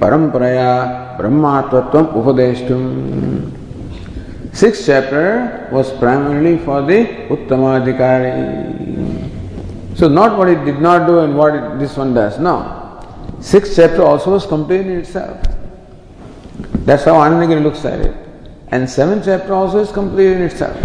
परंपरया 0.00 0.72
ब्रह्मात्वत्व 1.18 1.98
उपदेष्टुम 2.20 2.84
Sixth 4.58 4.86
chapter 4.86 5.68
was 5.70 5.90
primarily 5.98 6.58
for 6.58 6.82
the 6.82 7.06
Uttamadhikari. 7.28 8.26
So 9.96 10.08
not 10.08 10.36
what 10.36 10.48
it 10.48 10.64
did 10.64 10.80
not 10.80 11.06
do 11.06 11.20
and 11.20 11.36
what 11.36 11.54
it, 11.54 11.78
this 11.78 11.96
one 11.96 12.12
does. 12.12 12.40
No. 12.40 12.64
Sixth 13.40 13.76
chapter 13.76 14.02
also 14.02 14.32
was 14.32 14.46
complete 14.46 14.80
in 14.80 14.98
itself. 14.98 15.40
That's 16.86 17.04
how 17.04 17.14
Anandagiri 17.14 17.62
looks 17.62 17.84
at 17.84 18.00
it. 18.00 18.16
And 18.72 18.90
seventh 18.90 19.26
chapter 19.26 19.54
also 19.54 19.78
is 19.78 19.92
complete 19.92 20.32
in 20.32 20.42
itself. 20.42 20.76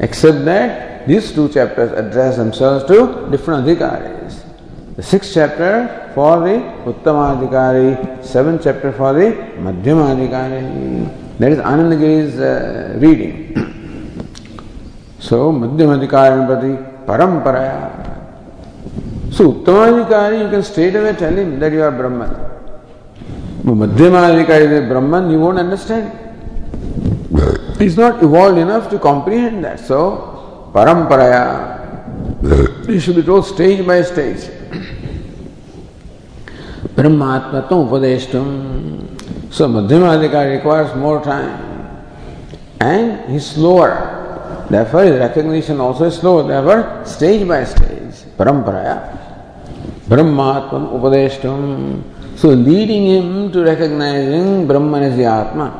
Except 0.00 0.44
that 0.46 1.06
these 1.06 1.32
two 1.32 1.48
chapters 1.48 1.92
address 1.92 2.36
themselves 2.36 2.84
to 2.86 3.28
different 3.30 3.66
adhikaris. 3.66 4.35
The 4.97 5.03
sixth 5.03 5.31
chapter 5.31 6.11
for 6.15 6.39
the 6.39 6.55
Uttamadhikari, 6.91 8.25
seventh 8.25 8.63
chapter 8.63 8.91
for 8.91 9.13
the 9.13 9.27
Madhyamadhikari. 9.65 11.37
That 11.37 11.51
is 11.51 11.59
Anandagiri's 11.59 12.39
uh, 12.39 12.97
reading. 12.97 13.53
so, 15.19 15.51
Madhyamadhikaranpati 15.51 17.05
Paramparaya. 17.05 17.91
So, 19.31 19.53
Uttamadhikari, 19.53 20.41
you 20.43 20.49
can 20.49 20.63
straight 20.63 20.95
away 20.95 21.13
tell 21.13 21.37
him 21.37 21.59
that 21.59 21.71
you 21.71 21.83
are 21.83 21.91
Brahman. 21.91 22.31
But 23.65 23.75
Madhyamadhikari 23.75 24.81
is 24.81 24.89
Brahman, 24.89 25.29
you 25.29 25.39
won't 25.39 25.59
understand. 25.59 26.11
He's 27.77 27.97
not 27.97 28.23
evolved 28.23 28.57
enough 28.57 28.89
to 28.89 28.97
comprehend 28.97 29.63
that. 29.63 29.79
So, 29.79 30.71
Paramparaya. 30.73 31.75
He 32.87 32.99
should 32.99 33.15
be 33.17 33.21
told 33.21 33.45
stage 33.45 33.85
by 33.85 34.01
stage. 34.01 34.56
Brahmatmatam 36.95 37.89
Upadeshtam. 37.89 39.53
So 39.53 39.67
Madhyamadhika 39.67 40.57
requires 40.57 40.95
more 40.95 41.23
time 41.23 42.05
and 42.79 43.29
he's 43.31 43.45
slower. 43.45 44.65
Therefore 44.69 45.03
his 45.03 45.19
recognition 45.19 45.79
also 45.79 46.05
is 46.05 46.15
slower. 46.19 46.43
Therefore 46.43 47.05
stage 47.05 47.47
by 47.47 47.63
stage, 47.63 48.13
paramparaya, 48.37 49.17
Brahmatman 50.07 50.93
Upadeshtam. 50.93 52.37
So 52.37 52.49
leading 52.49 53.07
him 53.07 53.51
to 53.51 53.63
recognizing 53.63 54.67
Brahman 54.67 55.03
as 55.03 55.17
the 55.17 55.25
Atma. 55.25 55.71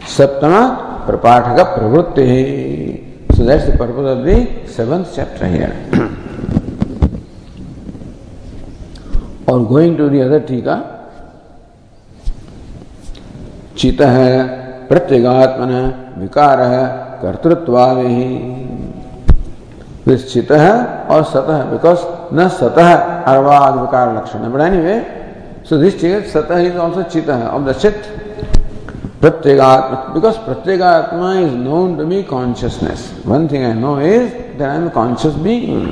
Saptama 0.00 1.06
Prapathaka 1.06 1.78
Pravrutti. 1.78 3.36
So 3.36 3.44
that's 3.44 3.66
the 3.66 3.76
purpose 3.76 4.18
of 4.18 4.24
the 4.24 4.66
seventh 4.66 5.12
chapter 5.14 5.46
here. 5.46 6.20
और 9.50 9.64
going 9.66 9.96
to 9.98 10.08
the 10.08 10.20
other 10.20 10.38
टीका 10.48 10.76
चित 13.78 14.00
है, 14.00 14.30
प्रत्यगात्मन 14.88 15.72
विकार 16.18 16.60
है, 16.62 16.86
कर्तृत्वादि 17.22 18.14
चित 20.06 20.50
है 20.52 20.72
और 21.10 21.22
सतह 21.24 21.62
बिकॉज़ 21.64 22.00
न 22.34 22.48
सतह 22.50 22.92
अर्वाद 23.32 23.78
विकार 23.80 24.16
लक्षण 24.16 24.50
बट 24.52 24.60
एनीवे 24.60 24.96
सो 25.68 25.76
दिस 25.78 26.00
चित 26.00 26.26
सतह 26.32 26.58
इज़ 26.60 26.76
ऑल्सो 26.76 27.02
चित 27.12 27.28
है 27.30 27.48
ऑफ़ 27.48 27.62
द 27.62 27.72
चित 27.74 28.02
प्रत्येगात्मा 29.20 29.98
because 30.14 30.38
प्रत्येगात्मा 30.46 31.32
is 31.40 31.54
known 31.58 31.96
to 31.98 32.04
be 32.06 32.22
consciousness 32.30 33.10
one 33.26 33.48
thing 33.48 33.64
I 33.64 33.72
know 33.80 33.98
is 34.02 34.28
that 34.58 34.68
I 34.68 34.76
am 34.76 34.88
conscious 34.98 35.34
being 35.44 35.88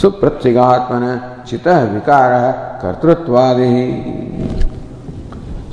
so 0.00 0.10
प्रत्येगात्मन 0.20 1.04
चित 1.48 1.68
विकार 1.68 2.32
कर्तृत्वादि 2.82 3.72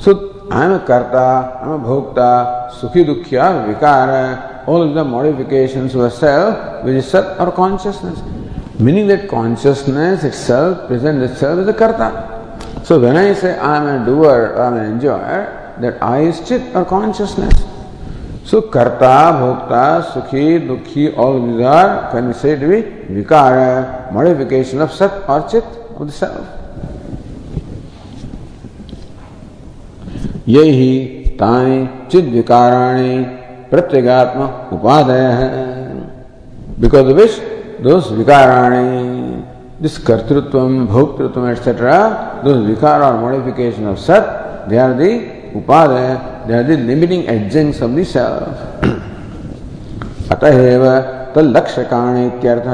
सो 0.04 0.12
a 0.50 0.84
karta, 0.86 1.58
I 1.62 1.64
am 1.64 1.72
a 1.72 1.78
bhokta, 1.78 2.70
sukhi 2.70 3.04
dukhya, 3.04 3.74
vikara, 3.74 4.66
all 4.68 4.82
of 4.82 4.94
the 4.94 5.02
modifications 5.02 5.94
of 5.94 6.02
the 6.02 6.10
self, 6.10 6.84
which 6.84 6.96
is 6.96 7.10
sat 7.10 7.40
or 7.40 7.50
consciousness. 7.50 8.20
Meaning 8.78 9.06
that 9.08 9.28
consciousness 9.28 10.24
itself 10.24 10.86
presents 10.88 11.32
itself 11.32 11.60
as 11.60 11.68
a 11.68 11.72
karta. 11.72 12.84
So 12.84 13.00
when 13.00 13.16
I 13.16 13.32
say 13.34 13.56
I 13.58 13.76
am 13.76 14.02
a 14.02 14.04
doer, 14.04 14.54
I 14.58 14.66
am 14.66 14.74
an 14.74 14.92
enjoyer, 14.92 15.76
that 15.80 16.02
I 16.02 16.20
is 16.20 16.46
chit 16.46 16.74
or 16.74 16.84
consciousness. 16.84 17.64
So 18.44 18.60
karta, 18.62 19.32
bhokta, 19.40 20.12
sukhi, 20.12 20.60
dukhi, 20.68 21.16
all 21.16 21.40
these 21.46 21.64
are 21.64 22.34
said 22.34 22.60
to 22.60 22.68
be 22.68 22.82
vikara, 23.22 24.12
modification 24.12 24.82
of 24.82 24.92
sat 24.92 25.26
or 25.26 25.48
chit 25.48 25.64
of 25.98 26.06
the 26.06 26.12
self. 26.12 26.46
यही 30.46 31.36
तानि 31.40 31.76
चिद 32.10 32.24
विकाराणि 32.32 33.12
प्रत्यगात्म 33.70 34.48
उपादय 34.76 35.22
है 35.38 35.48
because 36.80 37.12
which 37.18 37.40
those 37.82 38.10
विकाराणि 38.18 38.82
this 39.82 39.96
कर्तृत्व 40.06 40.58
भोक्तृत्व 40.92 41.48
etcetera 41.48 41.96
दोस 42.44 42.56
विकार 42.66 43.02
or 43.02 43.18
modification 43.20 43.86
of 43.88 43.98
सत 44.00 44.28
they 44.68 44.76
are 44.84 44.92
the 45.00 45.10
उपाय 45.56 45.86
they 46.46 46.54
are 46.54 46.62
the 46.62 46.78
limiting 46.86 47.24
of 47.82 47.90
the 47.90 48.04
self 48.12 48.54
अतएव 50.32 50.84
कारण 51.84 52.16
इत्यर्थ 52.26 52.68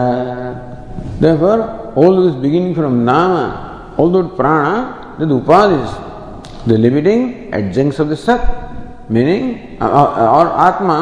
ऑल 1.99 2.23
दिस 2.23 2.35
बिगिनिंग 2.43 2.75
फ्रॉम 2.75 2.95
नाम 3.11 3.33
ऑल 4.03 4.13
दैट 4.13 4.37
प्राण 4.37 4.65
the 5.21 5.31
is 5.73 6.69
the 6.69 6.79
limiting 6.79 7.55
agents 7.55 8.01
of 8.01 8.09
the 8.09 8.15
self 8.19 9.11
meaning 9.17 9.83
और 9.83 10.53
आत्मा 10.69 10.99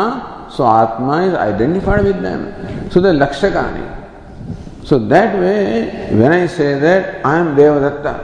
सो 0.57 0.65
आत्मा 0.65 1.21
is 1.25 1.37
identified 1.37 2.03
with 2.03 2.17
them 2.25 2.47
so 2.95 3.01
the 3.01 3.15
लक्ष्य 3.23 3.51
कारण 3.51 3.77
so 4.89 4.99
that 5.13 5.35
way 5.37 5.55
when 6.13 6.33
I 6.33 6.49
say 6.57 6.75
that 6.81 7.27
I 7.27 7.41
am 7.41 7.55
Devadatta 7.57 8.17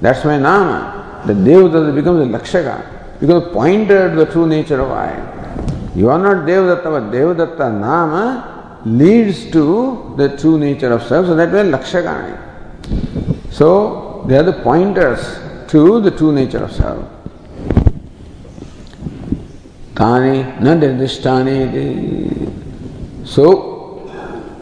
That's 0.00 0.24
my 0.24 0.38
name. 0.38 0.99
The 1.26 1.34
Devadatta 1.34 1.94
becomes 1.94 2.26
a 2.26 2.38
Lakshaka, 2.38 3.20
because 3.20 3.52
pointer 3.52 4.10
to 4.10 4.16
the 4.16 4.26
true 4.26 4.46
nature 4.46 4.80
of 4.80 4.90
I. 4.90 5.12
You 5.94 6.08
are 6.10 6.18
not 6.18 6.46
Devadatta, 6.46 6.84
but 6.84 7.10
Devadatta 7.10 7.78
Nama 7.78 8.82
leads 8.84 9.50
to 9.50 10.14
the 10.16 10.36
true 10.36 10.58
nature 10.58 10.92
of 10.92 11.02
self, 11.02 11.26
so 11.26 11.34
that 11.36 11.52
way 11.52 11.62
Lakshakani. 11.70 12.38
So 13.52 14.24
they 14.26 14.36
are 14.36 14.42
the 14.42 14.54
pointers 14.54 15.20
to 15.68 16.00
the 16.00 16.10
true 16.10 16.32
nature 16.32 16.64
of 16.64 16.72
self. 16.72 17.04
Tani 19.94 20.42
na 20.60 20.74
nirdishtani 20.74 22.48
So, 23.24 23.70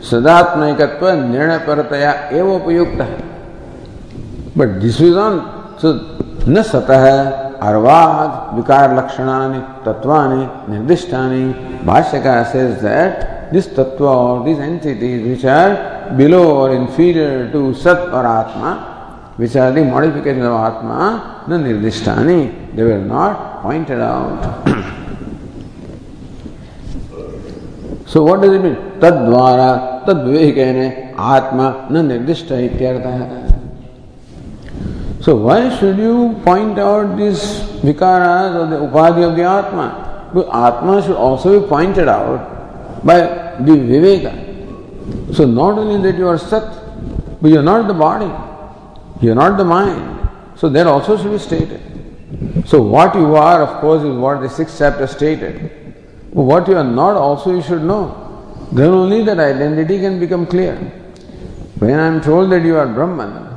सदात्मकत्व 0.03 1.07
निर्णय 1.31 1.59
परतया 1.67 2.11
एवं 2.39 2.61
उपयुक्त 2.61 3.01
है 3.01 3.19
but 4.59 4.69
this 4.83 5.01
is 5.09 5.17
on 5.19 5.39
so 5.83 5.93
न 6.47 6.63
सतः 6.63 7.05
अर्वाद, 7.69 8.57
विकार 8.57 8.97
लक्षणानि, 8.97 9.61
तत्वानि, 9.87 10.45
निर्दिष्टानि, 10.73 11.45
भाष्यकार 11.87 12.45
से 12.45 12.63
दिस 13.53 13.69
तत्व 13.77 14.07
और 14.09 14.43
this 14.45 14.59
entities 14.61 15.27
which 15.27 15.45
are 15.47 15.71
below 16.17 16.43
और 16.51 16.73
इन्फीरियर 16.73 17.49
टू 17.53 17.73
सत 17.85 18.11
और 18.15 18.27
आत्मा 18.27 18.73
which 19.41 19.57
are 19.57 19.73
the 19.73 19.83
modification 19.91 20.43
of 20.47 20.61
आत्मा 20.61 20.99
न 21.49 21.63
निर्दिष्टानि 21.63 22.39
they 22.75 22.83
were 22.85 22.99
not 23.07 23.37
pointed 23.63 24.01
out 24.01 24.47
so 28.13 28.25
what 28.25 28.41
does 28.41 28.55
it 28.55 28.63
mean 28.63 28.75
तद्वारा 29.03 29.75
तद्विवेकेन 30.09 30.81
आत्मा 31.35 31.75
न 31.93 32.07
निर्दिष्ट 32.07 32.53
इत्यर्थः 32.53 33.48
So 35.21 35.37
why 35.37 35.77
should 35.79 35.99
you 35.99 36.41
point 36.45 36.79
out 36.79 37.17
these 37.17 37.41
vikaras 37.83 38.55
or 38.55 38.67
the 38.67 38.77
upadhi 38.87 39.29
of 39.29 39.37
the 39.37 39.43
Atma? 39.43 40.31
Because 40.33 40.49
Atma 40.49 41.03
should 41.03 41.17
also 41.17 41.61
be 41.61 41.67
pointed 41.67 42.09
out 42.09 43.05
by 43.05 43.19
the 43.19 43.73
Viveka. 43.73 45.35
So 45.35 45.45
not 45.45 45.79
only 45.79 46.01
that 46.11 46.19
you 46.19 46.29
are 46.29 46.39
Sat, 46.39 46.63
but 47.41 47.51
you 47.51 47.59
are 47.59 47.63
not 47.63 47.89
the 47.89 47.95
body. 47.95 48.31
You 49.21 49.33
are 49.33 49.35
not 49.35 49.57
the 49.57 49.65
mind. 49.65 50.29
So 50.57 50.69
that 50.69 50.87
also 50.87 51.17
should 51.17 51.33
be 51.33 51.39
stated. 51.39 51.81
So 52.67 52.81
what 52.83 53.15
you 53.15 53.35
are, 53.35 53.63
of 53.63 53.81
course, 53.81 54.03
is 54.03 54.15
what 54.15 54.41
the 54.41 54.49
sixth 54.49 54.79
chapter 54.79 55.07
stated. 55.07 55.71
But 56.33 56.43
what 56.43 56.69
you 56.69 56.77
are 56.77 56.85
not 56.85 57.17
also 57.17 57.55
you 57.57 57.63
should 57.63 57.83
know. 57.83 58.25
Then 58.73 58.91
only 58.91 59.25
that 59.25 59.39
identity 59.39 59.99
can 59.99 60.21
become 60.21 60.47
clear. 60.47 60.77
When 61.79 61.99
I 61.99 62.07
am 62.07 62.21
told 62.21 62.51
that 62.53 62.63
you 62.63 62.77
are 62.77 62.87
Brahman, 62.87 63.48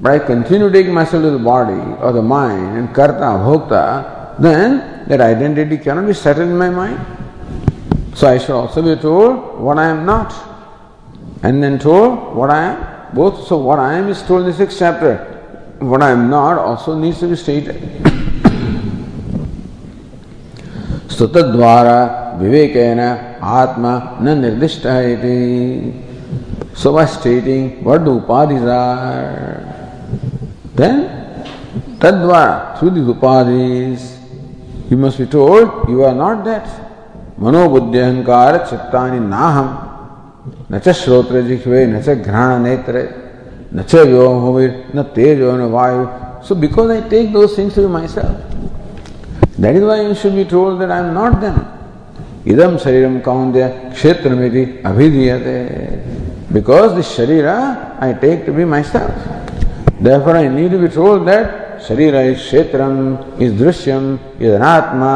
but 0.00 0.12
I 0.12 0.18
continue 0.18 0.70
to 0.70 0.72
take 0.72 0.92
myself 0.92 1.22
to 1.22 1.30
the 1.30 1.38
body 1.38 1.80
or 2.02 2.12
the 2.12 2.22
mind 2.22 2.78
and 2.78 2.94
karta, 2.94 3.38
bhokta, 3.42 4.38
then 4.38 5.06
that 5.08 5.20
identity 5.20 5.78
cannot 5.78 6.06
be 6.06 6.14
settled 6.14 6.48
in 6.48 6.56
my 6.56 6.70
mind. 6.70 7.00
So 8.14 8.28
I 8.28 8.38
should 8.38 8.54
also 8.54 8.82
be 8.82 9.00
told 9.00 9.60
what 9.60 9.78
I 9.78 9.86
am 9.86 10.06
not, 10.06 10.34
and 11.42 11.62
then 11.62 11.78
told 11.78 12.34
what 12.34 12.50
I 12.50 12.62
am. 12.72 13.14
Both, 13.14 13.46
so 13.46 13.56
what 13.56 13.78
I 13.78 13.94
am 13.94 14.08
is 14.08 14.22
told 14.22 14.42
in 14.42 14.46
the 14.48 14.52
sixth 14.52 14.78
chapter. 14.78 15.16
What 15.78 16.02
I 16.02 16.10
am 16.10 16.28
not 16.30 16.58
also 16.58 16.98
needs 16.98 17.20
to 17.20 17.28
be 17.28 17.36
stated. 17.36 17.76
स्तुतद्वारा 21.16 21.98
विवेकेन 22.40 23.00
आत्मा 23.58 23.92
न 24.22 24.38
निर्दिष्ट 24.40 24.86
है 24.86 26.04
So 26.74 26.92
by 26.92 27.06
stating 27.06 27.82
what 27.82 28.04
the 28.04 28.10
upadhis 28.10 28.66
are, 28.70 29.79
then 30.81 30.97
tadvara, 31.99 32.77
through 32.77 32.91
these 32.91 33.09
upadhis, 33.15 34.01
you 34.89 34.97
must 34.97 35.17
be 35.17 35.27
told 35.37 35.87
you 35.89 36.03
are 36.03 36.15
not 36.15 36.43
that. 36.45 36.67
Manobuddhyahankara 37.39 38.67
chittani 38.67 39.21
naham. 39.35 39.69
न 40.71 40.79
च 40.79 40.89
श्रोत्र 40.97 41.41
जिह्वे 41.47 41.85
न 41.85 42.01
च 42.01 42.09
घ्राण 42.25 42.61
नेत्र 42.63 42.95
न 43.75 43.83
च 43.89 43.95
व्योमोविर 44.09 44.69
न 44.95 45.03
तेजो 45.15 45.51
न 45.57 45.67
वायु 45.75 46.05
so 46.47 46.55
because 46.63 46.91
I 46.91 47.01
take 47.11 47.31
those 47.33 47.57
things 47.57 47.75
to 47.75 47.87
myself 48.13 49.59
that 49.61 49.75
is 49.75 49.83
why 49.89 50.05
you 50.05 50.13
should 50.21 50.33
be 50.39 50.43
told 50.53 50.79
that 50.79 50.91
I 50.91 50.99
am 50.99 51.11
not 51.19 51.35
them 51.43 51.59
इदम 52.53 52.77
शरीरम 52.83 53.19
कौंद्य 53.27 53.67
क्षेत्र 53.93 54.29
में 54.39 54.49
अभिधीयते 54.91 55.57
बिकॉज़ 56.53 56.95
दिस 56.95 57.15
शरीर 57.17 57.47
I 57.47 58.13
take 58.23 58.43
to 58.45 58.53
be 58.53 58.65
myself 58.95 59.40
therefore 60.07 60.35
i 60.43 60.47
need 60.47 60.71
to 60.75 60.79
be 60.85 60.89
told 60.99 61.27
that 61.31 61.79
sharira 61.85 62.21
is 62.31 62.37
kshetram 62.45 62.95
is 63.45 63.51
drishyam 63.61 64.05
is 64.39 64.51
anatma 64.59 65.15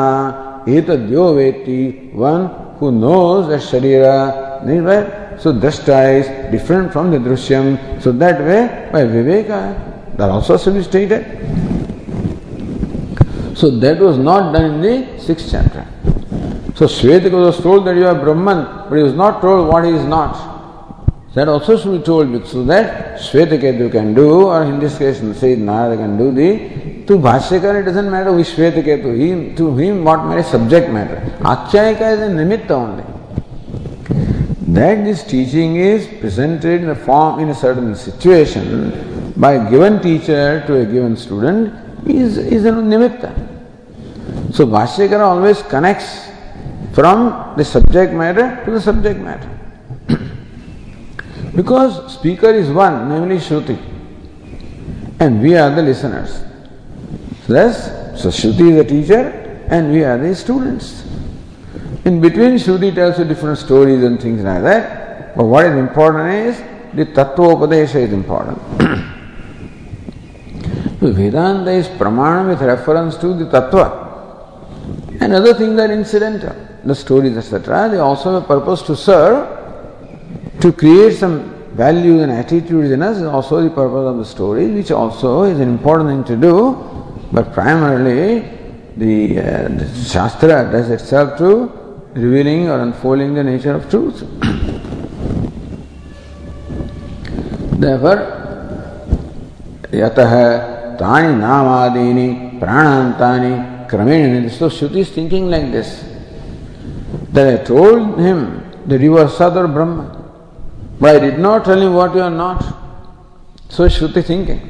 etadyo 0.78 1.26
veti 1.38 1.82
one 2.14 2.44
who 2.80 2.92
knows 3.04 3.48
that 3.52 3.62
sharira 3.70 4.18
Right? 4.66 5.40
So 5.40 5.54
drashta 5.54 6.22
is 6.22 6.52
different 6.52 6.92
from 6.92 7.12
the 7.12 7.18
drishyam. 7.18 8.02
So 8.02 8.12
that 8.14 8.40
way, 8.40 8.90
by 8.92 9.04
viveka, 9.04 10.18
that 10.18 10.30
also 10.30 10.58
should 10.58 10.74
be 10.74 10.82
stated. 10.82 11.24
So 13.56 13.70
that 13.70 14.00
was 14.00 14.18
not 14.18 14.54
done 14.54 14.66
in 14.66 14.82
the 14.82 15.20
sixth 15.20 15.52
chapter. 15.52 15.86
So 16.76 16.88
Shvetaka 16.88 17.32
was 17.32 17.62
told 17.62 17.86
that 17.86 17.96
you 17.96 18.08
are 18.08 18.16
Brahman, 18.16 18.90
but 18.90 18.96
he 18.96 19.04
was 19.04 19.14
not 19.14 19.40
told 19.42 19.68
what 19.70 19.86
he 19.86 19.92
is 19.92 20.04
not. 20.06 20.55
That 21.36 21.50
also 21.50 21.78
should 21.78 22.00
be 22.00 22.04
told 22.04 22.48
so 22.48 22.64
that 22.64 23.20
Shvetaketu 23.20 23.92
can 23.92 24.14
do, 24.14 24.48
or 24.48 24.64
in 24.64 24.80
this 24.80 24.98
case 24.98 25.20
Sayyid 25.38 25.60
Narada 25.60 25.98
can 25.98 26.18
do 26.18 26.32
the 26.32 27.04
to 27.08 27.20
Bhashyakar 27.20 27.82
it 27.82 27.84
doesn't 27.84 28.10
matter 28.10 28.32
which 28.32 28.48
Shvetaketu, 28.48 29.12
he, 29.16 29.56
to 29.56 29.76
him 29.76 30.06
what 30.06 30.26
matter 30.26 30.44
subject 30.44 30.90
matter. 30.90 31.18
Achyayika 31.40 32.14
is 32.14 32.22
a 32.22 32.30
nimitta 32.30 32.72
only. 32.72 33.04
That 34.74 35.04
this 35.04 35.24
teaching 35.24 35.76
is 35.76 36.08
presented 36.22 36.82
in 36.82 36.90
a 36.90 36.96
form 36.96 37.40
in 37.40 37.50
a 37.50 37.56
certain 37.56 37.96
situation, 37.96 39.34
by 39.36 39.54
a 39.54 39.70
given 39.70 40.02
teacher 40.02 40.64
to 40.66 40.82
a 40.82 40.86
given 40.86 41.18
student 41.18 41.74
is, 42.08 42.38
is 42.38 42.66
a 42.66 42.72
nimitta. 42.72 43.34
So 44.54 44.66
Bhashyakara 44.66 45.20
always 45.20 45.62
connects 45.64 46.30
from 46.94 47.56
the 47.58 47.66
subject 47.66 48.14
matter 48.14 48.64
to 48.64 48.72
the 48.72 48.80
subject 48.80 49.20
matter. 49.20 49.55
Because 51.56 52.14
speaker 52.14 52.50
is 52.50 52.70
one, 52.70 53.10
namely 53.10 53.38
Shruti, 53.38 53.78
and 55.20 55.42
we 55.42 55.56
are 55.56 55.70
the 55.74 55.82
listeners. 55.82 56.44
So, 57.46 57.54
thus, 57.54 58.22
so 58.22 58.30
Shruti 58.30 58.72
is 58.72 58.76
the 58.76 58.86
teacher 58.86 59.66
and 59.70 59.92
we 59.92 60.04
are 60.04 60.18
the 60.18 60.36
students. 60.36 61.04
In 62.06 62.22
between, 62.22 62.56
Shruti 62.56 62.94
tells 62.94 63.18
you 63.18 63.26
different 63.26 63.58
stories 63.58 64.04
and 64.04 64.22
things 64.22 64.44
like 64.44 64.62
that, 64.64 65.36
but 65.36 65.46
what 65.46 65.66
is 65.66 65.76
important 65.76 66.34
is 66.34 66.58
the 66.94 67.06
Tattva 67.06 67.56
Upadesha 67.56 67.96
is 67.96 68.14
important. 68.14 68.60
Vedanta 71.14 71.72
is 71.72 71.88
pramana 71.88 72.48
with 72.48 72.62
reference 72.62 73.18
to 73.18 73.34
the 73.34 73.46
tattva. 73.46 75.22
And 75.22 75.34
other 75.34 75.54
things 75.54 75.80
are 75.80 75.92
incidental. 75.92 76.56
The 76.84 76.96
stories, 76.96 77.38
etc., 77.38 77.90
they 77.90 77.98
also 77.98 78.34
have 78.34 78.44
a 78.44 78.48
purpose 78.48 78.82
to 78.84 78.96
serve, 78.96 79.55
to 80.62 80.72
create 80.72 81.16
some 81.16 81.56
values 81.76 82.22
and 82.22 82.32
attitudes 82.32 82.92
in 82.92 83.02
us 83.02 83.18
is 83.18 83.24
also 83.24 83.62
the 83.62 83.70
purpose 83.70 84.08
of 84.08 84.18
the 84.18 84.26
story, 84.26 84.68
which 84.68 84.92
also 84.92 85.44
is 85.44 85.60
an 85.60 85.70
important 85.70 86.10
thing 86.10 86.24
to 86.24 86.36
do, 86.42 86.76
but 87.32 87.52
primarily 87.54 88.40
the, 88.96 89.40
uh, 89.40 89.68
the 89.68 89.86
Shastra 90.10 90.72
does 90.72 90.90
itself 90.90 91.38
to 91.38 91.70
revealing 92.14 92.70
or 92.70 92.80
unfolding 92.80 93.34
the 93.34 93.44
nature 93.44 93.74
of 93.74 93.90
truth. 93.90 94.20
Therefore, 97.78 98.18
yataha 99.92 100.98
tani 100.98 101.34
namadini 101.42 102.58
pranantani 102.58 103.86
kramena. 103.90 104.50
So 104.50 104.70
Shruti 104.70 104.98
is 104.98 105.12
thinking 105.12 105.50
like 105.50 105.74
this. 105.74 106.04
That 107.32 107.60
I 107.60 107.64
told 107.66 108.18
him 108.18 108.64
that 108.86 109.02
you 109.02 109.18
are 109.18 109.26
Sadhur 109.26 109.72
Brahma 109.74 110.25
but 111.00 111.16
I 111.16 111.20
did 111.20 111.40
not 111.40 111.66
tell 111.66 111.82
him 111.82 111.94
what 111.94 112.14
you 112.16 112.22
are 112.22 112.30
not. 112.30 112.62
So 113.70 113.88
Shruti 113.88 114.24
thinking 114.24 114.62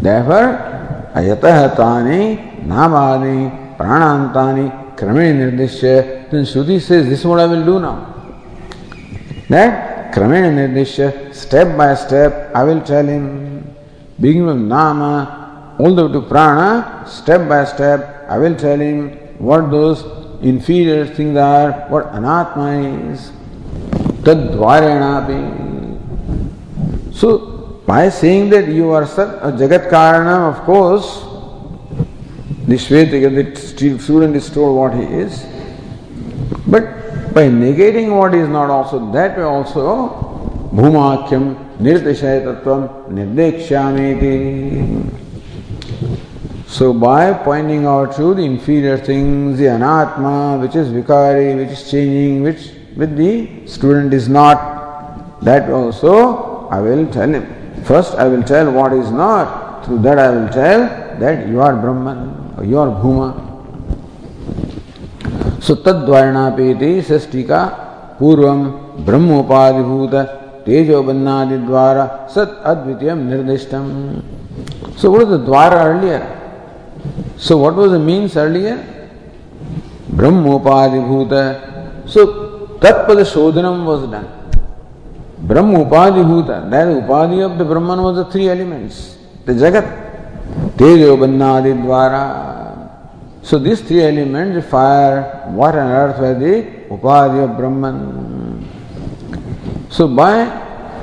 therefore 0.00 1.10
ayatah 1.14 1.76
tani 1.76 2.36
namani 2.64 3.76
pranantani 3.76 4.96
kramen 4.96 5.38
nirdishya 5.38 6.30
then 6.30 6.44
Shruti 6.44 6.80
says 6.80 7.08
this 7.08 7.20
is 7.20 7.26
what 7.26 7.40
I 7.40 7.46
will 7.46 7.64
do 7.64 7.80
now. 7.80 8.14
That 9.48 10.12
kramen 10.14 10.54
nirdishya 10.54 11.34
step 11.34 11.76
by 11.76 11.94
step 11.94 12.54
I 12.54 12.64
will 12.64 12.80
tell 12.82 13.04
him. 13.04 13.74
Beginning 14.18 14.46
with 14.46 14.56
Nama 14.56 15.76
all 15.78 15.94
the 15.94 16.06
way 16.06 16.12
to 16.12 16.22
Prana, 16.22 17.04
step 17.06 17.48
by 17.48 17.64
step, 17.66 18.26
I 18.28 18.38
will 18.38 18.56
tell 18.56 18.78
him 18.80 19.10
what 19.38 19.70
those 19.70 20.04
inferior 20.42 21.06
things 21.06 21.36
are, 21.36 21.72
what 21.88 22.12
Anatma 22.12 23.12
is. 23.12 23.30
So, 27.12 27.80
by 27.86 28.08
saying 28.08 28.50
that 28.50 28.66
you 28.66 28.90
are 28.90 29.06
Sat, 29.06 29.28
uh, 29.40 29.52
Jagat 29.52 29.86
of 30.48 30.64
course, 30.64 31.22
the 32.66 32.74
Shvetaka, 32.74 33.30
the 33.78 33.98
student 34.00 34.34
is 34.34 34.50
told 34.50 34.76
what 34.76 34.94
he 34.94 35.04
is. 35.04 35.46
But 36.66 37.34
by 37.34 37.46
negating 37.46 38.18
what 38.18 38.34
is 38.34 38.48
not 38.48 38.68
also 38.68 39.12
that 39.12 39.38
also, 39.38 40.08
Bhumakyam, 40.74 41.78
Nirtishaya 41.78 42.42
Tattvam, 42.64 43.06
So 46.66 46.92
by 46.92 47.32
pointing 47.32 47.86
out 47.86 48.16
to 48.16 48.34
the 48.34 48.42
inferior 48.42 48.98
things, 48.98 49.58
the 49.58 49.66
anatma, 49.66 50.60
which 50.60 50.74
is 50.74 50.88
vikari, 50.88 51.56
which 51.56 51.78
is 51.78 51.88
changing, 51.88 52.42
which 52.42 52.72
with 52.95 53.15
the 53.15 53.65
student 53.67 54.13
is 54.13 54.27
not, 54.29 55.41
that 55.41 55.69
also 55.69 56.67
I 56.69 56.79
will 56.81 57.07
tell 57.11 57.29
him. 57.29 57.45
First 57.83 58.15
I 58.15 58.27
will 58.27 58.43
tell 58.43 58.71
what 58.71 58.93
is 58.93 59.11
not, 59.11 59.85
through 59.85 59.99
that 59.99 60.19
I 60.19 60.29
will 60.29 60.49
tell 60.49 60.81
that 61.19 61.47
you 61.47 61.61
are 61.61 61.75
Brahman, 61.75 62.53
or 62.57 62.63
you 62.65 62.77
are 62.77 62.87
Bhuma. 62.87 63.47
So 65.61 65.75
tadvarnapeti 65.75 67.03
says 67.03 67.25
tika 67.27 68.15
purvam 68.19 69.03
brahmopadibhuta 69.05 70.41
तेजो 70.65 71.01
बन्नादि 71.03 71.57
द्वारा 71.65 72.03
सत 72.33 72.49
अद्वितीय 72.71 73.13
निर्दिष्टम 73.17 73.85
so 75.01 75.11
what 75.11 75.27
the 75.27 75.39
द्वारा 75.45 75.79
earlier 75.85 76.21
so 77.45 77.57
what 77.59 77.73
was 77.81 77.89
the 77.91 77.99
means 78.09 78.37
earlier 78.37 78.77
ब्रह्मोपाधिभूत 80.19 81.33
सो 82.13 82.25
तत्पद 82.86 83.22
शोधनम 83.34 83.84
was 83.90 84.10
done 84.16 84.26
ब्रह्म 85.52 85.80
उपाधिभूत 85.82 86.50
that 86.74 86.96
उपाधि 86.96 87.42
of 87.42 87.62
the 87.62 87.66
Brahman 87.70 88.04
was 88.08 88.18
the 88.18 88.26
three 88.32 88.46
elements 88.56 89.00
the 89.48 89.56
जगत 89.62 89.94
तेजो 90.78 91.16
बन्नादि 91.16 91.72
द्वारा 91.86 92.22
So 93.48 93.60
these 93.60 93.80
three 93.80 94.02
elements, 94.02 94.68
fire, 94.68 95.44
water 95.50 95.78
and 95.78 95.92
earth 95.92 96.18
were 96.18 96.34
the 96.34 96.64
upadhi 96.92 97.44
of 97.44 97.56
Brahman. 97.56 98.66
So 99.88 100.08
by 100.08 100.46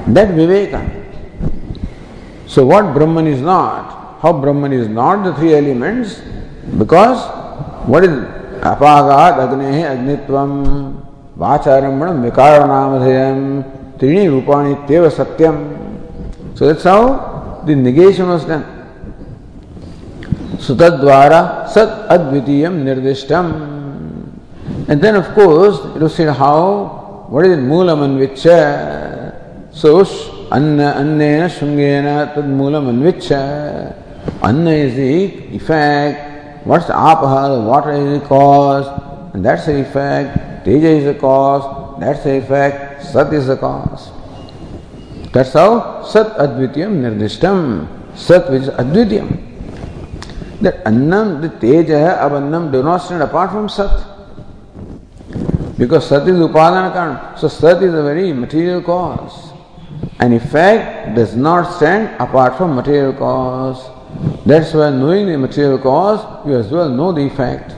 that 0.07 0.27
viveka, 0.27 0.81
so 2.45 2.65
what 2.65 2.93
Brahman 2.93 3.27
is 3.27 3.39
not, 3.39 4.19
how 4.21 4.33
Brahman 4.33 4.73
is 4.73 4.89
not 4.89 5.23
the 5.23 5.33
three 5.35 5.55
elements, 5.55 6.21
because 6.77 7.25
what 7.87 8.03
is 8.03 8.11
apagat 8.59 9.39
agnehe 9.45 9.87
agnitvam 9.93 11.02
vacharambhanam 11.37 12.29
vikaranamadhayam 12.29 13.97
trini 13.97 14.27
rupani 14.27 14.75
teva 14.87 15.09
satyam. 15.09 16.57
So 16.57 16.67
that's 16.67 16.83
how 16.83 17.63
the 17.65 17.75
negation 17.75 18.27
was 18.27 18.45
done. 18.45 18.65
So 20.59 20.75
tadvara 20.75 21.67
sat 21.69 22.09
advitiyam 22.09 22.83
nirdishtam. 22.83 23.71
And 24.87 25.01
then 25.01 25.15
of 25.15 25.33
course 25.33 25.79
it 25.95 26.01
was 26.01 26.15
said 26.15 26.35
how 26.35 27.01
what 27.33 27.45
is 27.45 27.57
it? 27.57 27.61
Moolam 27.61 27.99
anvicha. 28.05 29.33
So, 29.71 30.01
anna, 30.51 30.93
annena, 30.97 31.49
shungena, 31.49 32.35
tad 32.35 32.43
moolam 32.43 32.85
anvicha. 32.93 33.95
Anna 34.43 34.69
is 34.69 34.93
the 34.95 35.55
effect. 35.55 36.67
What's 36.67 36.85
the 36.85 36.93
apaha? 36.93 37.55
The 37.55 37.67
water 37.67 37.91
is 37.93 38.21
the 38.21 38.27
cause. 38.27 38.85
And 39.33 39.43
that's 39.43 39.65
the 39.65 39.81
effect. 39.81 40.52
Teja 40.63 40.87
is 40.87 41.05
the 41.05 41.15
cause. 41.15 41.99
That's 41.99 42.23
the 42.23 42.37
effect. 42.37 43.03
Sat 43.03 43.33
is 43.33 43.47
the 43.47 43.57
cause. 43.57 44.11
That's 45.31 45.53
how 45.53 46.03
Sat 46.03 46.37
Advityam 46.37 47.01
Nirdishtam. 47.01 47.87
Sat 48.15 48.49
which 48.49 48.63
is 48.63 48.69
Advityam. 48.69 49.41
That 50.61 50.85
Annam, 50.87 51.41
the 51.41 51.49
Teja 51.49 52.21
of 52.21 52.33
Annam 52.33 52.71
do 52.71 52.83
not 52.83 52.99
stand 52.99 53.23
apart 53.23 53.51
from 53.51 53.67
Sat. 53.67 54.07
Because 55.77 56.07
Sat 56.07 56.27
is 56.27 56.37
Upadana 56.39 56.93
Karan. 56.93 57.37
So 57.37 57.47
Sat 57.47 57.81
is 57.83 57.93
a 57.93 58.03
very 58.03 58.31
material 58.31 58.81
cause. 58.81 59.51
And 60.19 60.33
effect 60.33 61.15
does 61.15 61.35
not 61.35 61.75
stand 61.75 62.15
apart 62.21 62.57
from 62.57 62.75
material 62.75 63.13
cause. 63.13 63.89
That's 64.45 64.73
why 64.73 64.91
knowing 64.91 65.27
the 65.27 65.37
material 65.37 65.79
cause, 65.79 66.47
you 66.47 66.55
as 66.55 66.69
well 66.69 66.89
know 66.89 67.11
the 67.11 67.25
effect. 67.25 67.75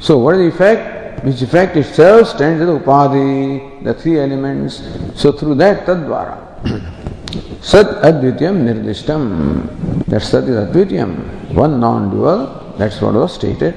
So 0.00 0.18
what 0.18 0.36
is 0.36 0.40
the 0.40 0.48
effect? 0.54 0.95
Which 1.22 1.42
effect 1.42 1.76
itself 1.76 2.28
stands 2.28 2.62
as 2.62 2.68
Upadhi, 2.68 3.82
the 3.84 3.94
three 3.94 4.18
elements. 4.18 4.82
So 5.14 5.32
through 5.32 5.56
that 5.56 5.86
Tadvara. 5.86 6.42
Sat 7.62 7.86
Advityam 8.02 8.64
Nirdishtam. 8.64 10.06
That 10.06 10.22
Sat 10.22 10.44
is 10.44 10.56
Advityam, 10.56 11.52
one 11.54 11.80
non-dual. 11.80 12.74
That's 12.78 13.00
what 13.00 13.14
was 13.14 13.34
stated. 13.34 13.74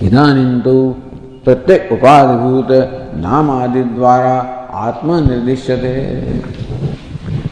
इदानीं 0.00 0.60
तो 0.64 0.74
प्रत्येक 1.44 1.92
उपाधिभूत 1.92 2.70
नाम 3.20 3.50
आदि 3.50 3.82
द्वारा 3.96 4.36
आत्मा 4.86 5.16
निर्दिश्यते 5.28 5.94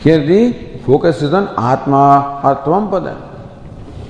here 0.01 0.25
the 0.25 0.81
focus 0.87 1.23
is 1.23 1.35
on 1.35 1.49
atma 1.59 2.41
or 2.45 2.55
tvam 2.65 2.89
pada 2.93 3.15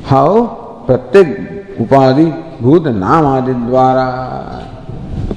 how 0.05 0.85
pratyek 0.87 1.81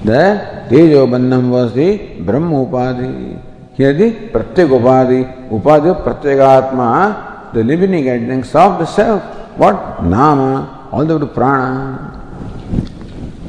the 0.03 0.67
tejo 0.69 1.07
bandham 1.07 1.49
was 1.49 1.73
the 1.73 1.97
brahma 2.19 2.65
upadhi 2.65 3.39
here 3.75 3.93
the 3.93 4.11
pratyek 4.33 4.69
upadhi 4.69 5.49
upadhi 5.49 6.03
pratyekatma 6.03 7.53
the 7.53 7.63
living 7.63 8.03
guidance 8.03 8.55
of 8.55 8.79
the 8.79 8.85
self 8.85 9.21
what 9.57 10.03
nama 10.03 10.89
all 10.91 11.05
the 11.05 11.13
way 11.13 11.19
to 11.19 11.27
prana 11.27 12.11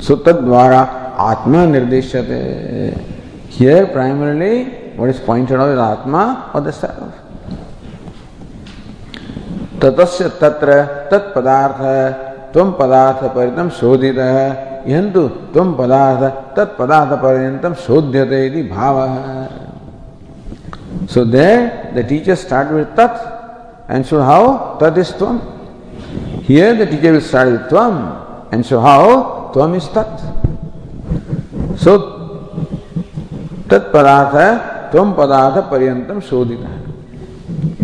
So 0.03 0.17
tadvara 0.17 1.15
atma 1.17 1.59
nirdeshyate. 1.59 2.99
Here 3.51 3.87
primarily 3.87 4.65
what 4.97 5.11
is 5.11 5.21
pointed 5.21 5.61
out 5.61 5.71
is 5.71 5.79
Atma 5.79 6.51
or 6.53 6.61
the 6.61 6.73
self. 6.73 7.15
ततस्य 9.83 10.29
तत्र 10.41 10.71
तत्पदार्थ 11.11 12.32
तुम 12.55 12.71
पदार्थ 12.81 13.25
परिणाम 13.35 13.69
शोधित। 13.81 14.19
है 14.19 14.49
यंतु 14.89 15.23
तुम 15.55 15.73
पदार्थ 15.75 16.23
तत्पदार्थ 16.57 17.13
परिणाम 17.23 17.75
शोध्यते 17.87 18.63
भाव। 18.71 18.97
So 21.13 21.25
they 21.25 21.49
the 21.95 22.05
teacher 22.09 22.35
start 22.35 22.69
with 22.73 22.87
तत् 22.99 23.19
एंड 23.91 24.05
सो 24.05 24.21
हाउ 24.21 24.45
तत् 24.81 24.99
इज़ 24.99 25.13
त्वम 25.19 25.39
here 26.49 26.75
the 26.77 26.89
teacher 26.91 27.11
will 27.11 27.21
start 27.21 27.49
with 27.51 27.65
त्वम 27.71 27.95
एंड 28.55 28.65
सो 28.65 28.79
हाउ 28.81 29.07
त्वम 29.55 29.75
इज़ 29.77 29.89
तत् 29.95 30.17
सो 31.85 31.97
तत्पदार्थ 33.71 34.37
तुम 34.93 35.13
पदार्थ 35.19 35.57
पर्यंतम 35.71 36.21
शोधित 36.29 36.61
है 36.61 36.79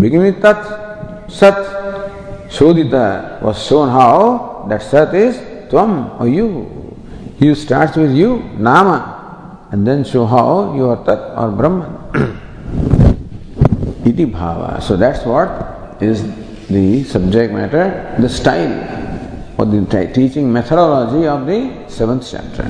बिगिन 0.01 0.31
तत् 0.45 0.67
सत् 1.33 1.65
शोधित 2.53 2.95
है 2.95 3.13
वो 3.43 3.85
how 3.87 4.21
that 4.69 4.83
Sat 4.83 5.15
is 5.15 5.37
Tvam 5.71 6.21
or 6.21 6.29
you. 6.29 6.95
You 7.39 7.55
starts 7.55 7.97
with 7.97 8.15
you, 8.15 8.43
Nama, 8.59 9.69
and 9.71 9.87
then 9.87 10.05
show 10.05 10.27
how 10.27 10.75
you 10.75 10.89
are 10.89 11.05
Tat 11.05 11.19
or 11.37 11.51
Brahman. 11.51 11.87
Iti 14.05 14.27
Bhava. 14.27 14.83
So 14.83 14.97
that's 14.97 15.25
what 15.25 16.03
is 16.03 16.23
the 16.69 17.05
subject 17.05 17.53
matter, 17.53 18.15
the 18.19 18.29
style 18.29 18.99
or 19.59 19.67
the 19.67 19.85
teaching 20.15 20.53
methodology 20.53 21.27
of 21.27 21.47
the 21.47 21.89
seventh 21.89 22.29
chapter. 22.31 22.65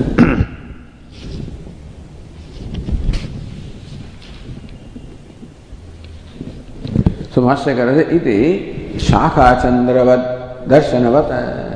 so 7.31 7.41
Master 7.41 7.75
says, 7.75 8.11
iti 8.11 8.99
शाखा 8.99 9.53
चंद्रवत 9.61 10.23
दर्शनवत 10.69 11.68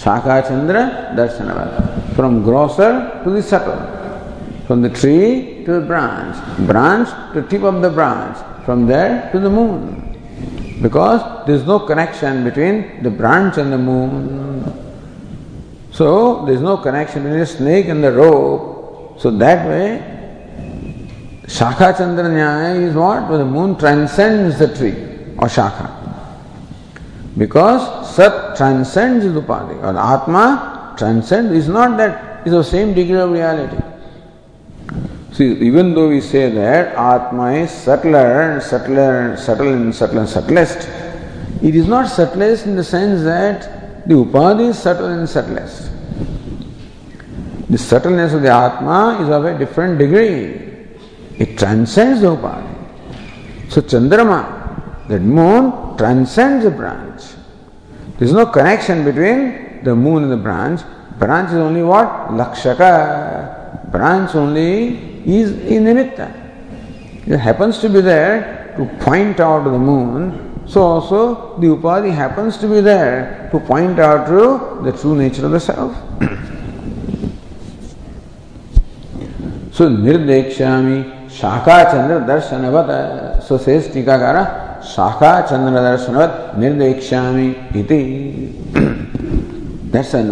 Shakachandra 0.00 1.14
Darshanavat. 1.14 2.14
From 2.16 2.42
grosser 2.42 3.20
to 3.22 3.30
the 3.30 3.42
subtle. 3.42 3.76
From 4.66 4.80
the 4.80 4.88
tree 4.88 5.62
to 5.66 5.80
the 5.80 5.86
branch. 5.86 6.36
Branch 6.66 7.08
to 7.34 7.42
tip 7.42 7.62
of 7.62 7.82
the 7.82 7.90
branch. 7.90 8.38
From 8.64 8.86
there 8.86 9.30
to 9.32 9.38
the 9.38 9.50
moon. 9.50 10.00
Because 10.80 11.44
there 11.46 11.54
is 11.54 11.66
no 11.66 11.80
connection 11.80 12.44
between 12.44 13.02
the 13.02 13.10
branch 13.10 13.58
and 13.58 13.70
the 13.70 13.78
moon. 13.78 14.64
So 15.92 16.46
there 16.46 16.54
is 16.54 16.62
no 16.62 16.78
connection 16.78 17.24
between 17.24 17.40
the 17.40 17.46
snake 17.46 17.86
and 17.88 18.02
the 18.02 18.12
rope. 18.12 19.20
So 19.20 19.30
that 19.32 19.68
way 19.68 20.00
Shakha 21.44 21.98
Chandra 21.98 22.24
Nyaya 22.24 22.80
is 22.80 22.94
what? 22.94 23.28
Where 23.28 23.38
the 23.38 23.44
moon 23.44 23.76
transcends 23.76 24.58
the 24.58 24.74
tree 24.74 24.94
or 25.36 25.48
Shakha. 25.48 25.90
Because 27.36 27.99
Sat 28.10 28.56
transcends 28.56 29.24
the 29.24 29.40
Upadi, 29.40 29.76
or 29.82 29.96
Atma 29.96 30.94
transcends, 30.96 31.52
is 31.52 31.68
not 31.68 31.96
that, 31.96 32.46
is 32.46 32.52
the 32.52 32.62
same 32.62 32.92
degree 32.92 33.18
of 33.18 33.30
reality. 33.30 33.76
See, 35.32 35.52
even 35.60 35.94
though 35.94 36.08
we 36.08 36.20
say 36.20 36.50
that 36.50 36.94
Atma 36.96 37.52
is 37.52 37.70
subtler, 37.70 38.52
and 38.52 38.62
subtler, 38.62 39.30
and 39.30 39.38
subtle 39.38 39.72
and 39.72 39.94
subtle 39.94 40.18
and 40.18 40.28
subtlest, 40.28 40.88
it 41.62 41.74
is 41.76 41.86
not 41.86 42.08
subtlest 42.08 42.66
in 42.66 42.74
the 42.74 42.84
sense 42.84 43.22
that 43.22 44.06
the 44.08 44.14
Upadi 44.14 44.70
is 44.70 44.78
subtle 44.78 45.06
and 45.06 45.28
subtlest. 45.28 45.90
The 47.70 47.78
subtleness 47.78 48.32
of 48.32 48.42
the 48.42 48.50
Atma 48.50 49.22
is 49.22 49.28
of 49.28 49.44
a 49.44 49.56
different 49.56 49.98
degree. 49.98 50.68
It 51.38 51.56
transcends 51.56 52.20
the 52.22 52.36
Upadi. 52.36 53.70
So 53.70 53.80
Chandrama, 53.80 55.06
that 55.06 55.20
moon 55.20 55.96
transcends 55.96 56.64
the 56.64 56.70
branch. 56.72 57.22
There 58.20 58.28
is 58.28 58.34
no 58.34 58.44
connection 58.44 59.02
between 59.02 59.82
the 59.82 59.96
moon 59.96 60.24
and 60.24 60.30
the 60.30 60.36
branch. 60.36 60.82
Branch 61.18 61.48
is 61.48 61.56
only 61.56 61.82
what? 61.82 62.06
Lakshaka. 62.28 63.90
Branch 63.90 64.34
only 64.34 65.22
is 65.24 65.52
in 65.64 65.84
nimitta. 65.84 66.28
It 67.26 67.38
happens 67.38 67.78
to 67.78 67.88
be 67.88 68.02
there 68.02 68.74
to 68.76 68.84
point 69.02 69.40
out 69.40 69.64
the 69.64 69.70
moon. 69.70 70.66
So 70.66 70.82
also 70.82 71.58
the 71.60 71.68
upadi 71.68 72.12
happens 72.14 72.58
to 72.58 72.68
be 72.68 72.82
there 72.82 73.48
to 73.52 73.58
point 73.58 73.98
out 73.98 74.26
to 74.26 74.82
the 74.82 74.92
true 74.92 75.16
nature 75.16 75.46
of 75.46 75.52
the 75.52 75.60
self. 75.60 75.96
so 79.72 79.88
nirdekshami 79.88 81.30
shaka 81.30 81.90
chandra 81.90 82.20
darshanavata. 82.20 83.42
So 83.42 83.56
says 83.56 83.88
Tikakara. 83.88 84.69
शाखा 84.86 85.40
चंद्र 85.40 85.80
दर्शन 85.82 86.16
निर्देक्ष्यामी 86.60 87.48
दर्शन 89.92 90.26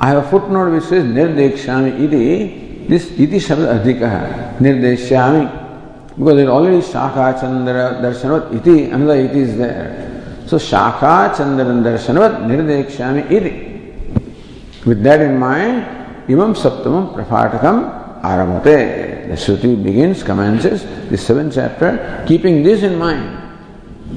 I 0.00 0.10
have 0.10 0.20
footnote 0.50 0.68
which 0.68 0.92
is 0.92 1.06
शब्द 3.40 3.66
अधिक। 3.68 4.02
है 4.02 4.22
because 6.18 6.38
it 6.40 6.48
already 6.48 6.80
शाखा 6.82 7.30
चंद्र 7.32 7.74
दर्शन 8.02 8.30
इट 9.14 9.34
इज़ 9.36 9.62
सो 10.50 10.58
शाखा 10.58 11.16
चंद्र 11.28 11.64
दर्शन 11.84 12.16
निर्देक्ष्यामी 12.46 13.22
इति। 13.36 13.52
दैट 15.04 15.20
इन 15.20 15.36
माइंड 15.38 16.30
इमं 16.30 16.52
सप्तम 16.54 16.94
प्रफाटकम 17.14 17.76
आरभते 18.24 18.76
the 19.28 19.34
Shruti 19.34 19.82
begins, 19.82 20.22
commences 20.22 20.84
the 21.10 21.18
seventh 21.18 21.54
chapter, 21.54 22.24
keeping 22.26 22.62
this 22.62 22.82
in 22.82 22.98
mind. 22.98 23.36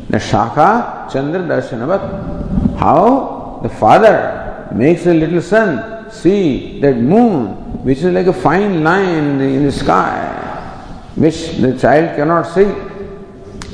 The 0.09 0.19
Shaka 0.19 1.09
Chandra 1.11 1.41
Darshanavat. 1.41 2.77
How 2.77 3.59
the 3.61 3.69
father 3.69 4.69
makes 4.73 5.03
the 5.03 5.13
little 5.13 5.41
son 5.41 6.09
see 6.11 6.79
that 6.79 6.95
moon, 6.95 7.83
which 7.83 7.99
is 7.99 8.05
like 8.05 8.27
a 8.27 8.33
fine 8.33 8.83
line 8.83 9.41
in 9.41 9.65
the, 9.65 9.71
sky, 9.71 10.27
which 11.15 11.57
the 11.57 11.77
child 11.77 12.15
cannot 12.15 12.43
see. 12.43 12.65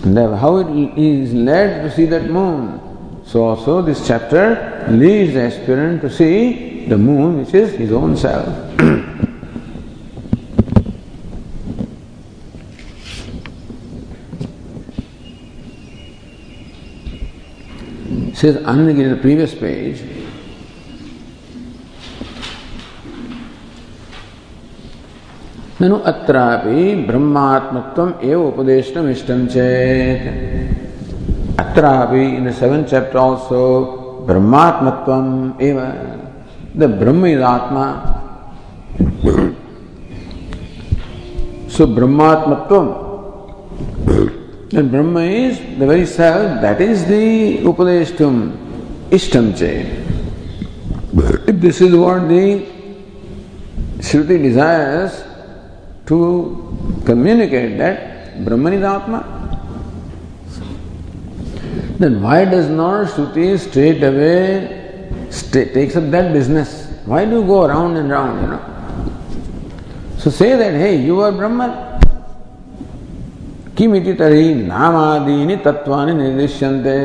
How 0.04 0.58
it 0.58 0.98
is 0.98 1.34
led 1.34 1.84
to 1.84 1.96
see 1.96 2.06
that 2.06 2.30
moon. 2.30 3.22
So 3.26 3.44
also 3.44 3.82
this 3.82 4.08
chapter 4.08 4.88
leads 4.90 5.34
the 5.34 5.42
aspirant 5.44 6.02
to 6.02 6.10
see 6.10 6.86
the 6.88 6.98
moon, 6.98 7.40
which 7.40 7.54
is 7.54 7.74
his 7.74 7.92
own 7.92 8.18
self. 8.18 8.48
says 18.38 18.56
Anandagiri 18.58 19.06
in 19.06 19.10
the 19.10 19.18
previous 19.18 19.54
page, 19.56 20.02
ननु 25.82 25.98
अत्रापि 26.10 26.84
ब्रह्मात्मत्वम 27.08 28.14
एव 28.30 28.40
उपदेशम 28.46 29.10
इष्टम 29.10 29.46
चेत 29.54 30.22
अत्रापि 31.64 32.24
in 32.38 32.52
seven 32.60 32.84
chapter 32.92 33.18
also 33.20 33.64
ब्रह्मात्मत्वम 34.30 35.28
एव 35.68 35.78
the 36.80 36.90
Brahma 37.02 37.26
is 37.28 37.44
आत्मा 37.52 37.86
सो 41.78 41.88
ब्रह्मात्मत्वम 41.98 42.88
And 44.74 44.92
Brahma 44.92 45.22
is 45.22 45.60
the 45.80 45.86
very 45.88 46.06
self, 46.06 46.62
that 46.62 46.82
is 46.82 47.06
the 47.06 47.60
Upadeshtum, 47.60 49.10
Ishtam 49.10 49.58
che. 49.58 50.04
If 51.48 51.62
this 51.62 51.80
is 51.80 51.96
what 51.96 52.28
the 52.28 52.66
Shruti 54.00 54.44
desires 54.44 55.24
to 56.08 57.02
communicate 57.06 57.78
that 57.78 58.44
Brahman 58.44 58.74
is 58.74 58.84
Atma, 58.84 59.24
then 61.98 62.22
why 62.22 62.44
does 62.44 62.68
not 62.68 63.08
Shruti 63.08 63.58
straight 63.58 64.04
away 64.04 65.10
straight, 65.30 65.74
takes 65.74 65.96
up 65.96 66.12
that 66.12 66.34
business? 66.34 66.88
Why 67.06 67.24
do 67.24 67.40
you 67.40 67.46
go 67.46 67.64
around 67.64 67.96
and 67.96 68.10
round, 68.10 68.42
you 68.42 68.48
know? 68.50 68.62
So 70.18 70.30
say 70.30 70.58
that, 70.58 70.74
hey, 70.74 70.98
you 70.98 71.22
are 71.22 71.32
Brahman. 71.32 71.87
किमिति 73.78 74.14
तरी 74.20 74.54
नामादीनि 74.68 75.56
तत्वानि 75.66 76.14
निर्दिश्यन्ते 76.22 76.96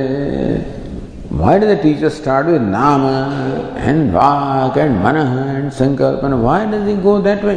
Why 1.32 1.58
does 1.58 1.76
the 1.76 1.82
teacher 1.82 2.10
start 2.10 2.46
with 2.46 2.60
Nama 2.60 3.72
and 3.76 4.12
Vak 4.12 4.76
and 4.76 5.02
Manah 5.02 5.56
and 5.56 5.72
Sankalpana? 5.72 6.40
Why 6.40 6.70
does 6.70 6.86
he 6.86 6.94
go 6.94 7.22
that 7.22 7.42
way? 7.42 7.56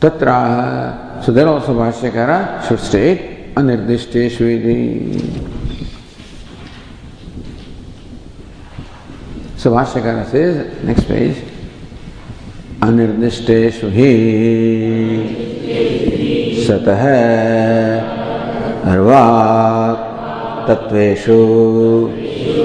Tatra. 0.00 1.24
So 1.24 1.30
there 1.30 1.46
also 1.46 1.72
Bhashyakara 1.72 2.66
should 2.66 2.80
state 2.80 3.54
anirdishteshvidi. 3.54 5.46
So 9.56 9.70
Bhashyakara 9.70 10.28
says, 10.28 10.84
next 10.84 11.04
page. 11.04 11.36
ही 13.94 14.12
सतः 16.70 17.02
अर्वाक् 18.90 20.02
तत्वेषु 20.68 21.38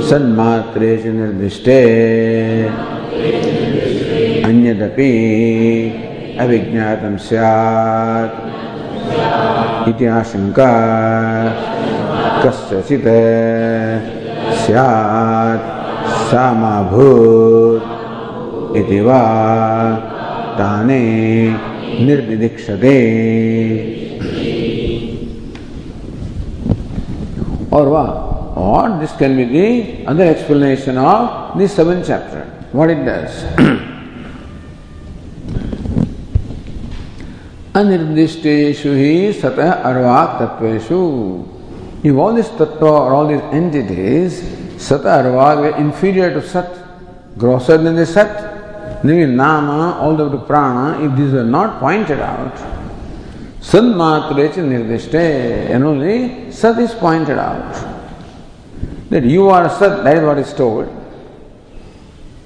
सन्मात्रेषु 0.10 1.10
निर्दिष्टे। 1.10 1.80
अन्यदपि 4.46 5.12
अविज्ञातं 6.40 7.18
स्यात्। 7.18 8.36
इति 9.90 10.06
आशङ्का 10.06 10.72
कस्यचित् 12.46 13.10
स्यात्। 14.56 15.76
ताने 20.58 21.04
निर्विदिक्ष 22.00 22.70
गए 22.82 24.06
और 27.74 27.88
वह, 27.88 28.08
और 28.60 28.90
दिस 29.00 29.12
कैन 29.20 29.36
बी 29.38 29.46
दी 29.46 29.68
अंदर 30.08 30.26
explanation 30.26 30.98
of 31.00 31.58
this 31.58 31.76
seven 31.76 32.02
chapter 32.02 32.78
what 32.78 32.90
it 32.90 32.98
does 33.08 33.94
अनिर्दिष्टेशु 37.76 38.94
ही 38.94 39.32
सतह 39.42 39.72
अरवा 39.72 40.24
तत्वेशु 40.40 41.00
इफ़ 42.06 42.18
ऑल 42.26 42.36
दिस 42.36 42.52
तत्व 42.60 42.88
और 42.88 43.14
ऑल 43.14 43.28
दिस 43.28 43.54
एंटिटीज 43.54 44.42
सतह 44.82 45.12
अरवा 45.12 45.52
वे 45.54 45.74
इंफीरियर 45.80 46.34
टू 46.34 46.42
सत 46.54 46.76
ग्रोसर 47.40 47.78
देन 47.78 47.96
दिस 47.96 48.14
सत्य 48.14 48.55
then 49.10 49.40
all 49.40 50.16
the 50.16 50.26
way 50.28 50.32
to 50.38 50.46
prana, 50.46 51.04
if 51.06 51.18
these 51.18 51.32
were 51.32 51.44
not 51.44 51.80
pointed 51.80 52.20
out, 52.20 52.56
Sadmatre 53.60 54.54
nirdishte, 54.54 55.72
and 55.72 55.84
only 55.84 56.52
Sat 56.52 56.78
is 56.78 56.94
pointed 56.94 57.40
out. 57.40 57.74
That 59.10 59.24
you 59.24 59.50
are 59.50 59.68
Sat, 59.70 60.04
that 60.04 60.18
is 60.18 60.24
what 60.24 60.38
is 60.38 60.54
told. 60.54 60.86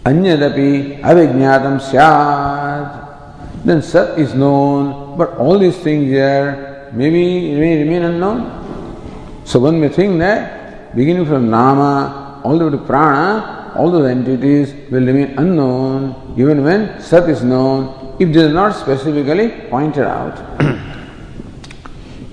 Anyadapi 0.05 1.01
avijnatam 1.01 1.81
syat. 1.81 3.65
Then 3.65 3.81
Sat 3.81 4.17
is 4.17 4.33
known, 4.33 5.17
but 5.17 5.35
all 5.37 5.59
these 5.59 5.77
things 5.77 6.05
here 6.05 6.89
maybe 6.93 7.53
may 7.53 7.83
remain 7.83 8.03
unknown. 8.03 9.43
So 9.43 9.59
one 9.59 9.79
may 9.81 9.89
think 9.89 10.19
that 10.19 10.95
beginning 10.95 11.25
from 11.25 11.49
Nama 11.49 12.41
all 12.45 12.57
the 12.57 12.65
way 12.65 12.71
to 12.71 12.77
Prana, 12.77 13.58
all 13.79 13.89
those 13.89 14.09
entities 14.11 14.73
will 14.91 15.05
remain 15.11 15.37
unknown 15.39 16.35
even 16.37 16.63
when 16.67 16.99
Sat 16.99 17.29
is 17.29 17.41
known 17.43 18.15
if 18.19 18.33
they 18.33 18.43
are 18.43 18.53
not 18.61 18.75
specifically 18.75 19.47
pointed 19.69 20.05
out. 20.05 20.35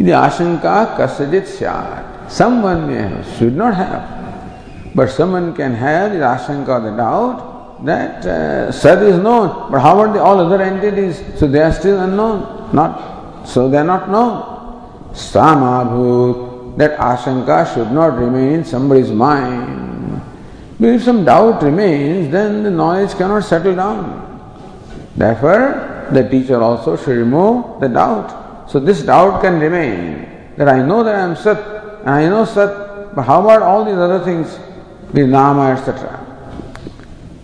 The 0.06 0.12
ashanka 0.12 0.96
kasajit 0.98 1.46
syat. 1.46 2.30
Someone 2.30 2.86
may 2.88 3.00
have, 3.00 3.24
should 3.38 3.56
not 3.56 3.74
have. 3.74 4.94
But 4.94 5.10
someone 5.10 5.54
can 5.54 5.72
have 5.74 6.12
the 6.12 6.18
ashanka, 6.18 6.82
the 6.82 6.96
doubt 6.96 7.84
that 7.84 8.26
uh, 8.26 8.72
Sat 8.72 9.02
is 9.02 9.18
known, 9.18 9.70
but 9.70 9.80
how 9.80 9.98
about 10.00 10.14
the 10.14 10.22
all 10.22 10.38
other 10.40 10.60
entities? 10.62 11.22
So 11.38 11.46
they 11.46 11.62
are 11.62 11.72
still 11.72 12.00
unknown. 12.00 12.74
Not 12.74 13.46
so 13.46 13.68
they 13.68 13.78
are 13.78 13.84
not 13.84 14.10
known. 14.10 14.42
Samabhut, 15.14 16.76
that 16.76 16.98
ashanka 16.98 17.72
should 17.72 17.92
not 17.92 18.18
remain 18.18 18.52
in 18.54 18.64
somebody's 18.64 19.10
mind. 19.10 19.95
But 20.78 20.90
if 20.90 21.02
some 21.04 21.24
doubt 21.24 21.62
remains, 21.62 22.30
then 22.30 22.62
the 22.62 22.70
knowledge 22.70 23.12
cannot 23.14 23.44
settle 23.44 23.74
down. 23.74 24.22
Therefore, 25.16 26.08
the 26.12 26.28
teacher 26.28 26.60
also 26.62 26.96
should 26.96 27.16
remove 27.16 27.80
the 27.80 27.88
doubt. 27.88 28.70
So 28.70 28.78
this 28.78 29.02
doubt 29.02 29.40
can 29.42 29.58
remain 29.58 30.28
that 30.56 30.68
I 30.68 30.82
know 30.82 31.02
that 31.02 31.14
I 31.14 31.20
am 31.20 31.36
Sat 31.36 31.58
and 32.00 32.10
I 32.10 32.28
know 32.28 32.44
Sat, 32.44 33.14
but 33.14 33.22
how 33.22 33.40
about 33.40 33.62
all 33.62 33.84
these 33.84 33.96
other 33.96 34.22
things, 34.24 34.58
the 35.12 35.26
Nama, 35.26 35.72
etc. 35.72 36.20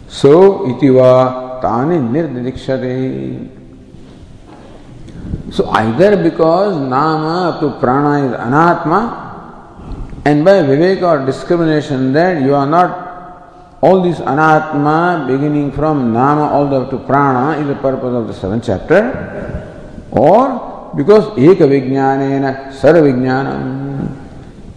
So 0.09 0.67
itiva 0.67 1.63
tani 1.63 1.97
nirdikshate. 1.97 3.49
So 5.53 5.69
either 5.71 6.23
because 6.23 6.77
Nama 6.77 7.51
up 7.51 7.61
to 7.61 7.81
Prana 7.81 8.27
is 8.27 8.33
Anatma, 8.37 9.31
and 10.25 10.45
by 10.45 10.63
Viveka 10.63 11.03
or 11.03 11.27
discrimination 11.27 12.13
that 12.13 12.43
you 12.43 12.55
are 12.55 12.67
not 12.67 13.12
all 13.83 14.01
this 14.01 14.19
Anatma 14.21 15.27
beginning 15.27 15.73
from 15.73 16.13
Nama 16.13 16.49
all 16.55 16.69
the 16.69 16.81
way 16.81 16.91
to 16.91 16.99
Prana 16.99 17.61
is 17.61 17.67
the 17.67 17.75
purpose 17.75 18.15
of 18.15 18.29
the 18.29 18.33
seventh 18.33 18.65
chapter, 18.65 20.07
or 20.13 20.95
because 20.95 21.25
Eka 21.37 21.67
Vijnanena 21.67 22.71
Sarva 22.71 23.03
Vijnanam. 23.03 24.17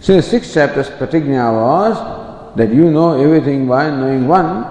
So 0.00 0.16
the 0.16 0.22
sixth 0.22 0.52
chapter's 0.52 0.90
pratigna 0.90 1.52
was 1.54 2.56
that 2.56 2.74
you 2.74 2.90
know 2.90 3.20
everything 3.20 3.68
by 3.68 3.90
knowing 3.90 4.26
one. 4.26 4.66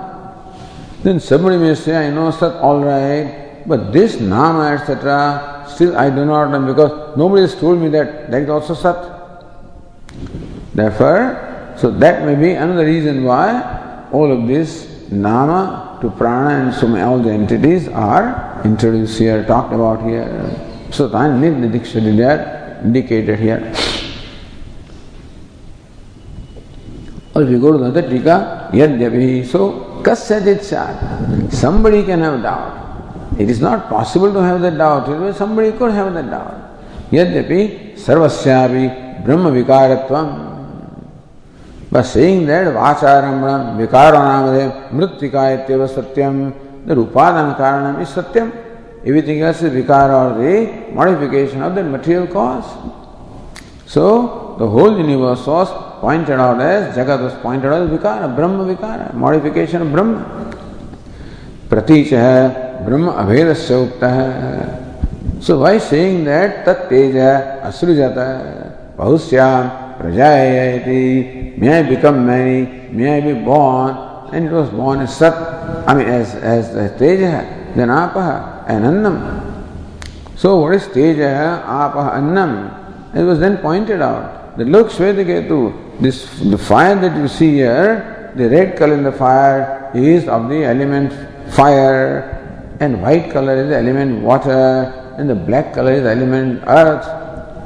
Then 1.02 1.20
somebody 1.22 1.58
may 1.58 1.76
say, 1.76 2.08
I 2.08 2.10
know 2.10 2.30
Sat 2.32 2.56
all 2.56 2.84
right, 2.84 3.64
but 3.66 3.94
this 3.94 4.20
Nama, 4.20 4.76
etc., 4.76 5.66
still 5.70 5.96
I 5.96 6.10
do 6.10 6.26
not 6.26 6.52
know 6.52 6.74
because 6.74 7.16
nobody 7.16 7.44
has 7.44 7.56
told 7.56 7.80
me 7.80 7.88
that 7.90 8.32
that 8.32 8.42
is 8.42 8.50
also 8.50 8.74
Sat. 8.74 8.98
Therefore, 10.74 11.74
so 11.78 11.90
that 11.90 12.26
may 12.26 12.36
be 12.36 12.52
another 12.52 12.86
reason 12.86 13.24
why 13.24 13.75
all 14.16 14.32
of 14.32 14.48
this 14.48 14.96
Nama 15.12 16.00
to 16.02 16.10
Prana 16.10 16.66
and 16.66 16.74
so 16.74 16.88
all 16.98 17.20
the 17.20 17.32
entities 17.32 17.88
are 17.90 18.62
introduced 18.64 19.20
here, 19.20 19.46
talked 19.46 19.74
about 19.74 20.02
here. 20.04 20.26
So 20.92 21.10
Suttan 21.10 21.40
need 21.40 21.62
the 21.62 21.70
dictionary 21.78 22.16
there 22.16 22.82
indicated 22.84 23.40
here. 23.40 23.62
Or 27.36 27.44
if 27.44 27.50
you 27.50 27.60
go 27.60 27.74
to 27.74 27.78
the 27.78 27.86
other 27.86 28.02
Tika, 28.02 28.70
Yadyapi, 28.72 29.46
so 29.46 30.02
Kasyajit 30.02 30.62
Sat. 30.62 31.54
Somebody 31.54 32.04
can 32.04 32.22
have 32.22 32.42
doubt. 32.42 33.38
It 33.38 33.50
is 33.50 33.60
not 33.60 33.90
possible 33.90 34.32
to 34.34 34.40
have 34.40 34.62
that 34.62 34.78
doubt. 34.78 35.36
Somebody 35.36 35.72
could 35.74 35.92
have 35.92 36.14
that 36.14 36.30
doubt. 36.32 37.12
Yadyapi 37.12 37.94
Sarvasyapi 37.94 39.24
Brahma 39.26 39.52
Vikaratvam. 39.52 40.55
By 41.92 42.02
saying 42.02 42.46
that 42.48 42.68
Vacharamram 42.68 43.78
Vikaranamade 43.78 44.90
Mritika 44.92 45.66
Ityava 45.66 45.88
Satyam, 45.88 46.54
the 46.86 46.96
Upadana 46.96 47.58
Karanam 47.58 48.02
is 48.02 48.10
Satyam. 48.10 48.52
Everything 49.06 49.42
else 49.42 49.62
is 49.62 49.72
vikara 49.72 50.36
or 50.36 50.42
the 50.42 50.92
modification 50.92 51.62
of 51.62 51.76
the 51.76 51.84
material 51.84 52.26
cause. 52.26 52.66
So, 53.86 54.56
the 54.58 54.68
whole 54.68 54.98
universe 54.98 55.46
was 55.46 55.70
pointed 56.02 56.40
out 56.40 56.60
as, 56.60 56.96
Jagat 56.98 57.22
was 57.22 57.34
pointed 57.36 57.72
out 57.72 57.84
as 57.84 57.90
vikara, 57.92 58.36
Brahma 58.36 58.64
vikara, 58.66 59.14
modification 59.14 59.84
of 59.84 59.92
Brahma. 59.92 60.26
Prateech 61.70 62.10
hai, 62.10 62.84
Brahma 62.84 63.12
abhedasya 63.12 63.88
ukta 63.88 64.10
hai. 64.10 65.40
So, 65.40 65.60
by 65.60 65.78
saying 65.78 66.24
that, 66.24 66.66
tat 66.66 66.90
teja 66.90 67.62
asrujata, 67.64 68.96
bahusyam, 68.98 69.85
prajayati, 69.98 71.58
may 71.58 71.80
I 71.80 71.84
become 71.84 72.26
many, 72.26 72.90
may 72.92 73.18
I 73.18 73.22
be 73.22 73.34
born, 73.34 73.96
and 74.34 74.48
it 74.48 74.52
was 74.52 74.70
born 74.70 75.00
as 75.00 75.16
Sat, 75.16 75.34
I 75.88 75.94
mean 75.94 76.08
as, 76.08 76.36
as, 76.36 76.76
as 76.76 77.00
Teja, 77.00 77.74
then 77.76 77.90
Apaha 77.90 78.66
and 78.68 78.86
Annam. 78.86 79.46
So 80.36 80.60
what 80.60 80.76
is 80.76 80.88
Teja, 80.88 81.64
Apa, 81.66 82.16
Annam? 82.16 82.72
It 83.16 83.24
was 83.24 83.40
then 83.40 83.58
pointed 83.58 84.02
out 84.02 84.58
that 84.58 84.68
look, 84.68 84.90
Shvetaketu, 84.90 86.02
this 86.02 86.40
the 86.40 86.58
fire 86.58 86.96
that 86.96 87.16
you 87.18 87.28
see 87.28 87.54
here, 87.54 88.34
the 88.36 88.50
red 88.50 88.78
color 88.78 88.94
in 88.94 89.04
the 89.04 89.12
fire 89.12 89.92
is 89.96 90.28
of 90.28 90.50
the 90.50 90.66
element 90.66 91.14
fire, 91.54 92.78
and 92.82 93.02
white 93.02 93.32
color 93.32 93.56
is 93.56 93.70
the 93.70 93.78
element 93.78 94.22
water, 94.22 95.16
and 95.18 95.30
the 95.30 95.36
black 95.36 95.74
color 95.74 95.94
is 95.94 96.04
the 96.04 96.12
element 96.12 96.64
earth. 96.68 97.08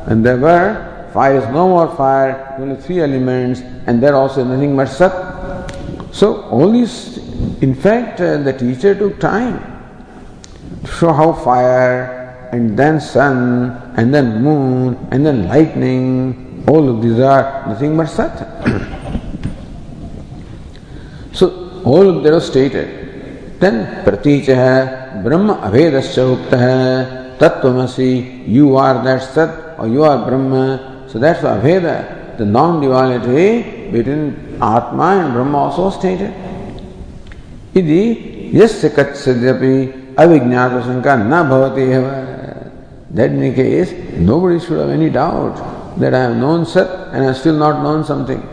And 0.07 0.23
there 0.23 0.37
were 0.37 0.88
fire 1.13 1.37
is 1.37 1.47
no 1.49 1.67
more 1.67 1.95
fire, 1.95 2.55
only 2.59 2.75
three 2.75 3.01
elements, 3.01 3.61
and 3.87 4.01
there 4.01 4.15
also 4.15 4.43
nothing 4.43 4.75
but 4.75 4.87
sat. 4.87 5.13
So 6.11 6.43
all 6.49 6.71
these, 6.71 7.17
in 7.61 7.75
fact, 7.75 8.21
uh, 8.21 8.37
the 8.37 8.53
teacher 8.53 8.95
took 8.95 9.19
time 9.19 9.59
to 10.83 10.91
show 10.91 11.13
how 11.13 11.33
fire 11.33 12.19
and 12.51 12.77
then 12.77 12.99
sun 12.99 13.71
and 13.95 14.13
then 14.13 14.41
moon 14.41 14.97
and 15.11 15.25
then 15.25 15.47
lightning, 15.47 16.65
all 16.67 16.89
of 16.89 17.01
these 17.01 17.19
are 17.19 17.65
nothing 17.67 17.95
but 17.95 18.07
Sat. 18.07 18.33
so 21.31 21.81
all 21.85 22.09
of 22.09 22.23
that 22.23 22.33
was 22.33 22.47
stated. 22.47 23.59
Then 23.59 24.03
Praticha 24.05 25.23
Brahma 25.23 25.57
Abhedasya 25.57 26.35
Ukta 26.35 27.37
Tattvamasi, 27.37 28.47
you 28.47 28.75
are 28.75 29.03
that 29.03 29.21
Sat 29.21 29.79
or 29.79 29.87
you 29.87 30.03
are 30.03 30.17
Brahma. 30.27 30.97
So 31.11 31.17
that's 31.17 31.41
the 31.41 31.47
Abheda, 31.47 32.37
the 32.37 32.45
non-duality 32.45 33.89
between 33.91 34.61
Atma 34.61 35.25
and 35.25 35.33
Brahma 35.33 35.57
also 35.57 35.89
stated. 35.89 36.31
Idi 37.73 38.51
yasya 38.53 38.93
sanka 40.83 41.17
na 41.17 41.43
bhavati 41.43 41.79
eva. 41.79 42.71
That 43.11 43.31
in 43.31 43.55
case, 43.55 43.91
nobody 44.17 44.59
should 44.59 44.77
have 44.77 44.89
any 44.89 45.09
doubt 45.09 45.97
that 45.99 46.13
I 46.13 46.19
have 46.19 46.35
known 46.35 46.65
Sat 46.65 46.87
and 47.11 47.23
I 47.23 47.25
have 47.25 47.37
still 47.37 47.55
not 47.55 47.81
known 47.81 48.03
something. 48.03 48.47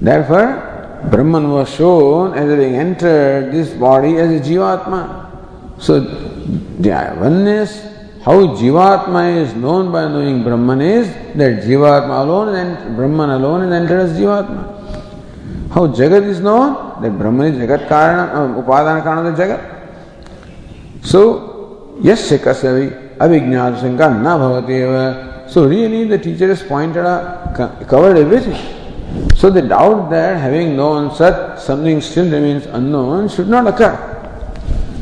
Therefore, 0.00 1.02
Brahman 1.10 1.50
was 1.50 1.68
shown 1.74 2.32
as 2.32 2.48
having 2.48 2.74
entered 2.74 3.52
this 3.52 3.74
body 3.74 4.16
as 4.16 4.30
a 4.30 4.40
Jivatma. 4.42 5.26
So, 5.78 6.00
the 6.00 7.14
oneness, 7.20 7.95
how 8.26 8.38
Jivatma 8.58 9.36
is 9.40 9.54
known 9.54 9.92
by 9.92 10.08
knowing 10.08 10.42
Brahman 10.42 10.80
is 10.80 11.06
that 11.36 11.62
Jivatma 11.62 12.22
alone 12.22 12.56
and 12.56 12.96
Brahman 12.96 13.30
alone 13.30 13.62
is 13.62 13.72
entered 13.72 14.00
as 14.00 14.18
Jivatma. 14.18 15.70
How 15.72 15.86
Jagat 15.86 16.24
is 16.24 16.40
known? 16.40 17.00
That 17.00 17.16
Brahman 17.16 17.54
is 17.54 17.60
Jagat 17.60 17.86
Karana, 17.86 18.34
uh, 18.34 18.60
Upadana 18.60 19.04
Karana 19.04 19.30
of 19.30 19.38
Jagat. 19.38 21.06
So, 21.06 22.00
yes, 22.02 22.28
Shekasavi, 22.28 23.16
Avijnat 23.18 23.78
Sanka 23.80 24.10
na 24.10 24.36
bhavati 24.36 25.48
So, 25.48 25.68
really, 25.68 26.08
the 26.08 26.18
teacher 26.18 26.48
has 26.48 26.64
pointed 26.64 27.06
out, 27.06 27.54
covered 27.86 28.16
everything. 28.16 28.56
So, 29.36 29.50
the 29.50 29.62
doubt 29.62 30.10
that 30.10 30.40
having 30.40 30.74
known 30.76 31.14
such 31.14 31.60
something 31.60 32.00
still 32.00 32.24
remains 32.24 32.66
unknown 32.66 33.28
should 33.28 33.46
not 33.46 33.68
occur. 33.68 33.94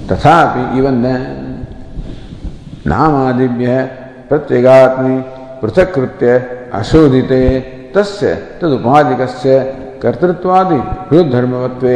Tathapi, 0.09 0.76
even 0.76 1.01
then, 1.01 1.43
नाम 2.86 3.15
आदिभ्य 3.16 3.77
प्रत्येगात्म 4.28 5.20
पृथकृत 5.61 5.94
कृत्य 5.94 6.32
अशोधित 6.74 7.32
तस् 7.94 8.19
तदुपाधिक 8.61 9.20
कर्तृत्वादि 10.02 10.78
धर्मवत्व 11.31 11.86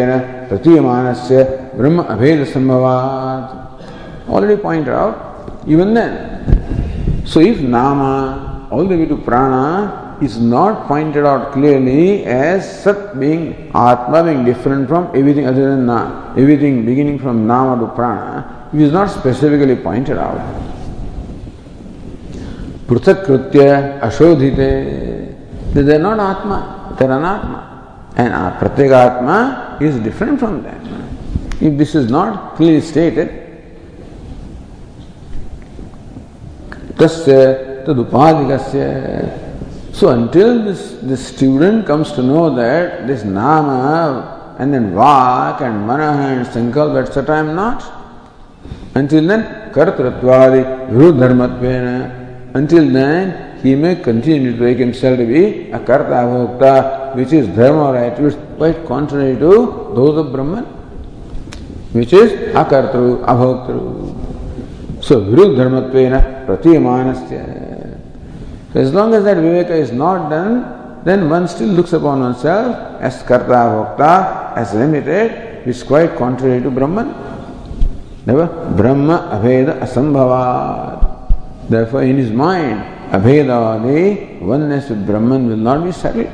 प्रतीयमान 0.48 1.12
से 1.22 1.42
ब्रह्म 1.76 2.02
अभेद 2.14 2.44
संभवात 2.54 4.30
already 4.30 4.56
point 4.62 4.88
out 4.90 5.68
even 5.68 5.94
then 5.94 7.24
so 7.32 7.40
if 7.42 7.60
नाम 7.76 8.00
all 8.76 8.88
the 8.88 8.98
way 9.00 9.06
to 9.06 9.16
प्राण 9.28 10.24
is 10.24 10.38
not 10.44 10.88
pointed 10.88 11.26
out 11.26 11.52
clearly 11.52 12.06
as 12.36 12.62
सत 12.62 13.12
being 13.16 13.44
आत्मा 13.82 14.22
being 14.22 14.44
different 14.44 14.86
from 14.88 15.06
everything 15.16 15.46
other 15.46 15.74
than 15.74 15.92
everything 16.38 16.84
beginning 16.86 17.18
from 17.18 17.44
नाम 17.52 17.78
टू 17.80 17.86
प्राण 18.00 18.80
is 18.80 18.94
not 18.94 19.08
specifically 19.10 19.74
pointed 19.84 20.18
out 20.18 20.67
पृथक 22.88 23.24
कृत्य 23.26 23.64
अशोधित 24.02 24.58
not 25.76 26.20
आत्मा 26.20 26.56
देर 27.00 27.10
अन 27.10 27.24
आत्मा 27.24 27.58
एंड 28.18 28.32
प्रत्येक 28.60 28.92
आत्मा 28.92 29.36
is 29.86 29.98
different 30.02 30.38
from 30.38 30.56
that 30.60 31.62
if 31.62 31.74
this 31.78 31.94
is 31.96 32.12
not 32.12 32.56
clear 32.56 32.80
stated 32.82 33.36
तदुपाधिक 37.86 38.50
so 39.98 40.06
until 40.06 40.58
this 40.62 40.80
this 41.04 41.28
student 41.28 41.86
comes 41.86 42.16
to 42.16 42.22
know 42.22 42.48
that 42.56 43.00
this 43.06 43.24
नाम 43.26 43.70
and 44.60 44.72
then 44.72 44.92
walk 44.94 45.62
and 45.62 45.76
मन 45.86 46.00
and 46.00 46.44
संकल्प 46.56 46.96
it's 46.96 47.18
a 47.18 47.22
time 47.26 47.50
not 47.60 48.96
until 48.96 49.28
then 49.28 49.42
कर्तृत्वादि 49.74 50.62
विरुद्ध 50.92 51.18
धर्मत्वेन 51.20 51.86
Until 52.58 52.88
then, 52.90 53.58
he 53.62 53.74
may 53.74 53.94
continue 53.96 54.52
to 54.56 54.60
make 54.60 54.78
himself 54.78 55.18
to 55.18 55.26
be 55.26 55.70
a 55.70 55.78
karta 55.78 56.20
bhokta 56.30 57.14
which 57.14 57.32
is 57.32 57.46
dharma 57.58 57.84
or 57.90 57.96
attributes 57.96 58.36
quite 58.56 58.84
contrary 58.86 59.34
to 59.44 59.50
those 59.98 60.16
of 60.22 60.32
Brahman, 60.32 60.64
which 61.92 62.12
is 62.12 62.32
akartru, 62.62 63.24
abhoktru. 63.32 63.82
So, 65.02 65.20
virud 65.20 65.54
dharmatvena 65.58 66.46
pratiyamanasya. 66.46 67.42
So, 68.72 68.80
as 68.80 68.92
long 68.92 69.14
as 69.14 69.22
that 69.24 69.36
viveka 69.36 69.70
is 69.70 69.92
not 69.92 70.28
done, 70.28 71.02
then 71.04 71.30
one 71.30 71.46
still 71.46 71.68
looks 71.68 71.92
upon 71.92 72.20
oneself 72.20 73.00
as 73.00 73.22
karta, 73.22 73.62
bhokta, 73.72 74.56
as 74.56 74.74
limited, 74.74 75.64
which 75.64 75.76
is 75.76 75.82
quite 75.84 76.16
contrary 76.16 76.60
to 76.60 76.70
Brahman. 76.70 77.14
Never 78.26 78.46
Brahma 78.76 79.16
Abheda 79.32 79.78
Asambhavat. 79.80 81.07
Therefore, 81.68 82.02
in 82.02 82.16
his 82.16 82.30
mind, 82.30 82.80
Abheda, 83.10 83.82
the 83.82 84.44
oneness 84.44 84.88
with 84.88 85.06
Brahman 85.06 85.48
will 85.48 85.56
not 85.56 85.84
be 85.84 85.92
settled. 85.92 86.28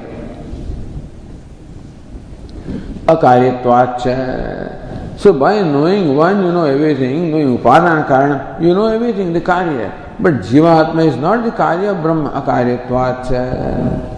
akaryatvacha. 3.07 5.19
So 5.19 5.33
by 5.33 5.63
knowing 5.63 6.15
one, 6.17 6.45
you 6.45 6.53
know 6.53 6.65
everything, 6.65 7.31
knowing 7.31 7.57
upadana 7.59 8.07
karana, 8.07 8.61
you 8.61 8.75
know 8.75 8.87
everything, 8.87 9.33
the 9.33 9.41
karya. 9.41 9.93
But 10.19 10.41
jivatma 10.41 11.07
is 11.07 11.17
not 11.17 11.45
the 11.45 11.51
karya 11.51 11.97
of 11.97 12.03
Brahma, 12.03 12.31
akaryatvacha. 12.31 14.11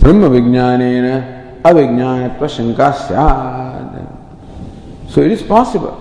Brahma 0.00 0.28
vijnanena 0.28 1.62
avijnanatva 1.62 2.48
shanka. 2.48 2.92
So 5.08 5.20
it 5.20 5.32
is 5.32 5.42
possible 5.42 5.98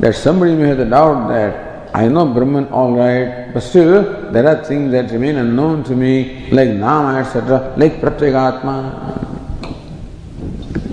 that 0.00 0.14
somebody 0.14 0.54
may 0.54 0.68
have 0.68 0.78
the 0.78 0.84
doubt 0.84 1.28
that 1.28 1.69
I 1.92 2.06
know 2.08 2.26
Brahman 2.26 2.68
all 2.68 2.92
right, 2.94 3.52
but 3.52 3.62
still 3.62 4.30
there 4.30 4.46
are 4.46 4.64
things 4.64 4.92
that 4.92 5.10
remain 5.10 5.36
unknown 5.36 5.82
to 5.84 5.96
me, 5.96 6.48
like 6.50 6.70
Nama, 6.70 7.18
etc., 7.18 7.74
like 7.76 8.00
Pratyagatma. 8.00 9.18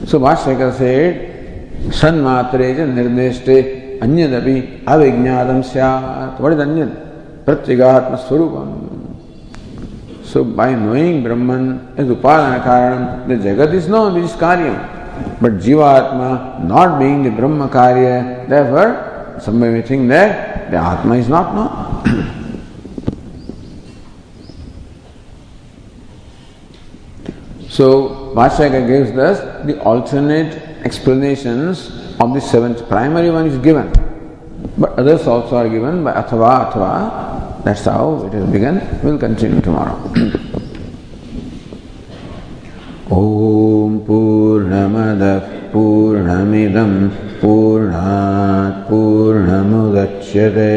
So 0.07 0.19
Bhashyakar 0.19 0.73
said, 0.75 1.33
Sanmatre 1.89 2.75
nirneshte 2.75 3.99
anyadapi 3.99 4.83
avijnadam 4.85 5.63
syat. 5.63 6.39
What 6.39 6.53
is 6.53 6.59
anyad? 6.59 7.45
Pratyagatma 7.45 8.17
swarupam. 8.27 8.87
So 10.25 10.43
by 10.43 10.73
knowing 10.73 11.23
Brahman 11.23 11.93
as 11.95 12.07
Upadana 12.07 12.63
Karanam, 12.63 13.27
the 13.27 13.35
Jagat 13.35 13.73
is 13.73 13.87
known, 13.87 14.15
which 14.15 14.25
is 14.25 14.33
Karyam. 14.33 14.75
But 15.39 15.59
Jivatma 15.59 16.63
not 16.63 16.99
being 16.99 17.23
the 17.23 17.29
Brahma 17.29 17.69
Karya, 17.69 18.47
therefore 18.49 19.39
somebody 19.39 19.73
may 19.73 19.81
think 19.83 20.09
that 20.09 20.46
the 20.70 20.76
Atma 20.76 21.14
is 21.16 21.28
not 21.28 21.54
known. 21.54 21.68
So 27.68 28.32
Bhashyaka 28.34 28.86
gives 28.86 29.16
us 29.16 29.40
the 29.66 29.80
alternate 29.80 30.54
explanations 30.84 31.90
of 32.20 32.34
the 32.34 32.40
seventh. 32.40 32.86
Primary 32.88 33.30
one 33.30 33.46
is 33.46 33.58
given, 33.58 33.90
but 34.76 34.98
others 34.98 35.26
also 35.26 35.56
are 35.56 35.68
given 35.68 36.04
by 36.04 36.12
Athava 36.12 36.70
Athava. 36.70 37.64
That's 37.64 37.84
how 37.84 38.26
it 38.26 38.34
is 38.34 38.44
begun. 38.50 38.80
We'll 39.02 39.18
continue 39.18 39.60
tomorrow. 39.60 39.96
ॐ 43.12 43.98
पूर्णमदः 44.06 45.38
पूर्णमिदं 45.72 46.92
पूर्णात् 47.41 48.79
पूर्णमुदच्यते 48.89 50.75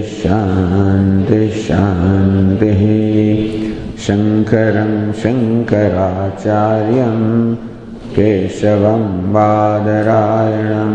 शङ्करं 4.06 4.94
शङ्कराचार्यं 5.22 7.20
केशवं 8.16 9.04
बादरायणं 9.34 10.94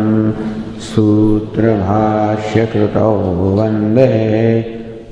सूत्रभाष्यकृतौ 0.86 3.12
वंदे 3.56 4.06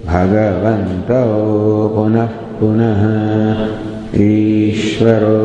भगवन्तौ 0.06 1.28
पुनः 1.94 2.32
पुनः। 2.58 3.02
ईश्वरो 4.22 5.42